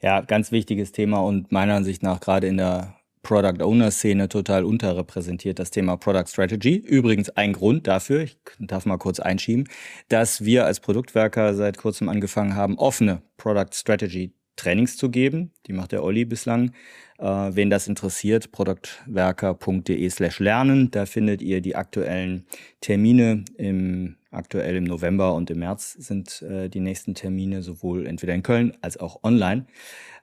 Ja, 0.02 0.20
ganz 0.20 0.50
wichtiges 0.50 0.92
Thema 0.92 1.20
und 1.20 1.52
meiner 1.52 1.74
Ansicht 1.74 2.02
nach 2.02 2.20
gerade 2.20 2.46
in 2.46 2.56
der 2.56 2.96
Product 3.24 3.64
Owner 3.64 3.90
Szene 3.90 4.28
total 4.28 4.64
unterrepräsentiert, 4.64 5.58
das 5.58 5.72
Thema 5.72 5.96
Product 5.96 6.28
Strategy. 6.28 6.76
Übrigens 6.76 7.30
ein 7.30 7.52
Grund 7.52 7.88
dafür, 7.88 8.20
ich 8.20 8.36
darf 8.60 8.86
mal 8.86 8.98
kurz 8.98 9.18
einschieben, 9.18 9.68
dass 10.08 10.44
wir 10.44 10.66
als 10.66 10.78
Produktwerker 10.78 11.54
seit 11.54 11.78
kurzem 11.78 12.08
angefangen 12.08 12.54
haben, 12.54 12.78
offene 12.78 13.22
Product 13.36 13.72
Strategy 13.72 14.32
Trainings 14.56 14.96
zu 14.96 15.10
geben. 15.10 15.50
Die 15.66 15.72
macht 15.72 15.90
der 15.90 16.04
Olli 16.04 16.24
bislang. 16.24 16.72
Äh, 17.18 17.24
wen 17.24 17.70
das 17.70 17.88
interessiert, 17.88 18.52
produktwerker.de 18.52 20.08
slash 20.10 20.38
lernen. 20.38 20.90
Da 20.92 21.06
findet 21.06 21.42
ihr 21.42 21.60
die 21.60 21.74
aktuellen 21.74 22.46
Termine 22.80 23.44
im 23.56 24.16
aktuell 24.34 24.76
im 24.76 24.84
November 24.84 25.34
und 25.34 25.50
im 25.50 25.60
März 25.60 25.92
sind 25.92 26.42
äh, 26.42 26.68
die 26.68 26.80
nächsten 26.80 27.14
Termine 27.14 27.62
sowohl 27.62 28.06
entweder 28.06 28.34
in 28.34 28.42
Köln 28.42 28.76
als 28.80 28.96
auch 28.96 29.22
online. 29.22 29.66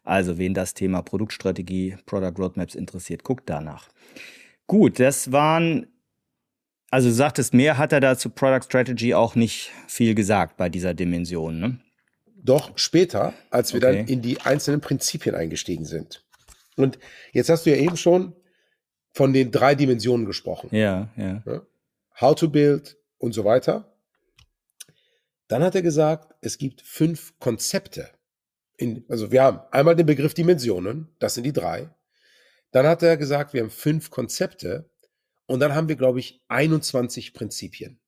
Also 0.04 0.38
wen 0.38 0.54
das 0.54 0.74
Thema 0.74 1.02
Produktstrategie, 1.02 1.98
Product 2.06 2.34
Roadmaps 2.38 2.76
interessiert, 2.76 3.24
guckt 3.24 3.50
danach. 3.50 3.90
Gut, 4.68 5.00
das 5.00 5.32
waren 5.32 5.88
also 6.92 7.08
du 7.08 7.16
sagtest, 7.16 7.54
mehr 7.54 7.78
hat 7.78 7.94
er 7.94 8.02
da 8.02 8.18
zu 8.18 8.30
Product 8.30 8.66
Strategy 8.66 9.14
auch 9.14 9.36
nicht 9.36 9.72
viel 9.88 10.14
gesagt 10.14 10.58
bei 10.58 10.68
dieser 10.68 10.94
Dimension. 10.94 11.60
Ne? 11.60 11.80
Doch 12.36 12.78
später, 12.78 13.34
als 13.50 13.74
wir 13.74 13.82
okay. 13.82 13.98
dann 14.00 14.08
in 14.08 14.22
die 14.22 14.42
einzelnen 14.42 14.82
Prinzipien 14.82 15.34
eingestiegen 15.34 15.86
sind. 15.86 16.26
Und 16.76 17.00
jetzt 17.32 17.50
hast 17.50 17.66
du 17.66 17.70
ja 17.70 17.78
eben 17.78 17.96
schon 17.96 18.34
von 19.14 19.32
den 19.32 19.52
drei 19.52 19.74
Dimensionen 19.74 20.26
gesprochen. 20.26 20.70
Ja, 20.76 21.10
ja. 21.16 21.44
How 22.20 22.36
to 22.36 22.50
build 22.50 22.98
und 23.18 23.32
so 23.34 23.46
weiter. 23.46 23.96
Dann 25.48 25.64
hat 25.64 25.76
er 25.76 25.82
gesagt, 25.82 26.34
es 26.42 26.58
gibt 26.58 26.82
fünf 26.82 27.34
Konzepte. 27.40 28.10
In, 28.78 29.06
also 29.10 29.32
wir 29.32 29.44
haben 29.44 29.60
einmal 29.72 29.96
den 29.96 30.06
Begriff 30.06 30.34
Dimensionen, 30.34 31.10
das 31.20 31.36
sind 31.36 31.44
die 31.44 31.54
drei. 31.54 31.94
Dann 32.72 32.88
hat 32.88 33.04
er 33.04 33.18
gesagt, 33.18 33.54
wir 33.54 33.62
haben 33.62 33.70
fünf 33.70 34.10
Konzepte 34.10 34.90
und 35.46 35.60
dann 35.60 35.76
haben 35.76 35.90
wir, 35.90 35.98
glaube 35.98 36.20
ich, 36.20 36.42
21 36.48 37.34
Prinzipien. 37.34 38.00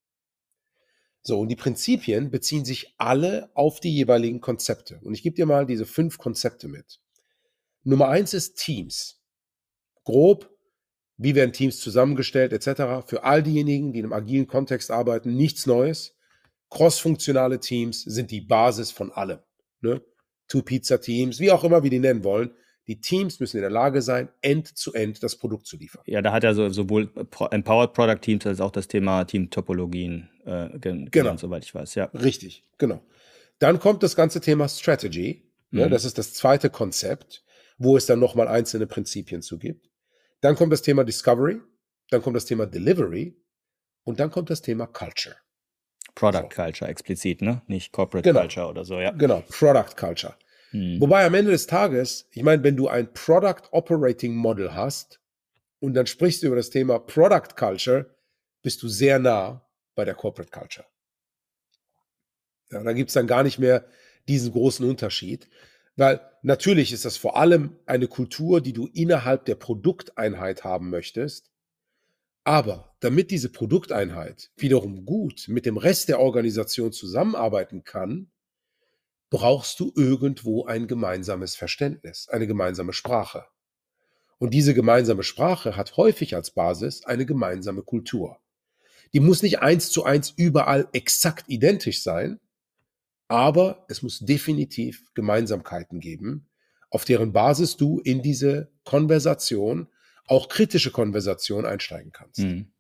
So, 1.21 1.39
und 1.39 1.47
die 1.47 1.55
Prinzipien 1.55 2.31
beziehen 2.31 2.65
sich 2.65 2.95
alle 2.97 3.49
auf 3.53 3.79
die 3.79 3.93
jeweiligen 3.93 4.41
Konzepte. 4.41 4.99
Und 5.03 5.13
ich 5.13 5.23
gebe 5.23 5.35
dir 5.35 5.45
mal 5.45 5.65
diese 5.65 5.85
fünf 5.85 6.17
Konzepte 6.17 6.67
mit. 6.67 6.99
Nummer 7.83 8.09
eins 8.09 8.33
ist 8.33 8.55
Teams. 8.55 9.21
Grob, 10.03 10.49
wie 11.17 11.35
werden 11.35 11.53
Teams 11.53 11.79
zusammengestellt, 11.79 12.51
etc. 12.51 13.07
Für 13.07 13.23
all 13.23 13.41
diejenigen, 13.41 13.93
die 13.93 13.99
in 13.99 14.05
einem 14.05 14.13
agilen 14.13 14.47
Kontext 14.47 14.91
arbeiten, 14.91 15.35
nichts 15.35 15.65
Neues. 15.65 16.15
Cross-funktionale 16.69 17.59
Teams 17.59 18.01
sind 18.01 18.31
die 18.31 18.41
Basis 18.41 18.91
von 18.91 19.11
allem. 19.11 19.39
Ne? 19.79 20.01
Two-Pizza-Teams, 20.47 21.39
wie 21.39 21.51
auch 21.51 21.63
immer 21.63 21.83
wir 21.83 21.89
die 21.89 21.99
nennen 21.99 22.23
wollen. 22.23 22.51
Die 22.87 22.99
Teams 22.99 23.39
müssen 23.39 23.57
in 23.57 23.61
der 23.61 23.69
Lage 23.69 24.01
sein, 24.01 24.29
end-zu-end 24.41 25.17
-end 25.17 25.21
das 25.21 25.37
Produkt 25.37 25.65
zu 25.67 25.77
liefern. 25.77 26.03
Ja, 26.05 26.21
da 26.21 26.33
hat 26.33 26.43
er 26.43 26.53
so, 26.53 26.67
sowohl 26.69 27.09
Empowered 27.51 27.93
Product 27.93 28.19
Teams 28.21 28.45
als 28.45 28.59
auch 28.59 28.71
das 28.71 28.89
Thema 28.89 29.23
Team-Topologien 29.23 30.29
äh, 30.45 30.77
genannt, 30.79 31.11
genau. 31.11 31.37
soweit 31.37 31.63
ich 31.63 31.73
weiß. 31.73 31.95
Ja. 31.95 32.05
Richtig, 32.05 32.65
genau. 32.77 33.01
Dann 33.59 33.79
kommt 33.79 34.03
das 34.03 34.15
ganze 34.17 34.41
Thema 34.41 34.67
Strategy. 34.67 35.49
Ne? 35.71 35.85
Mhm. 35.85 35.91
Das 35.91 36.03
ist 36.03 36.17
das 36.17 36.33
zweite 36.33 36.69
Konzept, 36.69 37.45
wo 37.77 37.95
es 37.95 38.05
dann 38.05 38.19
nochmal 38.19 38.49
einzelne 38.49 38.85
Prinzipien 38.85 39.41
zu 39.41 39.57
gibt. 39.57 39.89
Dann 40.41 40.55
kommt 40.55 40.73
das 40.73 40.81
Thema 40.81 41.05
Discovery, 41.05 41.61
dann 42.09 42.21
kommt 42.21 42.35
das 42.35 42.45
Thema 42.45 42.65
Delivery 42.65 43.41
und 44.03 44.19
dann 44.19 44.29
kommt 44.29 44.49
das 44.49 44.61
Thema 44.61 44.87
Culture. 44.87 45.37
Product 46.15 46.49
so. 46.49 46.61
Culture 46.63 46.89
explizit, 46.89 47.41
ne? 47.41 47.61
Nicht 47.67 47.91
Corporate 47.91 48.27
genau. 48.27 48.41
Culture 48.41 48.67
oder 48.67 48.85
so, 48.85 48.99
ja. 48.99 49.11
Genau, 49.11 49.43
Product 49.49 49.95
Culture. 49.97 50.35
Hm. 50.71 50.99
Wobei 50.99 51.25
am 51.25 51.33
Ende 51.33 51.51
des 51.51 51.67
Tages, 51.67 52.27
ich 52.31 52.43
meine, 52.43 52.63
wenn 52.63 52.75
du 52.75 52.87
ein 52.87 53.13
Product 53.13 53.69
Operating 53.71 54.35
Model 54.35 54.73
hast 54.73 55.19
und 55.79 55.93
dann 55.93 56.07
sprichst 56.07 56.43
du 56.43 56.47
über 56.47 56.55
das 56.55 56.69
Thema 56.69 56.99
Product 56.99 57.55
Culture, 57.55 58.15
bist 58.61 58.81
du 58.81 58.87
sehr 58.87 59.19
nah 59.19 59.67
bei 59.95 60.05
der 60.05 60.15
Corporate 60.15 60.51
Culture. 60.51 60.87
Ja, 62.71 62.83
da 62.83 62.93
gibt 62.93 63.09
es 63.09 63.13
dann 63.13 63.27
gar 63.27 63.43
nicht 63.43 63.59
mehr 63.59 63.85
diesen 64.27 64.51
großen 64.51 64.87
Unterschied, 64.89 65.47
weil 65.95 66.21
natürlich 66.41 66.91
ist 66.91 67.05
das 67.05 67.17
vor 67.17 67.37
allem 67.37 67.77
eine 67.85 68.07
Kultur, 68.07 68.61
die 68.61 68.73
du 68.73 68.87
innerhalb 68.87 69.45
der 69.45 69.55
Produkteinheit 69.55 70.63
haben 70.63 70.89
möchtest. 70.89 71.51
Aber 72.43 72.95
damit 72.99 73.31
diese 73.31 73.49
Produkteinheit 73.49 74.51
wiederum 74.57 75.05
gut 75.05 75.45
mit 75.47 75.65
dem 75.65 75.77
Rest 75.77 76.09
der 76.09 76.19
Organisation 76.19 76.91
zusammenarbeiten 76.91 77.83
kann, 77.83 78.31
brauchst 79.29 79.79
du 79.79 79.91
irgendwo 79.95 80.65
ein 80.65 80.87
gemeinsames 80.87 81.55
Verständnis, 81.55 82.27
eine 82.29 82.45
gemeinsame 82.45 82.93
Sprache. 82.93 83.45
Und 84.37 84.53
diese 84.53 84.73
gemeinsame 84.73 85.23
Sprache 85.23 85.77
hat 85.77 85.95
häufig 85.95 86.35
als 86.35 86.51
Basis 86.51 87.05
eine 87.05 87.25
gemeinsame 87.25 87.81
Kultur. 87.81 88.39
Die 89.13 89.19
muss 89.19 89.41
nicht 89.41 89.59
eins 89.59 89.89
zu 89.89 90.03
eins 90.03 90.33
überall 90.35 90.87
exakt 90.91 91.45
identisch 91.47 92.03
sein, 92.03 92.39
aber 93.27 93.85
es 93.87 94.01
muss 94.01 94.19
definitiv 94.19 95.05
Gemeinsamkeiten 95.13 95.99
geben, 95.99 96.49
auf 96.89 97.05
deren 97.05 97.31
Basis 97.31 97.77
du 97.77 97.99
in 97.99 98.21
diese 98.21 98.71
Konversation, 98.83 99.87
auch 100.27 100.49
kritische 100.49 100.91
Konversation 100.91 101.65
einsteigen 101.65 102.11
kannst. 102.11 102.39
Mhm. 102.39 102.71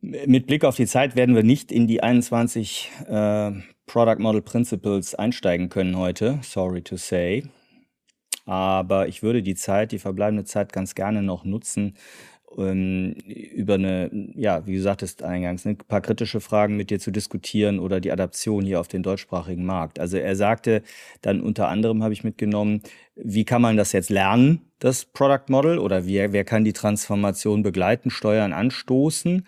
Mit 0.00 0.46
Blick 0.46 0.64
auf 0.64 0.76
die 0.76 0.86
Zeit 0.86 1.16
werden 1.16 1.34
wir 1.34 1.42
nicht 1.42 1.72
in 1.72 1.86
die 1.86 2.02
21 2.02 2.90
äh, 3.06 3.52
Product 3.86 4.18
Model 4.18 4.42
Principles 4.42 5.14
einsteigen 5.14 5.70
können 5.70 5.96
heute, 5.96 6.40
sorry 6.42 6.82
to 6.82 6.96
say. 6.96 7.44
Aber 8.46 9.08
ich 9.08 9.22
würde 9.22 9.42
die 9.42 9.54
Zeit, 9.54 9.92
die 9.92 9.98
verbleibende 9.98 10.44
Zeit 10.44 10.72
ganz 10.72 10.94
gerne 10.94 11.22
noch 11.22 11.44
nutzen, 11.44 11.96
ähm, 12.58 13.14
über 13.24 13.74
eine, 13.74 14.10
ja, 14.34 14.66
wie 14.66 14.76
du 14.76 14.82
sagtest 14.82 15.22
eingangs, 15.22 15.66
ein 15.66 15.76
paar 15.76 16.00
kritische 16.00 16.40
Fragen 16.40 16.76
mit 16.76 16.90
dir 16.90 16.98
zu 16.98 17.10
diskutieren 17.10 17.78
oder 17.78 18.00
die 18.00 18.12
Adaption 18.12 18.64
hier 18.64 18.80
auf 18.80 18.88
den 18.88 19.02
deutschsprachigen 19.02 19.64
Markt. 19.64 19.98
Also 19.98 20.16
er 20.16 20.36
sagte 20.36 20.82
dann 21.22 21.40
unter 21.40 21.68
anderem, 21.68 22.02
habe 22.02 22.12
ich 22.12 22.24
mitgenommen, 22.24 22.82
wie 23.16 23.44
kann 23.44 23.62
man 23.62 23.76
das 23.76 23.92
jetzt 23.92 24.10
lernen, 24.10 24.60
das 24.78 25.04
Product 25.04 25.48
Model, 25.48 25.78
oder 25.78 26.06
wer, 26.06 26.32
wer 26.32 26.44
kann 26.44 26.64
die 26.64 26.72
Transformation 26.72 27.62
begleiten, 27.62 28.10
steuern, 28.10 28.52
anstoßen? 28.52 29.46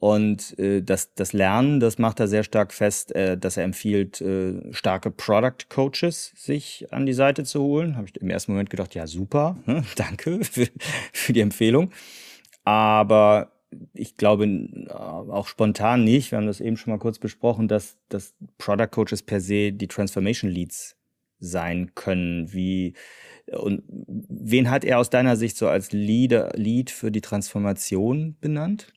Und 0.00 0.56
äh, 0.60 0.80
das, 0.80 1.14
das 1.14 1.32
Lernen, 1.32 1.80
das 1.80 1.98
macht 1.98 2.20
er 2.20 2.28
sehr 2.28 2.44
stark 2.44 2.72
fest, 2.72 3.14
äh, 3.16 3.36
dass 3.36 3.56
er 3.56 3.64
empfiehlt, 3.64 4.20
äh, 4.20 4.72
starke 4.72 5.10
Product 5.10 5.68
Coaches 5.68 6.32
sich 6.36 6.86
an 6.92 7.04
die 7.04 7.12
Seite 7.12 7.42
zu 7.42 7.60
holen. 7.60 7.96
Habe 7.96 8.06
ich 8.06 8.20
im 8.20 8.30
ersten 8.30 8.52
Moment 8.52 8.70
gedacht, 8.70 8.94
ja 8.94 9.08
super, 9.08 9.56
hm, 9.64 9.84
danke 9.96 10.44
für, 10.44 10.68
für 11.12 11.32
die 11.32 11.40
Empfehlung. 11.40 11.90
Aber 12.68 13.52
ich 13.94 14.16
glaube 14.16 14.44
äh, 14.44 14.90
auch 14.90 15.48
spontan 15.48 16.04
nicht. 16.04 16.30
Wir 16.30 16.36
haben 16.36 16.46
das 16.46 16.60
eben 16.60 16.76
schon 16.76 16.92
mal 16.92 16.98
kurz 16.98 17.18
besprochen, 17.18 17.66
dass, 17.66 17.96
dass 18.10 18.34
Product 18.58 18.88
Coaches 18.90 19.22
per 19.22 19.40
se 19.40 19.72
die 19.72 19.88
Transformation 19.88 20.50
Leads 20.50 20.94
sein 21.40 21.92
können. 21.94 22.52
Wie 22.52 22.92
und 23.46 23.82
wen 23.88 24.68
hat 24.68 24.84
er 24.84 24.98
aus 24.98 25.08
deiner 25.08 25.36
Sicht 25.36 25.56
so 25.56 25.66
als 25.66 25.92
Leader, 25.92 26.50
Lead 26.56 26.90
für 26.90 27.10
die 27.10 27.22
Transformation 27.22 28.36
benannt? 28.38 28.92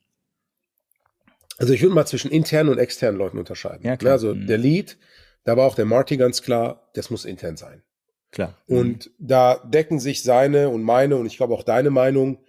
Also 1.57 1.72
ich 1.72 1.82
würde 1.82 1.95
mal 1.95 2.05
zwischen 2.05 2.30
internen 2.30 2.67
und 2.67 2.78
externen 2.78 3.17
Leuten 3.17 3.38
unterscheiden. 3.38 3.86
Ja, 3.86 3.95
klar. 3.95 4.13
Also 4.13 4.36
mhm. 4.36 4.47
der 4.47 4.57
Lead, 4.57 4.97
da 5.45 5.55
war 5.55 5.65
auch 5.65 5.76
der 5.76 5.86
Marty 5.86 6.17
ganz 6.17 6.41
klar, 6.41 6.89
das 6.93 7.09
muss 7.09 7.24
intern 7.24 7.55
sein. 7.55 7.84
Klar. 8.32 8.57
Mhm. 8.67 8.78
Und 8.78 9.11
da 9.17 9.59
decken 9.63 10.01
sich 10.01 10.24
seine 10.24 10.67
und 10.67 10.84
meine 10.84 11.15
und 11.15 11.26
ich 11.26 11.38
glaube 11.38 11.53
auch 11.53 11.63
deine 11.63 11.89
Meinung, 11.89 12.39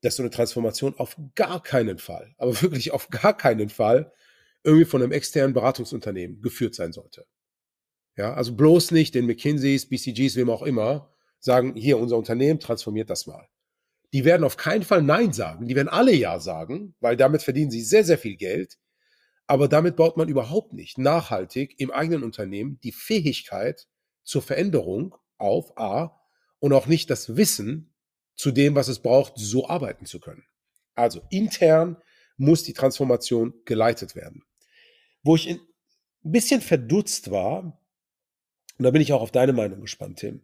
dass 0.00 0.16
so 0.16 0.22
eine 0.22 0.30
Transformation 0.30 0.94
auf 0.96 1.16
gar 1.34 1.62
keinen 1.62 1.98
Fall, 1.98 2.34
aber 2.38 2.60
wirklich 2.62 2.92
auf 2.92 3.08
gar 3.10 3.36
keinen 3.36 3.68
Fall 3.68 4.12
irgendwie 4.64 4.84
von 4.84 5.02
einem 5.02 5.12
externen 5.12 5.54
Beratungsunternehmen 5.54 6.40
geführt 6.40 6.74
sein 6.74 6.92
sollte. 6.92 7.26
Ja, 8.16 8.34
also 8.34 8.54
bloß 8.54 8.90
nicht 8.90 9.14
den 9.14 9.26
McKinseys, 9.26 9.88
BCGs, 9.88 10.36
wem 10.36 10.50
auch 10.50 10.62
immer, 10.62 11.12
sagen, 11.38 11.76
hier, 11.76 11.98
unser 11.98 12.16
Unternehmen 12.16 12.58
transformiert 12.58 13.10
das 13.10 13.26
mal 13.26 13.48
die 14.12 14.24
werden 14.24 14.44
auf 14.44 14.56
keinen 14.56 14.82
Fall 14.82 15.02
Nein 15.02 15.32
sagen. 15.32 15.66
Die 15.68 15.76
werden 15.76 15.88
alle 15.88 16.14
Ja 16.14 16.40
sagen, 16.40 16.94
weil 17.00 17.16
damit 17.16 17.42
verdienen 17.42 17.70
sie 17.70 17.82
sehr, 17.82 18.04
sehr 18.04 18.18
viel 18.18 18.36
Geld. 18.36 18.78
Aber 19.46 19.68
damit 19.68 19.96
baut 19.96 20.16
man 20.16 20.28
überhaupt 20.28 20.72
nicht 20.72 20.98
nachhaltig 20.98 21.74
im 21.78 21.90
eigenen 21.90 22.22
Unternehmen 22.22 22.78
die 22.82 22.92
Fähigkeit 22.92 23.86
zur 24.22 24.42
Veränderung 24.42 25.14
auf 25.38 25.76
A 25.78 26.20
und 26.58 26.72
auch 26.72 26.86
nicht 26.86 27.08
das 27.10 27.36
Wissen 27.36 27.87
zu 28.38 28.52
dem, 28.52 28.74
was 28.74 28.88
es 28.88 29.00
braucht, 29.00 29.34
so 29.36 29.68
arbeiten 29.68 30.06
zu 30.06 30.20
können. 30.20 30.44
Also 30.94 31.20
intern 31.28 31.98
muss 32.36 32.62
die 32.62 32.72
Transformation 32.72 33.52
geleitet 33.64 34.14
werden. 34.14 34.44
Wo 35.22 35.34
ich 35.34 35.48
ein 35.48 35.60
bisschen 36.22 36.60
verdutzt 36.60 37.30
war, 37.30 37.78
und 38.78 38.84
da 38.84 38.90
bin 38.90 39.02
ich 39.02 39.12
auch 39.12 39.20
auf 39.20 39.32
deine 39.32 39.52
Meinung 39.52 39.80
gespannt, 39.80 40.20
Tim, 40.20 40.42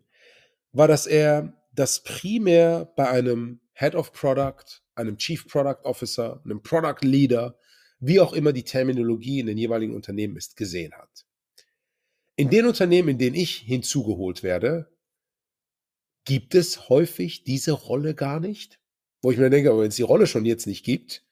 war, 0.73 0.89
dass 0.89 1.07
er 1.07 1.55
das 1.73 2.03
primär 2.03 2.93
bei 2.97 3.09
einem 3.09 3.61
Head 3.75 3.95
of 3.95 4.13
Product, 4.13 4.83
einem 4.97 5.17
Chief 5.17 5.47
Product 5.47 5.85
Officer, 5.85 6.43
einem 6.45 6.63
Product 6.63 7.03
Leader, 7.03 7.57
wie 8.01 8.19
auch 8.19 8.33
immer 8.33 8.53
die 8.53 8.65
Terminologie 8.65 9.39
in 9.39 9.47
den 9.47 9.57
jeweiligen 9.57 9.95
Unternehmen 9.95 10.37
ist, 10.37 10.57
gesehen 10.57 10.93
hat. 10.95 11.27
In 12.35 12.51
den 12.51 12.67
Unternehmen, 12.67 13.11
in 13.11 13.19
denen 13.19 13.37
ich 13.37 13.59
hinzugeholt 13.59 14.43
werde, 14.43 14.94
gibt 16.25 16.55
es 16.55 16.89
häufig 16.89 17.45
diese 17.45 17.73
Rolle 17.73 18.15
gar 18.15 18.41
nicht. 18.41 18.81
Wo 19.23 19.31
ich 19.31 19.39
mir 19.39 19.51
denke, 19.51 19.71
aber 19.71 19.83
wenn 19.83 19.89
es 19.89 19.97
die 19.97 20.03
Rolle 20.03 20.27
schon 20.27 20.45
jetzt 20.45 20.67
nicht 20.67 20.85
gibt, 20.85 21.25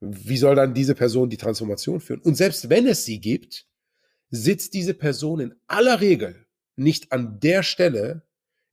wie 0.00 0.36
soll 0.36 0.54
dann 0.54 0.74
diese 0.74 0.94
Person 0.94 1.30
die 1.30 1.36
Transformation 1.36 2.00
führen? 2.00 2.20
Und 2.20 2.36
selbst 2.36 2.70
wenn 2.70 2.86
es 2.86 3.04
sie 3.04 3.20
gibt, 3.20 3.66
sitzt 4.30 4.74
diese 4.74 4.94
Person 4.94 5.40
in 5.40 5.54
aller 5.66 6.00
Regel 6.00 6.46
nicht 6.76 7.12
an 7.12 7.40
der 7.40 7.62
Stelle, 7.62 8.22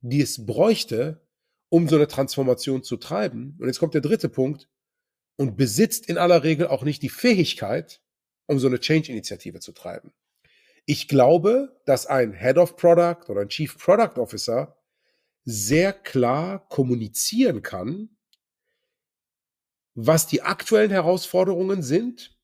die 0.00 0.20
es 0.20 0.46
bräuchte, 0.46 1.26
um 1.68 1.88
so 1.88 1.96
eine 1.96 2.06
Transformation 2.06 2.82
zu 2.82 2.96
treiben. 2.96 3.56
Und 3.58 3.66
jetzt 3.66 3.80
kommt 3.80 3.94
der 3.94 4.00
dritte 4.00 4.28
Punkt 4.28 4.68
und 5.36 5.56
besitzt 5.56 6.08
in 6.08 6.18
aller 6.18 6.44
Regel 6.44 6.68
auch 6.68 6.84
nicht 6.84 7.02
die 7.02 7.08
Fähigkeit, 7.08 8.00
um 8.46 8.58
so 8.58 8.68
eine 8.68 8.78
Change-Initiative 8.78 9.60
zu 9.60 9.72
treiben. 9.72 10.12
Ich 10.84 11.08
glaube, 11.08 11.80
dass 11.84 12.06
ein 12.06 12.32
Head 12.32 12.58
of 12.58 12.76
Product 12.76 13.28
oder 13.28 13.40
ein 13.40 13.48
Chief 13.48 13.76
Product 13.76 14.20
Officer 14.20 14.76
sehr 15.46 15.92
klar 15.92 16.68
kommunizieren 16.68 17.62
kann, 17.62 18.10
was 19.94 20.26
die 20.26 20.42
aktuellen 20.42 20.90
Herausforderungen 20.90 21.82
sind 21.82 22.36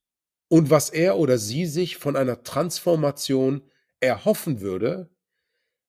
und 0.49 0.71
was 0.71 0.89
er 0.89 1.19
oder 1.19 1.37
sie 1.37 1.67
sich 1.67 1.97
von 1.99 2.17
einer 2.17 2.45
Transformation 2.45 3.69
erhoffen 4.01 4.61
würde, 4.61 5.11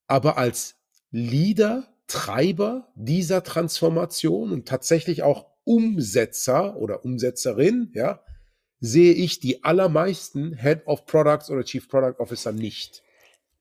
aber 0.08 0.38
als 0.38 0.76
Leader, 1.12 1.88
Treiber 2.08 2.92
dieser 2.96 3.44
Transformation 3.44 4.52
und 4.52 4.68
tatsächlich 4.68 5.24
auch 5.24 5.48
Umsetzer 5.64 6.76
oder 6.76 7.06
Umsetzerin, 7.06 7.92
ja, 7.94 8.22
sehe 8.80 9.14
ich 9.14 9.40
die 9.40 9.64
allermeisten 9.64 10.58
Head 10.58 10.86
of 10.88 11.06
Products 11.06 11.50
oder 11.50 11.64
Chief 11.64 11.88
Product 11.88 12.20
Officer 12.20 12.52
nicht. 12.52 13.04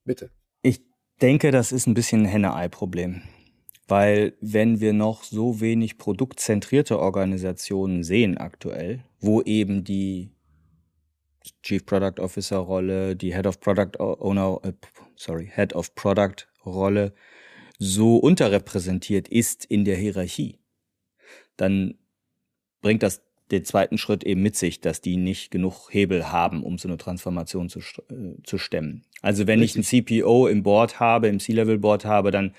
Bitte. 0.04 0.30
Ich 0.62 0.80
denke, 1.20 1.52
das 1.52 1.70
ist 1.70 1.86
ein 1.86 1.94
bisschen 1.94 2.22
ein 2.22 2.26
Henne-Ei-Problem. 2.26 3.22
Weil 3.88 4.34
wenn 4.40 4.80
wir 4.80 4.92
noch 4.92 5.24
so 5.24 5.60
wenig 5.60 5.98
produktzentrierte 5.98 6.98
Organisationen 6.98 8.04
sehen 8.04 8.38
aktuell, 8.38 9.04
wo 9.20 9.42
eben 9.42 9.84
die 9.84 10.30
Chief 11.62 11.84
Product 11.84 12.20
Officer 12.20 12.58
Rolle, 12.58 13.16
die 13.16 13.34
Head 13.34 13.46
of 13.46 13.60
Product 13.60 13.98
Owner, 13.98 14.60
äh, 14.62 14.72
sorry, 15.16 15.50
Head 15.52 15.74
of 15.74 15.94
Product 15.94 16.46
Rolle 16.64 17.12
so 17.78 18.16
unterrepräsentiert 18.16 19.28
ist 19.28 19.64
in 19.64 19.84
der 19.84 19.96
Hierarchie, 19.96 20.58
dann 21.56 21.94
bringt 22.80 23.02
das 23.02 23.22
den 23.50 23.64
zweiten 23.64 23.98
Schritt 23.98 24.24
eben 24.24 24.42
mit 24.42 24.56
sich, 24.56 24.80
dass 24.80 25.00
die 25.00 25.16
nicht 25.16 25.50
genug 25.50 25.88
Hebel 25.90 26.32
haben, 26.32 26.62
um 26.62 26.78
so 26.78 26.88
eine 26.88 26.96
Transformation 26.96 27.68
zu, 27.68 27.80
äh, 27.80 28.42
zu 28.44 28.56
stemmen. 28.56 29.04
Also 29.20 29.46
wenn 29.46 29.60
Richtig. 29.60 29.86
ich 29.86 29.94
ein 29.94 30.04
CPO 30.04 30.46
im 30.48 30.62
Board 30.62 31.00
habe, 31.00 31.28
im 31.28 31.38
C-Level-Board 31.38 32.04
habe, 32.04 32.30
dann 32.30 32.54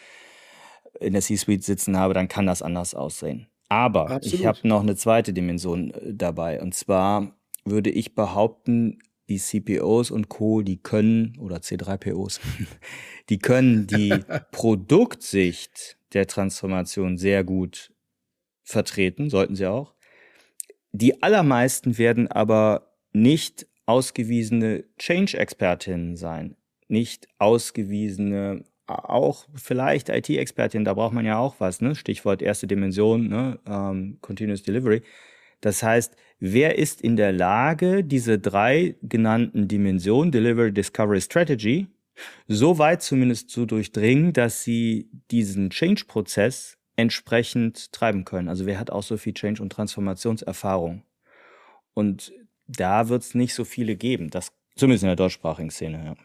in 1.00 1.14
der 1.14 1.22
C-Suite 1.22 1.64
sitzen 1.64 1.98
habe, 1.98 2.14
dann 2.14 2.28
kann 2.28 2.46
das 2.46 2.62
anders 2.62 2.96
aussehen. 2.96 3.48
Aber 3.70 4.12
Absolut. 4.12 4.40
ich 4.40 4.46
habe 4.46 4.60
noch 4.68 4.82
eine 4.82 4.96
zweite 4.96 5.34
Dimension 5.34 5.92
äh, 5.92 6.14
dabei. 6.14 6.62
Und 6.62 6.76
zwar 6.76 7.36
würde 7.66 7.90
ich 7.90 8.14
behaupten, 8.16 9.00
die 9.30 9.38
CPOs 9.38 10.12
und 10.12 10.30
Co., 10.30 10.62
die 10.62 10.78
können, 10.78 11.38
oder 11.40 11.58
C3POs, 11.58 12.40
die 13.30 13.40
können 13.40 13.88
die 13.88 14.14
Produktsicht 14.52 15.98
der 16.14 16.28
Transformation 16.28 17.18
sehr 17.18 17.44
gut 17.44 17.92
vertreten, 18.64 19.30
sollten 19.30 19.56
sie 19.56 19.68
auch. 19.68 19.94
Die 20.92 21.24
allermeisten 21.24 21.98
werden 21.98 22.28
aber 22.28 22.94
nicht 23.14 23.68
ausgewiesene 23.86 24.86
Change-Expertinnen 24.98 26.16
sein, 26.16 26.56
nicht 26.88 27.28
ausgewiesene, 27.40 28.64
auch 28.88 29.48
vielleicht 29.56 30.10
IT-Expertin, 30.10 30.84
da 30.84 30.94
braucht 30.94 31.14
man 31.14 31.26
ja 31.26 31.38
auch 31.38 31.60
was, 31.60 31.82
ne? 31.82 31.96
Stichwort 31.96 32.42
erste 32.42 32.68
Dimension, 32.68 33.28
ne? 33.28 33.60
Ähm, 33.66 34.18
Continuous 34.22 34.64
Delivery. 34.64 35.04
Das 35.62 35.82
heißt, 35.82 36.16
wer 36.40 36.78
ist 36.78 37.02
in 37.02 37.16
der 37.16 37.32
Lage, 37.32 38.04
diese 38.04 38.38
drei 38.38 38.96
genannten 39.02 39.70
Dimensionen, 39.70 40.32
Delivery, 40.32 40.74
Discovery, 40.74 41.22
Strategy, 41.22 41.88
so 42.48 42.78
weit 42.78 43.02
zumindest 43.02 43.50
zu 43.50 43.66
durchdringen, 43.66 44.34
dass 44.34 44.64
sie 44.64 45.10
diesen 45.32 45.70
Change-Prozess 45.70 46.78
entsprechend 46.96 47.92
treiben 47.92 48.26
können. 48.26 48.50
Also 48.50 48.66
wer 48.66 48.80
hat 48.80 48.92
auch 48.92 49.04
so 49.04 49.18
viel 49.18 49.34
Change- 49.34 49.62
und 49.62 49.72
Transformationserfahrung? 49.72 51.04
Und 51.94 52.34
da 52.68 53.10
wird 53.10 53.24
es 53.24 53.36
nicht 53.36 53.54
so 53.54 53.66
viele 53.66 53.96
geben, 53.96 54.30
das, 54.30 54.52
zumindest 54.76 55.04
in 55.04 55.08
der 55.08 55.16
deutschsprachigen 55.16 55.72
Szene. 55.72 56.18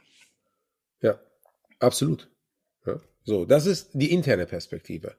Ja, 1.01 1.11
ja 1.11 1.19
absolut. 1.79 2.29
Ja. 2.87 3.01
So, 3.25 3.45
das 3.45 3.67
ist 3.67 3.91
die 3.93 4.11
interne 4.11 4.47
Perspektive. 4.47 5.17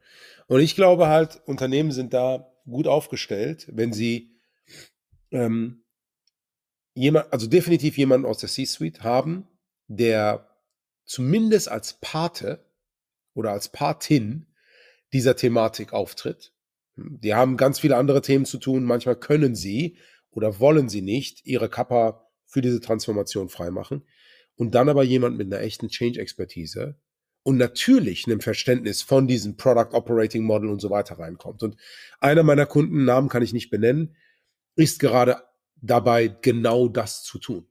Und 0.47 0.61
ich 0.61 0.75
glaube 0.75 1.07
halt, 1.07 1.41
Unternehmen 1.45 1.91
sind 1.91 2.13
da 2.13 2.51
gut 2.67 2.87
aufgestellt, 2.87 3.67
wenn 3.71 3.93
sie 3.93 4.39
ähm, 5.31 5.83
jemand, 6.93 7.31
also 7.31 7.47
definitiv 7.47 7.97
jemanden 7.97 8.25
aus 8.25 8.39
der 8.39 8.49
C-Suite 8.49 9.03
haben, 9.03 9.47
der 9.87 10.49
zumindest 11.05 11.69
als 11.69 11.99
Pate 12.01 12.65
oder 13.33 13.51
als 13.51 13.69
Patin 13.69 14.47
dieser 15.13 15.35
Thematik 15.35 15.93
auftritt. 15.93 16.53
Die 16.95 17.33
haben 17.33 17.57
ganz 17.57 17.79
viele 17.79 17.95
andere 17.95 18.21
Themen 18.21 18.45
zu 18.45 18.57
tun. 18.57 18.83
Manchmal 18.83 19.15
können 19.15 19.55
sie 19.55 19.97
oder 20.31 20.59
wollen 20.59 20.89
sie 20.89 21.01
nicht 21.01 21.45
ihre 21.45 21.69
Kappa 21.69 22.27
für 22.45 22.61
diese 22.61 22.81
Transformation 22.81 23.49
freimachen. 23.49 24.03
Und 24.55 24.75
dann 24.75 24.89
aber 24.89 25.03
jemand 25.03 25.37
mit 25.37 25.47
einer 25.47 25.63
echten 25.63 25.87
Change-Expertise 25.87 26.99
und 27.43 27.57
natürlich 27.57 28.25
einem 28.27 28.41
Verständnis 28.41 29.01
von 29.01 29.27
diesem 29.27 29.57
Product 29.57 29.93
Operating 29.93 30.43
Model 30.43 30.69
und 30.69 30.81
so 30.81 30.89
weiter 30.89 31.19
reinkommt. 31.19 31.63
Und 31.63 31.77
einer 32.19 32.43
meiner 32.43 32.65
Kunden, 32.65 33.05
Namen 33.05 33.29
kann 33.29 33.43
ich 33.43 33.53
nicht 33.53 33.69
benennen, 33.69 34.15
ist 34.75 34.99
gerade 34.99 35.43
dabei, 35.75 36.27
genau 36.27 36.87
das 36.87 37.23
zu 37.23 37.39
tun. 37.39 37.67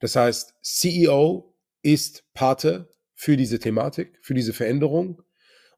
Das 0.00 0.16
heißt, 0.16 0.54
CEO 0.62 1.56
ist 1.82 2.24
Pate 2.34 2.88
für 3.14 3.36
diese 3.36 3.58
Thematik, 3.58 4.18
für 4.22 4.34
diese 4.34 4.52
Veränderung 4.52 5.22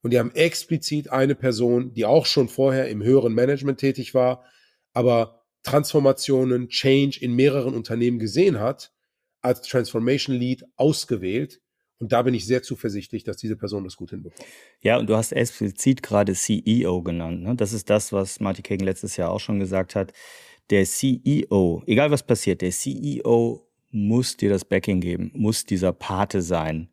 und 0.02 0.12
die 0.12 0.18
haben 0.18 0.34
explizit 0.34 1.10
eine 1.10 1.34
Person, 1.34 1.94
die 1.94 2.04
auch 2.04 2.26
schon 2.26 2.48
vorher 2.48 2.88
im 2.88 3.02
höheren 3.02 3.34
Management 3.34 3.78
tätig 3.78 4.14
war, 4.14 4.44
aber 4.92 5.44
Transformationen, 5.62 6.68
Change 6.68 7.20
in 7.20 7.34
mehreren 7.34 7.74
Unternehmen 7.74 8.18
gesehen 8.18 8.58
hat, 8.58 8.92
als 9.40 9.62
Transformation 9.62 10.36
Lead 10.36 10.64
ausgewählt. 10.76 11.60
Und 12.02 12.10
da 12.10 12.22
bin 12.22 12.34
ich 12.34 12.46
sehr 12.46 12.64
zuversichtlich, 12.64 13.22
dass 13.22 13.36
diese 13.36 13.54
Person 13.54 13.84
das 13.84 13.96
gut 13.96 14.10
hinbekommt. 14.10 14.44
Ja, 14.80 14.98
und 14.98 15.08
du 15.08 15.14
hast 15.14 15.30
explizit 15.30 16.02
gerade 16.02 16.34
CEO 16.34 17.00
genannt. 17.00 17.44
Ne? 17.44 17.54
Das 17.54 17.72
ist 17.72 17.88
das, 17.90 18.12
was 18.12 18.40
Marty 18.40 18.60
Kagan 18.60 18.84
letztes 18.84 19.16
Jahr 19.16 19.30
auch 19.30 19.38
schon 19.38 19.60
gesagt 19.60 19.94
hat. 19.94 20.12
Der 20.70 20.84
CEO, 20.84 21.84
egal 21.86 22.10
was 22.10 22.24
passiert, 22.24 22.60
der 22.60 22.72
CEO 22.72 23.64
muss 23.92 24.36
dir 24.36 24.50
das 24.50 24.64
Backing 24.64 25.00
geben, 25.00 25.30
muss 25.32 25.64
dieser 25.64 25.92
Pate 25.92 26.42
sein. 26.42 26.88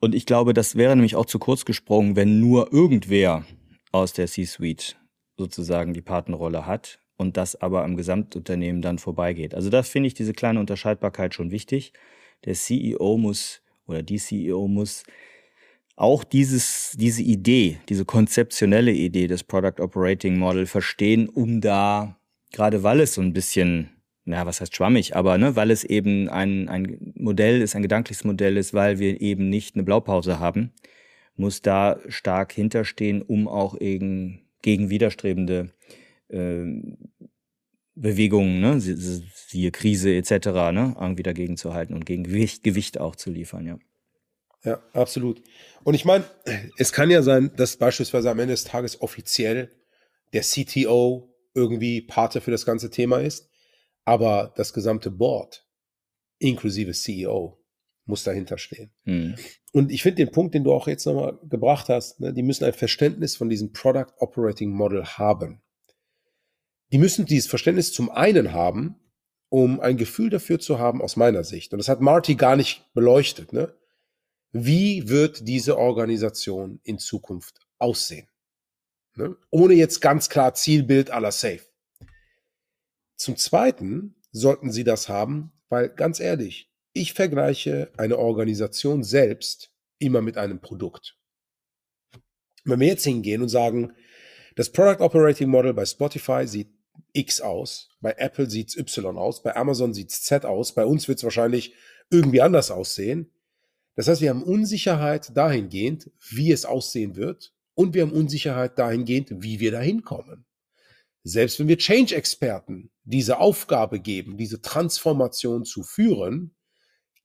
Und 0.00 0.16
ich 0.16 0.26
glaube, 0.26 0.52
das 0.52 0.74
wäre 0.74 0.96
nämlich 0.96 1.14
auch 1.14 1.26
zu 1.26 1.38
kurz 1.38 1.64
gesprungen, 1.64 2.16
wenn 2.16 2.40
nur 2.40 2.72
irgendwer 2.72 3.44
aus 3.92 4.14
der 4.14 4.26
C-Suite 4.26 4.96
sozusagen 5.38 5.94
die 5.94 6.02
Patenrolle 6.02 6.66
hat 6.66 6.98
und 7.16 7.36
das 7.36 7.54
aber 7.54 7.84
am 7.84 7.96
Gesamtunternehmen 7.96 8.82
dann 8.82 8.98
vorbeigeht. 8.98 9.54
Also 9.54 9.70
da 9.70 9.84
finde 9.84 10.08
ich 10.08 10.14
diese 10.14 10.32
kleine 10.32 10.58
Unterscheidbarkeit 10.58 11.34
schon 11.34 11.52
wichtig. 11.52 11.92
Der 12.44 12.54
CEO 12.54 13.16
muss 13.16 13.60
oder 13.86 14.02
die 14.02 14.18
CEO 14.18 14.68
muss 14.68 15.04
auch 15.96 16.24
dieses, 16.24 16.96
diese 16.98 17.22
Idee, 17.22 17.78
diese 17.88 18.04
konzeptionelle 18.04 18.92
Idee 18.92 19.26
des 19.26 19.44
Product 19.44 19.80
Operating 19.80 20.38
Model 20.38 20.66
verstehen, 20.66 21.28
um 21.28 21.60
da, 21.60 22.18
gerade 22.52 22.82
weil 22.82 23.00
es 23.00 23.14
so 23.14 23.20
ein 23.20 23.32
bisschen 23.32 23.90
na, 24.24 24.46
was 24.46 24.60
heißt 24.60 24.74
schwammig, 24.74 25.14
aber 25.14 25.36
ne, 25.38 25.54
weil 25.54 25.70
es 25.70 25.84
eben 25.84 26.28
ein, 26.28 26.68
ein 26.68 27.12
Modell 27.14 27.60
ist, 27.60 27.76
ein 27.76 27.82
gedankliches 27.82 28.24
Modell 28.24 28.56
ist, 28.56 28.72
weil 28.72 28.98
wir 28.98 29.20
eben 29.20 29.50
nicht 29.50 29.74
eine 29.74 29.84
Blaupause 29.84 30.38
haben, 30.38 30.72
muss 31.36 31.62
da 31.62 31.98
stark 32.08 32.52
hinterstehen, 32.52 33.22
um 33.22 33.48
auch 33.48 33.78
eben 33.80 34.40
gegen 34.62 34.88
widerstrebende 34.88 35.70
äh, 36.28 36.64
Bewegungen, 37.94 38.60
ne, 38.60 38.80
siehe 38.80 39.70
Krise 39.70 40.14
etc., 40.14 40.46
ne, 40.72 40.96
irgendwie 40.98 41.22
dagegen 41.22 41.56
zu 41.56 41.74
halten 41.74 41.94
und 41.94 42.06
gegen 42.06 42.24
Gewicht, 42.24 42.64
Gewicht 42.64 42.98
auch 42.98 43.16
zu 43.16 43.30
liefern, 43.30 43.66
ja. 43.66 43.78
Ja, 44.64 44.82
absolut. 44.94 45.42
Und 45.82 45.94
ich 45.94 46.06
meine, 46.06 46.24
es 46.78 46.92
kann 46.92 47.10
ja 47.10 47.22
sein, 47.22 47.52
dass 47.56 47.76
beispielsweise 47.76 48.30
am 48.30 48.38
Ende 48.38 48.54
des 48.54 48.64
Tages 48.64 49.02
offiziell 49.02 49.70
der 50.32 50.42
CTO 50.42 51.34
irgendwie 51.54 52.00
Pate 52.00 52.40
für 52.40 52.50
das 52.50 52.64
ganze 52.66 52.90
Thema 52.90 53.18
ist. 53.18 53.48
Aber 54.04 54.52
das 54.56 54.72
gesamte 54.72 55.10
Board, 55.10 55.66
inklusive 56.38 56.92
CEO, 56.92 57.58
muss 58.06 58.24
dahinter 58.24 58.58
stehen. 58.58 58.90
Hm. 59.04 59.34
Und 59.72 59.90
ich 59.90 60.02
finde 60.02 60.16
den 60.16 60.30
Punkt, 60.32 60.54
den 60.54 60.64
du 60.64 60.72
auch 60.72 60.88
jetzt 60.88 61.06
nochmal 61.06 61.38
gebracht 61.48 61.88
hast, 61.88 62.20
ne, 62.20 62.34
die 62.34 62.42
müssen 62.42 62.64
ein 62.64 62.74
Verständnis 62.74 63.36
von 63.36 63.48
diesem 63.48 63.72
Product 63.72 64.12
Operating 64.18 64.70
Model 64.70 65.04
haben. 65.04 65.62
Die 66.94 66.98
müssen 66.98 67.26
dieses 67.26 67.50
Verständnis 67.50 67.92
zum 67.92 68.08
einen 68.08 68.52
haben, 68.52 68.94
um 69.48 69.80
ein 69.80 69.96
Gefühl 69.96 70.30
dafür 70.30 70.60
zu 70.60 70.78
haben, 70.78 71.02
aus 71.02 71.16
meiner 71.16 71.42
Sicht. 71.42 71.72
Und 71.72 71.78
das 71.78 71.88
hat 71.88 72.00
Marty 72.00 72.36
gar 72.36 72.54
nicht 72.54 72.88
beleuchtet. 72.94 73.52
Ne? 73.52 73.74
Wie 74.52 75.08
wird 75.08 75.48
diese 75.48 75.76
Organisation 75.76 76.78
in 76.84 77.00
Zukunft 77.00 77.58
aussehen? 77.78 78.28
Ne? 79.16 79.36
Ohne 79.50 79.74
jetzt 79.74 80.02
ganz 80.02 80.28
klar 80.28 80.54
Zielbild 80.54 81.10
aller 81.10 81.32
Safe. 81.32 81.62
Zum 83.16 83.36
Zweiten 83.36 84.14
sollten 84.30 84.70
Sie 84.70 84.84
das 84.84 85.08
haben, 85.08 85.50
weil 85.70 85.88
ganz 85.88 86.20
ehrlich, 86.20 86.70
ich 86.92 87.12
vergleiche 87.12 87.90
eine 87.96 88.18
Organisation 88.18 89.02
selbst 89.02 89.72
immer 89.98 90.22
mit 90.22 90.38
einem 90.38 90.60
Produkt. 90.60 91.18
Wenn 92.62 92.78
wir 92.78 92.86
jetzt 92.86 93.02
hingehen 93.02 93.42
und 93.42 93.48
sagen, 93.48 93.94
das 94.54 94.70
Product 94.70 95.02
Operating 95.02 95.48
Model 95.48 95.74
bei 95.74 95.84
Spotify 95.84 96.46
sieht 96.46 96.68
X 97.12 97.40
aus, 97.40 97.88
bei 98.00 98.14
Apple 98.18 98.50
sieht 98.50 98.68
es 98.70 98.76
Y 98.76 99.16
aus, 99.16 99.42
bei 99.42 99.54
Amazon 99.56 99.94
sieht 99.94 100.10
es 100.10 100.22
Z 100.22 100.44
aus, 100.44 100.74
bei 100.74 100.84
uns 100.84 101.08
wird 101.08 101.18
es 101.18 101.24
wahrscheinlich 101.24 101.74
irgendwie 102.10 102.40
anders 102.40 102.70
aussehen. 102.70 103.30
Das 103.96 104.08
heißt, 104.08 104.20
wir 104.20 104.30
haben 104.30 104.42
Unsicherheit 104.42 105.36
dahingehend, 105.36 106.10
wie 106.30 106.50
es 106.52 106.64
aussehen 106.64 107.16
wird, 107.16 107.52
und 107.74 107.94
wir 107.94 108.02
haben 108.02 108.12
Unsicherheit 108.12 108.78
dahingehend, 108.78 109.30
wie 109.42 109.60
wir 109.60 109.72
dahin 109.72 110.02
kommen. 110.02 110.44
Selbst 111.24 111.58
wenn 111.58 111.68
wir 111.68 111.78
Change-Experten 111.78 112.90
diese 113.04 113.38
Aufgabe 113.38 113.98
geben, 113.98 114.36
diese 114.36 114.60
Transformation 114.60 115.64
zu 115.64 115.82
führen, 115.82 116.54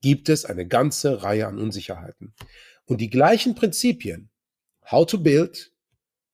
gibt 0.01 0.30
es 0.30 0.45
eine 0.45 0.65
ganze 0.65 1.24
Reihe 1.24 1.47
an 1.47 1.59
Unsicherheiten. 1.59 2.34
Und 2.86 3.01
die 3.01 3.09
gleichen 3.09 3.55
Prinzipien, 3.55 4.30
how 4.89 5.05
to 5.05 5.17
build, 5.17 5.72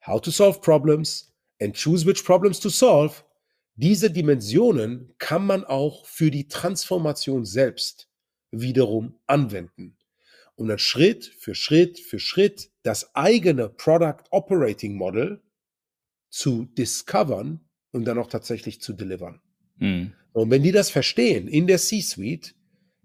how 0.05 0.21
to 0.21 0.31
solve 0.31 0.61
problems 0.61 1.33
and 1.59 1.75
choose 1.75 2.05
which 2.05 2.23
problems 2.23 2.59
to 2.59 2.69
solve, 2.69 3.24
diese 3.75 4.09
Dimensionen 4.09 5.13
kann 5.17 5.45
man 5.45 5.65
auch 5.65 6.05
für 6.05 6.31
die 6.31 6.47
Transformation 6.47 7.45
selbst 7.45 8.09
wiederum 8.51 9.19
anwenden, 9.27 9.97
um 10.55 10.67
dann 10.67 10.79
Schritt 10.79 11.25
für 11.25 11.55
Schritt 11.55 11.99
für 11.99 12.19
Schritt 12.19 12.71
das 12.83 13.15
eigene 13.15 13.69
Product 13.69 14.23
Operating 14.31 14.95
Model 14.95 15.41
zu 16.29 16.65
discovern 16.77 17.61
und 17.91 18.05
dann 18.05 18.17
auch 18.17 18.27
tatsächlich 18.27 18.81
zu 18.81 18.93
delivern. 18.93 19.41
Mhm. 19.77 20.13
Und 20.31 20.51
wenn 20.51 20.63
die 20.63 20.71
das 20.71 20.89
verstehen 20.89 21.47
in 21.47 21.67
der 21.67 21.77
C-Suite, 21.77 22.55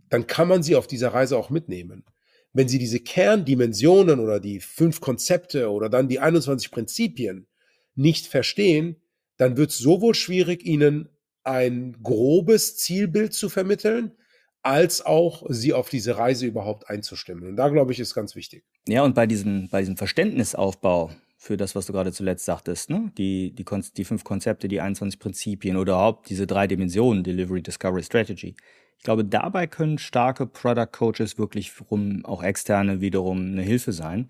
dann 0.09 0.27
kann 0.27 0.49
man 0.49 0.63
sie 0.63 0.77
auf 0.77 0.87
dieser 0.87 1.15
Reise 1.15 1.37
auch 1.37 1.51
mitnehmen. 1.51 2.05
Wenn 2.53 2.69
sie 2.69 2.79
diese 2.79 2.99
Kerndimensionen 2.99 4.19
oder 4.19 4.41
die 4.41 4.61
fünf 4.61 5.01
Konzepte 5.01 5.71
oder 5.71 5.89
dann 5.89 6.09
die 6.09 6.19
21 6.19 6.71
Prinzipien 6.73 7.47
nicht 7.95 8.27
verstehen, 8.27 8.97
dann 9.41 9.57
wird 9.57 9.71
es 9.71 9.79
sowohl 9.79 10.15
schwierig, 10.15 10.67
ihnen 10.67 11.09
ein 11.45 11.97
grobes 12.03 12.77
Zielbild 12.77 13.33
zu 13.33 13.49
vermitteln, 13.49 14.13
als 14.61 15.05
auch 15.05 15.47
sie 15.49 15.73
auf 15.73 15.89
diese 15.89 16.19
Reise 16.19 16.45
überhaupt 16.45 16.91
einzustimmen. 16.91 17.49
Und 17.49 17.57
da 17.57 17.71
glaube 17.71 17.93
ich, 17.93 18.01
ist 18.01 18.15
ganz 18.15 18.37
wichtig. 18.37 18.65
Ja, 18.87 19.03
und 19.03 19.15
bei 19.15 19.27
diesem, 19.27 19.71
bei 19.71 19.81
diesem 19.81 19.97
Verständnisaufbau 19.97 21.13
für 21.39 21.57
das, 21.57 21.75
was 21.75 21.87
du 21.87 21.95
gerade 21.95 22.13
zuletzt 22.13 22.45
sagtest, 22.45 22.91
ne? 22.91 23.13
die, 23.17 23.55
die, 23.55 23.65
die 23.97 24.05
fünf 24.05 24.25
Konzepte, 24.25 24.69
die 24.69 24.83
21 24.83 25.19
Prinzipien 25.19 25.79
oder 25.79 25.95
überhaupt 25.95 26.29
diese 26.29 26.47
drei 26.47 26.67
Dimensionen, 26.67 27.25
Delivery, 27.25 27.63
Discovery, 27.63 28.03
Strategy. 28.03 28.55
Ich 28.99 29.05
glaube, 29.05 29.25
dabei 29.25 29.67
können 29.67 29.97
starke 29.97 30.47
Product 30.47 30.93
Coaches 30.93 31.39
wirklich 31.39 31.73
rum, 31.91 32.27
auch 32.27 32.43
externe 32.43 33.01
wiederum 33.01 33.53
eine 33.53 33.63
Hilfe 33.63 33.95
sein, 33.95 34.29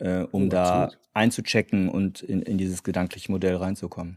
äh, 0.00 0.26
um 0.30 0.46
oh, 0.46 0.48
da 0.48 0.90
einzuchecken 1.14 1.88
und 1.88 2.22
in, 2.22 2.42
in 2.42 2.58
dieses 2.58 2.82
gedankliche 2.82 3.30
Modell 3.30 3.56
reinzukommen. 3.56 4.16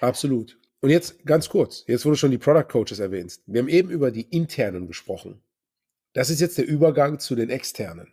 Absolut. 0.00 0.58
Und 0.80 0.90
jetzt 0.90 1.24
ganz 1.24 1.48
kurz, 1.48 1.84
jetzt 1.86 2.04
wurde 2.04 2.16
schon 2.16 2.30
die 2.30 2.38
Product 2.38 2.68
Coaches 2.68 2.98
erwähnt. 2.98 3.40
Wir 3.46 3.60
haben 3.60 3.68
eben 3.68 3.90
über 3.90 4.10
die 4.10 4.22
internen 4.22 4.86
gesprochen. 4.86 5.42
Das 6.12 6.30
ist 6.30 6.40
jetzt 6.40 6.58
der 6.58 6.66
Übergang 6.66 7.18
zu 7.18 7.34
den 7.34 7.50
externen. 7.50 8.12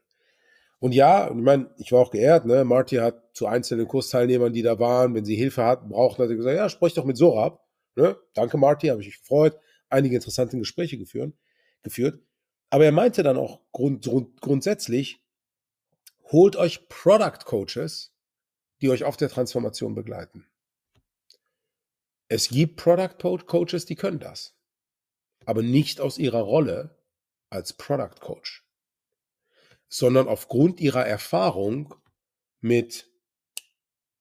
Und 0.79 0.93
ja, 0.93 1.29
ich 1.29 1.35
meine, 1.35 1.69
ich 1.77 1.91
war 1.93 2.01
auch 2.01 2.11
geehrt, 2.11 2.45
ne? 2.45 2.65
Marty 2.65 2.97
hat 2.97 3.33
zu 3.33 3.47
einzelnen 3.47 3.87
Kursteilnehmern, 3.87 4.51
die 4.51 4.61
da 4.61 4.79
waren, 4.79 5.15
wenn 5.15 5.23
sie 5.23 5.35
Hilfe 5.35 5.63
hatten, 5.63 5.89
brauchten, 5.89 6.23
hat 6.23 6.29
er 6.29 6.35
gesagt, 6.35 6.57
ja, 6.57 6.67
sprich 6.67 6.93
doch 6.93 7.05
mit 7.05 7.15
Sorab. 7.15 7.65
Ne? 7.95 8.17
Danke, 8.33 8.57
Marty, 8.57 8.87
habe 8.87 8.99
ich 8.99 9.07
mich 9.07 9.19
gefreut. 9.19 9.57
Einige 9.89 10.15
interessante 10.15 10.57
Gespräche 10.57 10.97
geführt. 10.97 11.33
geführt. 11.83 12.19
Aber 12.69 12.83
er 12.85 12.91
meinte 12.91 13.23
dann 13.23 13.37
auch 13.37 13.61
grund, 13.71 14.03
grund, 14.03 14.41
grundsätzlich, 14.41 15.22
holt 16.31 16.55
euch 16.55 16.87
Product 16.89 17.45
Coaches, 17.45 18.13
die 18.81 18.89
euch 18.89 19.03
auf 19.03 19.17
der 19.17 19.29
Transformation 19.29 19.95
begleiten. 19.95 20.47
Es 22.27 22.49
gibt 22.49 22.77
Product 22.77 23.45
Coaches, 23.45 23.85
die 23.85 23.95
können 23.95 24.19
das, 24.19 24.55
aber 25.45 25.61
nicht 25.61 26.01
aus 26.01 26.17
ihrer 26.17 26.41
Rolle 26.41 26.97
als 27.49 27.73
Product 27.73 28.19
Coach, 28.19 28.65
sondern 29.87 30.27
aufgrund 30.27 30.79
ihrer 30.79 31.05
Erfahrung 31.05 31.93
mit 32.59 33.07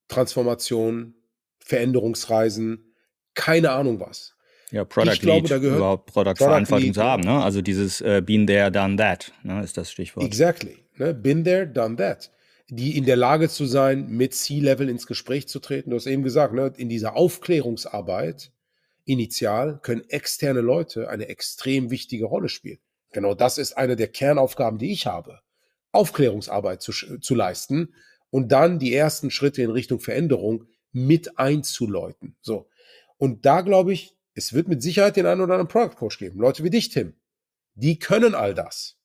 Transformation, 0.09 1.15
Veränderungsreisen, 1.61 2.95
keine 3.35 3.71
Ahnung 3.71 4.01
was. 4.01 4.37
Ja, 4.71 4.85
Product 4.85 5.13
ich 5.13 5.21
glaube, 5.21 5.49
Lead, 5.49 5.63
überhaupt 5.63 6.07
Product, 6.07 6.35
Product 6.35 6.45
Verantwortung 6.45 6.85
Lead, 6.85 6.95
zu 6.95 7.03
haben, 7.03 7.23
ne? 7.23 7.43
Also 7.43 7.63
dieses 7.63 8.01
äh, 8.01 8.23
Been 8.25 8.47
there, 8.47 8.71
done 8.71 8.97
that, 8.97 9.33
ne, 9.43 9.63
ist 9.63 9.77
das 9.77 9.91
Stichwort. 9.93 10.27
Exactly. 10.27 10.82
Ne? 10.97 11.15
Been 11.15 11.45
there, 11.45 11.67
done 11.67 11.97
that 11.97 12.31
die 12.75 12.97
in 12.97 13.05
der 13.05 13.17
Lage 13.17 13.51
zu 13.51 13.67
sein, 13.67 14.09
mit 14.09 14.33
C-Level 14.33 14.89
ins 14.89 15.07
Gespräch 15.07 15.47
zu 15.47 15.61
treten. 15.61 15.91
Du 15.91 15.97
hast 15.97 16.07
eben 16.07 16.23
gesagt, 16.23 16.55
ne, 16.55 16.73
in 16.79 16.89
dieser 16.89 17.17
Aufklärungsarbeit 17.17 18.51
initial 19.05 19.79
können 19.83 20.09
externe 20.09 20.63
Leute 20.63 21.11
eine 21.11 21.29
extrem 21.29 21.91
wichtige 21.91 22.25
Rolle 22.25 22.49
spielen. 22.49 22.79
Genau 23.13 23.35
das 23.35 23.59
ist 23.59 23.77
eine 23.77 23.95
der 23.95 24.09
Kernaufgaben, 24.09 24.79
die 24.79 24.91
ich 24.91 25.07
habe. 25.07 25.41
Aufklärungsarbeit 25.91 26.81
zu, 26.81 26.93
zu 26.93 27.35
leisten 27.35 27.93
und 28.31 28.53
dann 28.53 28.79
die 28.79 28.95
ersten 28.95 29.31
Schritte 29.31 29.61
in 29.61 29.71
Richtung 29.71 30.01
Veränderung 30.01 30.65
mit 30.93 31.39
einzuläuten. 31.39 32.37
So. 32.41 32.71
Und 33.19 33.45
da 33.45 33.61
glaube 33.61 33.93
ich, 33.93 34.17
es 34.33 34.55
wird 34.55 34.69
mit 34.69 34.83
Sicherheit 34.83 35.17
den 35.17 35.27
einen 35.27 35.43
oder 35.43 35.55
anderen 35.55 35.69
Product 35.69 35.97
Coach 35.97 36.19
geben. 36.19 36.41
Leute 36.41 36.65
wie 36.65 36.71
dich, 36.71 36.89
Tim. 36.89 37.17
Die 37.75 37.99
können 37.99 38.35
all 38.35 38.55
das. 38.55 38.97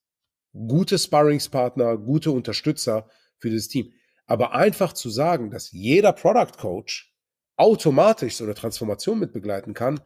Gute 0.54 0.98
Sparringspartner, 0.98 1.98
gute 1.98 2.32
Unterstützer, 2.32 3.10
für 3.38 3.50
dieses 3.50 3.68
Team. 3.68 3.94
Aber 4.26 4.54
einfach 4.54 4.94
zu 4.94 5.10
sagen, 5.10 5.52
dass 5.52 5.72
jeder 5.72 6.12
Product 6.12 6.58
Coach 6.58 7.14
automatisch 7.56 8.36
so 8.36 8.44
eine 8.44 8.56
Transformation 8.56 9.20
mit 9.20 9.34
begleiten 9.34 9.74
kann, 9.74 10.00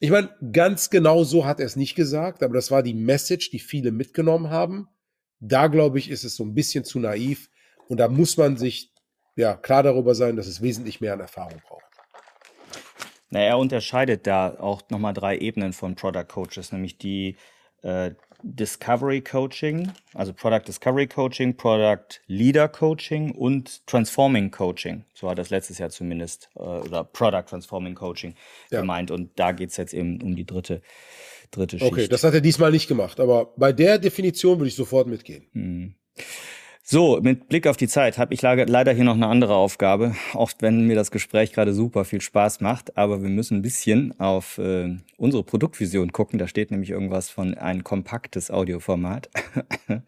ich 0.00 0.10
meine, 0.10 0.34
ganz 0.52 0.90
genau 0.90 1.22
so 1.22 1.46
hat 1.46 1.60
er 1.60 1.66
es 1.66 1.76
nicht 1.76 1.94
gesagt, 1.94 2.42
aber 2.42 2.54
das 2.54 2.72
war 2.72 2.82
die 2.82 2.92
Message, 2.92 3.50
die 3.50 3.60
viele 3.60 3.92
mitgenommen 3.92 4.50
haben. 4.50 4.88
Da 5.38 5.68
glaube 5.68 6.00
ich, 6.00 6.10
ist 6.10 6.24
es 6.24 6.34
so 6.34 6.42
ein 6.42 6.54
bisschen 6.54 6.84
zu 6.84 6.98
naiv 6.98 7.48
und 7.88 7.98
da 7.98 8.08
muss 8.08 8.36
man 8.36 8.56
sich 8.56 8.92
ja 9.36 9.54
klar 9.54 9.84
darüber 9.84 10.16
sein, 10.16 10.34
dass 10.34 10.48
es 10.48 10.60
wesentlich 10.60 11.00
mehr 11.00 11.12
an 11.12 11.20
Erfahrung 11.20 11.62
braucht. 11.68 11.84
Na, 13.30 13.40
er 13.40 13.58
unterscheidet 13.58 14.26
da 14.26 14.58
auch 14.58 14.82
nochmal 14.90 15.14
drei 15.14 15.38
Ebenen 15.38 15.72
von 15.72 15.94
Product 15.94 16.26
Coaches, 16.28 16.72
nämlich 16.72 16.98
die 16.98 17.36
äh, 17.82 18.10
Discovery 18.42 19.20
Coaching, 19.20 19.92
also 20.14 20.32
Product 20.32 20.62
Discovery 20.66 21.06
Coaching, 21.06 21.56
Product 21.56 22.20
Leader 22.26 22.68
Coaching 22.68 23.32
und 23.32 23.86
Transforming 23.86 24.50
Coaching. 24.50 25.04
So 25.14 25.28
hat 25.30 25.38
das 25.38 25.50
letztes 25.50 25.78
Jahr 25.78 25.90
zumindest, 25.90 26.50
äh, 26.56 26.60
oder 26.60 27.04
Product 27.04 27.44
Transforming 27.48 27.94
Coaching 27.94 28.34
ja. 28.70 28.80
gemeint. 28.80 29.10
Und 29.10 29.38
da 29.38 29.52
geht 29.52 29.70
es 29.70 29.76
jetzt 29.76 29.94
eben 29.94 30.20
um 30.20 30.36
die 30.36 30.44
dritte, 30.44 30.82
dritte 31.50 31.78
Schicht. 31.78 31.92
Okay, 31.92 32.08
das 32.08 32.24
hat 32.24 32.34
er 32.34 32.40
diesmal 32.40 32.70
nicht 32.70 32.88
gemacht, 32.88 33.20
aber 33.20 33.52
bei 33.56 33.72
der 33.72 33.98
Definition 33.98 34.58
würde 34.58 34.68
ich 34.68 34.76
sofort 34.76 35.06
mitgehen. 35.06 35.46
Hm. 35.52 35.94
So, 36.84 37.20
mit 37.22 37.48
Blick 37.48 37.68
auf 37.68 37.76
die 37.76 37.86
Zeit 37.86 38.18
habe 38.18 38.34
ich 38.34 38.42
leider 38.42 38.92
hier 38.92 39.04
noch 39.04 39.14
eine 39.14 39.28
andere 39.28 39.54
Aufgabe, 39.54 40.16
auch 40.32 40.50
wenn 40.58 40.88
mir 40.88 40.96
das 40.96 41.12
Gespräch 41.12 41.52
gerade 41.52 41.72
super 41.72 42.04
viel 42.04 42.20
Spaß 42.20 42.60
macht, 42.60 42.98
aber 42.98 43.22
wir 43.22 43.28
müssen 43.28 43.58
ein 43.58 43.62
bisschen 43.62 44.18
auf 44.18 44.58
äh, 44.58 44.96
unsere 45.16 45.44
Produktvision 45.44 46.10
gucken. 46.10 46.40
Da 46.40 46.48
steht 46.48 46.72
nämlich 46.72 46.90
irgendwas 46.90 47.30
von 47.30 47.54
ein 47.54 47.84
kompaktes 47.84 48.50
Audioformat. 48.50 49.30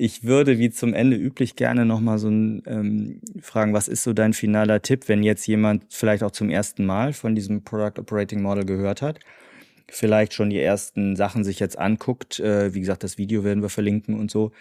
Ich 0.00 0.22
würde 0.22 0.60
wie 0.60 0.70
zum 0.70 0.94
Ende 0.94 1.16
üblich 1.16 1.56
gerne 1.56 1.84
nochmal 1.84 2.20
so 2.20 2.28
ein, 2.28 2.62
ähm, 2.68 3.20
fragen, 3.40 3.72
was 3.72 3.88
ist 3.88 4.04
so 4.04 4.12
dein 4.12 4.32
finaler 4.32 4.80
Tipp, 4.80 5.08
wenn 5.08 5.24
jetzt 5.24 5.44
jemand 5.48 5.86
vielleicht 5.88 6.22
auch 6.22 6.30
zum 6.30 6.50
ersten 6.50 6.86
Mal 6.86 7.12
von 7.12 7.34
diesem 7.34 7.64
Product 7.64 7.98
Operating 7.98 8.40
Model 8.40 8.64
gehört 8.64 9.02
hat, 9.02 9.18
vielleicht 9.88 10.34
schon 10.34 10.50
die 10.50 10.60
ersten 10.60 11.16
Sachen 11.16 11.42
sich 11.42 11.58
jetzt 11.58 11.80
anguckt, 11.80 12.38
äh, 12.38 12.72
wie 12.74 12.78
gesagt, 12.78 13.02
das 13.02 13.18
Video 13.18 13.42
werden 13.42 13.60
wir 13.60 13.70
verlinken 13.70 14.14
und 14.14 14.30
so. 14.30 14.52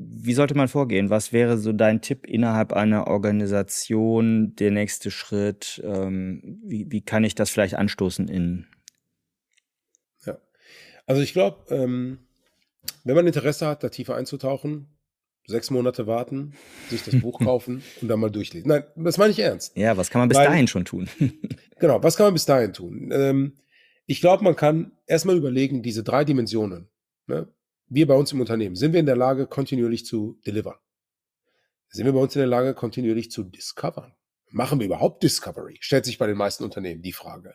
Wie 0.00 0.34
sollte 0.34 0.54
man 0.54 0.68
vorgehen? 0.68 1.10
Was 1.10 1.32
wäre 1.32 1.58
so 1.58 1.72
dein 1.72 2.00
Tipp 2.00 2.24
innerhalb 2.24 2.72
einer 2.72 3.08
Organisation, 3.08 4.54
der 4.54 4.70
nächste 4.70 5.10
Schritt? 5.10 5.82
Ähm, 5.84 6.60
wie, 6.62 6.86
wie 6.90 7.00
kann 7.00 7.24
ich 7.24 7.34
das 7.34 7.50
vielleicht 7.50 7.74
anstoßen 7.74 8.28
in? 8.28 8.66
Ja, 10.24 10.38
also 11.06 11.20
ich 11.20 11.32
glaube, 11.32 11.74
ähm, 11.74 12.18
wenn 13.02 13.16
man 13.16 13.26
Interesse 13.26 13.66
hat, 13.66 13.82
da 13.82 13.88
tiefer 13.88 14.14
einzutauchen, 14.14 14.86
sechs 15.48 15.70
Monate 15.70 16.06
warten, 16.06 16.52
sich 16.88 17.02
das 17.02 17.20
Buch 17.20 17.40
kaufen 17.44 17.82
und 18.00 18.06
dann 18.08 18.20
mal 18.20 18.30
durchlesen. 18.30 18.68
Nein, 18.68 18.84
das 18.94 19.18
meine 19.18 19.32
ich 19.32 19.40
ernst. 19.40 19.76
Ja, 19.76 19.96
was 19.96 20.10
kann 20.10 20.20
man 20.20 20.28
bis 20.28 20.38
Weil, 20.38 20.46
dahin 20.46 20.68
schon 20.68 20.84
tun? 20.84 21.08
genau, 21.80 22.02
was 22.02 22.16
kann 22.16 22.26
man 22.26 22.34
bis 22.34 22.46
dahin 22.46 22.72
tun? 22.72 23.10
Ähm, 23.12 23.54
ich 24.06 24.20
glaube, 24.20 24.44
man 24.44 24.54
kann 24.54 24.92
erstmal 25.06 25.36
überlegen, 25.36 25.82
diese 25.82 26.04
drei 26.04 26.24
Dimensionen. 26.24 26.88
Ne? 27.26 27.48
Wir 27.88 28.06
bei 28.06 28.14
uns 28.14 28.32
im 28.32 28.40
Unternehmen, 28.40 28.76
sind 28.76 28.92
wir 28.92 29.00
in 29.00 29.06
der 29.06 29.16
Lage, 29.16 29.46
kontinuierlich 29.46 30.04
zu 30.04 30.40
delivern? 30.46 30.76
Sind 31.90 32.04
wir 32.04 32.12
bei 32.12 32.20
uns 32.20 32.34
in 32.34 32.40
der 32.40 32.48
Lage, 32.48 32.74
kontinuierlich 32.74 33.30
zu 33.30 33.44
discovern? 33.44 34.14
Machen 34.50 34.78
wir 34.78 34.86
überhaupt 34.86 35.22
Discovery? 35.22 35.78
Stellt 35.80 36.04
sich 36.04 36.18
bei 36.18 36.26
den 36.26 36.36
meisten 36.36 36.64
Unternehmen 36.64 37.02
die 37.02 37.12
Frage. 37.12 37.54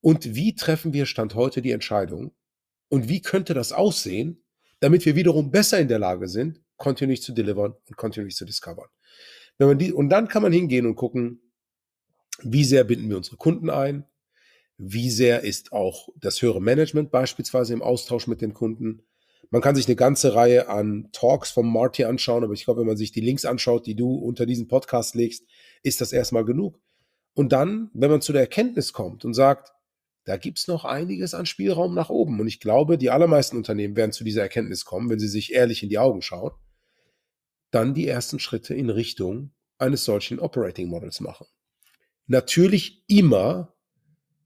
Und 0.00 0.34
wie 0.34 0.54
treffen 0.54 0.92
wir 0.92 1.06
Stand 1.06 1.34
heute 1.34 1.62
die 1.62 1.70
Entscheidung? 1.70 2.34
Und 2.88 3.08
wie 3.08 3.22
könnte 3.22 3.54
das 3.54 3.72
aussehen, 3.72 4.44
damit 4.80 5.06
wir 5.06 5.16
wiederum 5.16 5.50
besser 5.50 5.78
in 5.78 5.88
der 5.88 5.98
Lage 5.98 6.28
sind, 6.28 6.60
kontinuierlich 6.76 7.22
zu 7.22 7.32
delivern 7.32 7.74
und 7.88 7.96
kontinuierlich 7.96 8.36
zu 8.36 8.44
discovern? 8.44 8.88
Wenn 9.56 9.68
man 9.68 9.78
die, 9.78 9.92
und 9.92 10.10
dann 10.10 10.28
kann 10.28 10.42
man 10.42 10.52
hingehen 10.52 10.86
und 10.86 10.96
gucken, 10.96 11.40
wie 12.42 12.64
sehr 12.64 12.84
binden 12.84 13.08
wir 13.08 13.16
unsere 13.16 13.36
Kunden 13.36 13.70
ein? 13.70 14.04
Wie 14.76 15.10
sehr 15.10 15.42
ist 15.42 15.72
auch 15.72 16.08
das 16.16 16.42
höhere 16.42 16.60
Management 16.60 17.12
beispielsweise 17.12 17.72
im 17.72 17.82
Austausch 17.82 18.26
mit 18.26 18.40
den 18.40 18.54
Kunden? 18.54 19.06
Man 19.50 19.62
kann 19.62 19.76
sich 19.76 19.86
eine 19.86 19.96
ganze 19.96 20.34
Reihe 20.34 20.68
an 20.68 21.08
Talks 21.12 21.50
vom 21.50 21.72
Marty 21.72 22.04
anschauen, 22.04 22.44
aber 22.44 22.52
ich 22.52 22.64
glaube, 22.64 22.80
wenn 22.80 22.86
man 22.86 22.96
sich 22.96 23.12
die 23.12 23.20
Links 23.20 23.44
anschaut, 23.44 23.86
die 23.86 23.94
du 23.94 24.14
unter 24.14 24.46
diesen 24.46 24.68
Podcast 24.68 25.14
legst, 25.14 25.44
ist 25.82 26.00
das 26.00 26.12
erstmal 26.12 26.44
genug. 26.44 26.80
Und 27.34 27.52
dann, 27.52 27.90
wenn 27.94 28.10
man 28.10 28.20
zu 28.20 28.32
der 28.32 28.42
Erkenntnis 28.42 28.92
kommt 28.92 29.24
und 29.24 29.34
sagt, 29.34 29.72
da 30.24 30.36
gibt's 30.36 30.68
noch 30.68 30.84
einiges 30.84 31.34
an 31.34 31.46
Spielraum 31.46 31.94
nach 31.94 32.08
oben. 32.08 32.40
Und 32.40 32.46
ich 32.46 32.60
glaube, 32.60 32.96
die 32.96 33.10
allermeisten 33.10 33.56
Unternehmen 33.56 33.96
werden 33.96 34.12
zu 34.12 34.24
dieser 34.24 34.42
Erkenntnis 34.42 34.84
kommen, 34.84 35.10
wenn 35.10 35.18
sie 35.18 35.28
sich 35.28 35.52
ehrlich 35.52 35.82
in 35.82 35.90
die 35.90 35.98
Augen 35.98 36.22
schauen, 36.22 36.52
dann 37.70 37.92
die 37.92 38.08
ersten 38.08 38.38
Schritte 38.38 38.74
in 38.74 38.88
Richtung 38.88 39.52
eines 39.78 40.04
solchen 40.04 40.38
Operating 40.38 40.88
Models 40.88 41.20
machen. 41.20 41.46
Natürlich 42.26 43.04
immer 43.08 43.74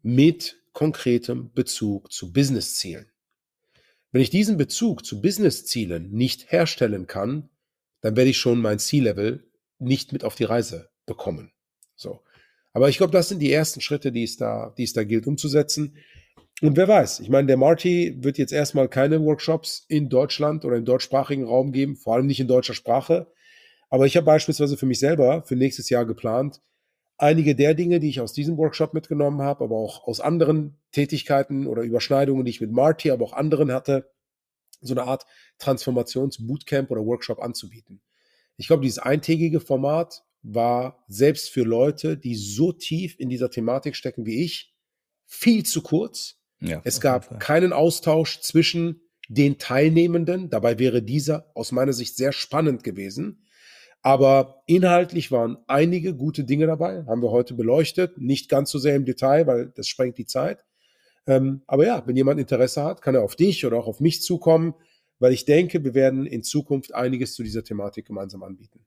mit 0.03 0.57
konkretem 0.72 1.53
Bezug 1.53 2.11
zu 2.11 2.32
Business-Zielen. 2.32 3.11
Wenn 4.11 4.22
ich 4.22 4.30
diesen 4.30 4.56
Bezug 4.56 5.04
zu 5.04 5.20
Business-Zielen 5.20 6.11
nicht 6.11 6.50
herstellen 6.50 7.06
kann, 7.06 7.50
dann 8.00 8.16
werde 8.16 8.30
ich 8.30 8.38
schon 8.38 8.61
mein 8.61 8.78
C-Level 8.78 9.44
nicht 9.78 10.12
mit 10.12 10.24
auf 10.24 10.34
die 10.34 10.44
Reise 10.44 10.88
bekommen. 11.06 11.52
So. 11.94 12.20
Aber 12.72 12.88
ich 12.88 12.96
glaube, 12.96 13.12
das 13.12 13.28
sind 13.28 13.40
die 13.40 13.52
ersten 13.52 13.80
Schritte, 13.80 14.12
die 14.12 14.24
es 14.24 14.36
da, 14.36 14.74
die 14.78 14.84
es 14.84 14.92
da 14.92 15.04
gilt 15.04 15.26
umzusetzen. 15.26 15.96
und 16.62 16.76
wer 16.76 16.88
weiß, 16.88 17.20
ich 17.20 17.28
meine, 17.28 17.46
der 17.46 17.56
Marty 17.56 18.16
wird 18.20 18.38
jetzt 18.38 18.52
erstmal 18.52 18.88
keine 18.88 19.22
Workshops 19.22 19.84
in 19.88 20.09
Deutschland 20.09 20.64
oder 20.64 20.76
im 20.76 20.84
deutschsprachigen 20.84 21.44
Raum 21.44 21.72
geben, 21.72 21.96
vor 21.96 22.14
allem 22.14 22.26
nicht 22.26 22.40
in 22.40 22.48
deutscher 22.48 22.74
Sprache. 22.74 23.26
Aber 23.90 24.06
ich 24.06 24.16
habe 24.16 24.26
beispielsweise 24.26 24.76
für 24.76 24.86
mich 24.86 24.98
selber 24.98 25.42
für 25.44 25.56
nächstes 25.56 25.88
Jahr 25.88 26.04
geplant, 26.04 26.61
einige 27.19 27.55
der 27.55 27.75
Dinge, 27.75 28.01
die 28.01 28.09
ich 28.09 28.21
aus 28.21 28.33
diesem 28.33 28.57
Workshop 28.57 28.95
mitgenommen 28.95 29.43
habe, 29.43 29.64
aber 29.64 29.77
auch 29.77 30.05
aus 30.05 30.21
anderen 30.21 30.79
Tätigkeiten 30.93 31.66
oder 31.66 31.83
Überschneidungen, 31.83 32.45
die 32.45 32.51
ich 32.51 32.61
mit 32.61 32.73
Marty, 32.73 33.11
aber 33.11 33.25
auch 33.25 33.33
anderen 33.33 33.73
hatte, 33.73 34.11
so 34.81 34.95
eine 34.95 35.05
Art 35.05 35.27
Transformations-Bootcamp 35.59 36.91
oder 36.91 37.05
Workshop 37.05 37.41
anzubieten. 37.41 38.01
Ich 38.57 38.69
glaube, 38.69 38.83
dieses 38.83 38.99
eintägige 38.99 39.61
Format 39.61 40.25
war 40.43 41.05
selbst 41.09 41.51
für 41.51 41.64
Leute, 41.64 42.16
die 42.16 42.37
so 42.37 42.73
tief 42.73 43.19
in 43.19 43.29
dieser 43.29 43.51
Thematik 43.51 43.97
stecken 43.97 44.25
wie 44.25 44.45
ich, 44.45 44.75
viel 45.27 45.64
zu 45.64 45.83
kurz 45.83 46.39
ja, 46.61 46.81
es 46.85 47.01
gab 47.01 47.39
keinen 47.41 47.73
Austausch 47.73 48.41
zwischen 48.41 49.03
den 49.29 49.59
Teilnehmenden. 49.59 50.51
Dabei 50.51 50.79
wäre 50.79 51.03
dieser 51.03 51.51
aus 51.55 51.73
meiner 51.73 51.93
Sicht 51.93 52.16
sehr 52.16 52.33
spannend 52.33 52.83
gewesen. 52.83 53.45
Aber 54.03 54.62
inhaltlich 54.66 55.32
waren 55.32 55.59
einige 55.66 56.14
gute 56.14 56.44
Dinge 56.44 56.66
dabei, 56.66 57.05
haben 57.07 57.22
wir 57.22 57.30
heute 57.30 57.55
beleuchtet. 57.55 58.18
Nicht 58.18 58.49
ganz 58.49 58.70
so 58.70 58.78
sehr 58.78 58.94
im 58.94 59.05
Detail, 59.05 59.46
weil 59.46 59.72
das 59.74 59.88
sprengt 59.88 60.18
die 60.18 60.26
Zeit. 60.26 60.64
Ähm, 61.26 61.62
aber 61.66 61.84
ja, 61.84 62.03
wenn 62.07 62.16
jemand 62.16 62.40
Interesse 62.40 62.84
hat, 62.84 63.03
kann 63.03 63.14
er 63.14 63.22
auf 63.22 63.36
dich 63.36 63.66
oder 63.66 63.76
auch 63.76 63.86
auf 63.86 64.01
mich 64.01 64.22
zukommen, 64.22 64.74
weil 65.18 65.32
ich 65.32 65.44
denke, 65.44 65.84
wir 65.84 65.94
werden 65.94 66.26
in 66.26 66.42
Zukunft 66.42 66.94
einiges 66.94 67.34
zu 67.34 67.42
dieser 67.42 67.64
Thematik 67.64 68.07
gemeinsam 68.07 68.42
anbieten. 68.42 68.80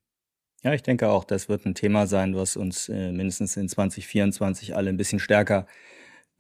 Ja, 0.64 0.74
ich 0.74 0.84
denke 0.84 1.10
auch, 1.10 1.24
das 1.24 1.50
wird 1.50 1.66
ein 1.66 1.76
Thema 1.76 2.08
sein, 2.08 2.36
was 2.36 2.56
uns 2.56 2.88
äh, 2.88 3.12
mindestens 3.12 3.58
in 3.58 3.68
2024 3.68 4.76
alle 4.76 4.90
ein 4.90 4.98
bisschen 4.98 5.20
stärker 5.20 5.68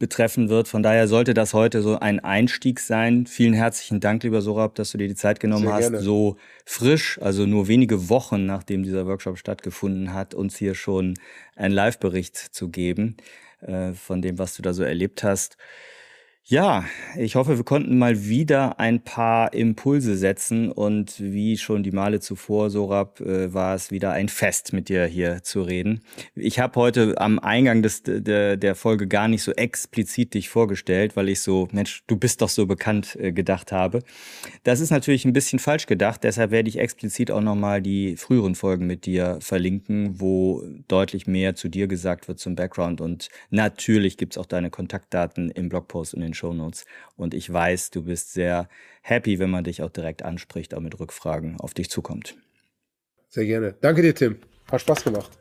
betreffen 0.01 0.49
wird. 0.49 0.67
Von 0.67 0.83
daher 0.83 1.07
sollte 1.07 1.33
das 1.33 1.53
heute 1.53 1.81
so 1.81 1.97
ein 1.99 2.19
Einstieg 2.19 2.81
sein. 2.81 3.27
Vielen 3.27 3.53
herzlichen 3.53 4.01
Dank, 4.01 4.23
lieber 4.23 4.41
Sorab, 4.41 4.75
dass 4.75 4.91
du 4.91 4.97
dir 4.97 5.07
die 5.07 5.15
Zeit 5.15 5.39
genommen 5.39 5.65
Sehr 5.65 5.73
hast, 5.73 5.81
gerne. 5.91 5.99
so 6.01 6.35
frisch, 6.65 7.19
also 7.21 7.45
nur 7.45 7.69
wenige 7.69 8.09
Wochen 8.09 8.45
nachdem 8.45 8.83
dieser 8.83 9.05
Workshop 9.05 9.37
stattgefunden 9.37 10.13
hat, 10.13 10.33
uns 10.33 10.57
hier 10.57 10.75
schon 10.75 11.13
einen 11.55 11.73
Live-Bericht 11.73 12.35
zu 12.35 12.69
geben 12.69 13.15
äh, 13.61 13.93
von 13.93 14.21
dem, 14.21 14.39
was 14.39 14.55
du 14.55 14.63
da 14.63 14.73
so 14.73 14.83
erlebt 14.83 15.23
hast. 15.23 15.55
Ja, 16.43 16.85
ich 17.15 17.35
hoffe, 17.35 17.55
wir 17.57 17.63
konnten 17.63 17.99
mal 17.99 18.25
wieder 18.25 18.79
ein 18.79 19.03
paar 19.03 19.53
Impulse 19.53 20.17
setzen 20.17 20.71
und 20.71 21.19
wie 21.19 21.55
schon 21.55 21.83
die 21.83 21.91
Male 21.91 22.19
zuvor, 22.19 22.71
Sorab, 22.71 23.21
äh, 23.21 23.53
war 23.53 23.75
es 23.75 23.91
wieder 23.91 24.11
ein 24.11 24.27
Fest, 24.27 24.73
mit 24.73 24.89
dir 24.89 25.05
hier 25.05 25.43
zu 25.43 25.61
reden. 25.61 26.01
Ich 26.33 26.59
habe 26.59 26.79
heute 26.79 27.21
am 27.21 27.37
Eingang 27.37 27.83
des, 27.83 28.01
der, 28.03 28.57
der 28.57 28.75
Folge 28.75 29.07
gar 29.07 29.27
nicht 29.27 29.43
so 29.43 29.51
explizit 29.51 30.33
dich 30.33 30.49
vorgestellt, 30.49 31.15
weil 31.15 31.29
ich 31.29 31.41
so, 31.41 31.67
Mensch, 31.71 32.03
du 32.07 32.17
bist 32.17 32.41
doch 32.41 32.49
so 32.49 32.65
bekannt 32.65 33.15
äh, 33.17 33.31
gedacht 33.31 33.71
habe. 33.71 33.99
Das 34.63 34.79
ist 34.79 34.89
natürlich 34.89 35.25
ein 35.25 35.33
bisschen 35.33 35.59
falsch 35.59 35.85
gedacht, 35.85 36.23
deshalb 36.23 36.49
werde 36.49 36.69
ich 36.69 36.79
explizit 36.79 37.29
auch 37.29 37.41
nochmal 37.41 37.83
die 37.83 38.17
früheren 38.17 38.55
Folgen 38.55 38.87
mit 38.87 39.05
dir 39.05 39.37
verlinken, 39.41 40.19
wo 40.19 40.63
deutlich 40.87 41.27
mehr 41.27 41.53
zu 41.55 41.69
dir 41.69 41.87
gesagt 41.87 42.27
wird 42.27 42.39
zum 42.39 42.55
Background 42.55 42.99
und 42.99 43.29
natürlich 43.51 44.17
gibt's 44.17 44.39
auch 44.39 44.47
deine 44.47 44.71
Kontaktdaten 44.71 45.51
im 45.51 45.69
Blogpost 45.69 46.15
und 46.15 46.21
in 46.21 46.31
den 46.31 46.33
Shownotes. 46.41 46.85
Und 47.15 47.33
ich 47.33 47.51
weiß, 47.51 47.91
du 47.91 48.03
bist 48.03 48.33
sehr 48.33 48.67
happy, 49.01 49.39
wenn 49.39 49.49
man 49.49 49.63
dich 49.63 49.81
auch 49.81 49.89
direkt 49.89 50.23
anspricht, 50.23 50.73
auch 50.73 50.81
mit 50.81 50.99
Rückfragen 50.99 51.59
auf 51.59 51.73
dich 51.73 51.89
zukommt. 51.89 52.35
Sehr 53.29 53.45
gerne. 53.45 53.75
Danke 53.81 54.01
dir, 54.01 54.13
Tim. 54.13 54.37
Hat 54.69 54.81
Spaß 54.81 55.03
gemacht. 55.03 55.40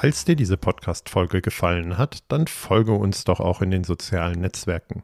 Falls 0.00 0.24
dir 0.24 0.36
diese 0.36 0.56
Podcast-Folge 0.56 1.42
gefallen 1.42 1.98
hat, 1.98 2.22
dann 2.28 2.46
folge 2.46 2.92
uns 2.92 3.24
doch 3.24 3.40
auch 3.40 3.62
in 3.62 3.72
den 3.72 3.82
sozialen 3.82 4.40
Netzwerken. 4.40 5.02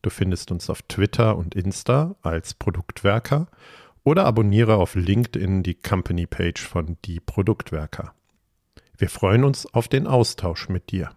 Du 0.00 0.10
findest 0.10 0.52
uns 0.52 0.70
auf 0.70 0.82
Twitter 0.82 1.36
und 1.36 1.56
Insta 1.56 2.14
als 2.22 2.54
Produktwerker 2.54 3.48
oder 4.04 4.26
abonniere 4.26 4.76
auf 4.76 4.94
LinkedIn 4.94 5.64
die 5.64 5.74
Company-Page 5.74 6.60
von 6.60 6.98
Die 7.04 7.18
Produktwerker. 7.18 8.14
Wir 8.96 9.10
freuen 9.10 9.42
uns 9.42 9.66
auf 9.74 9.88
den 9.88 10.06
Austausch 10.06 10.68
mit 10.68 10.92
dir. 10.92 11.10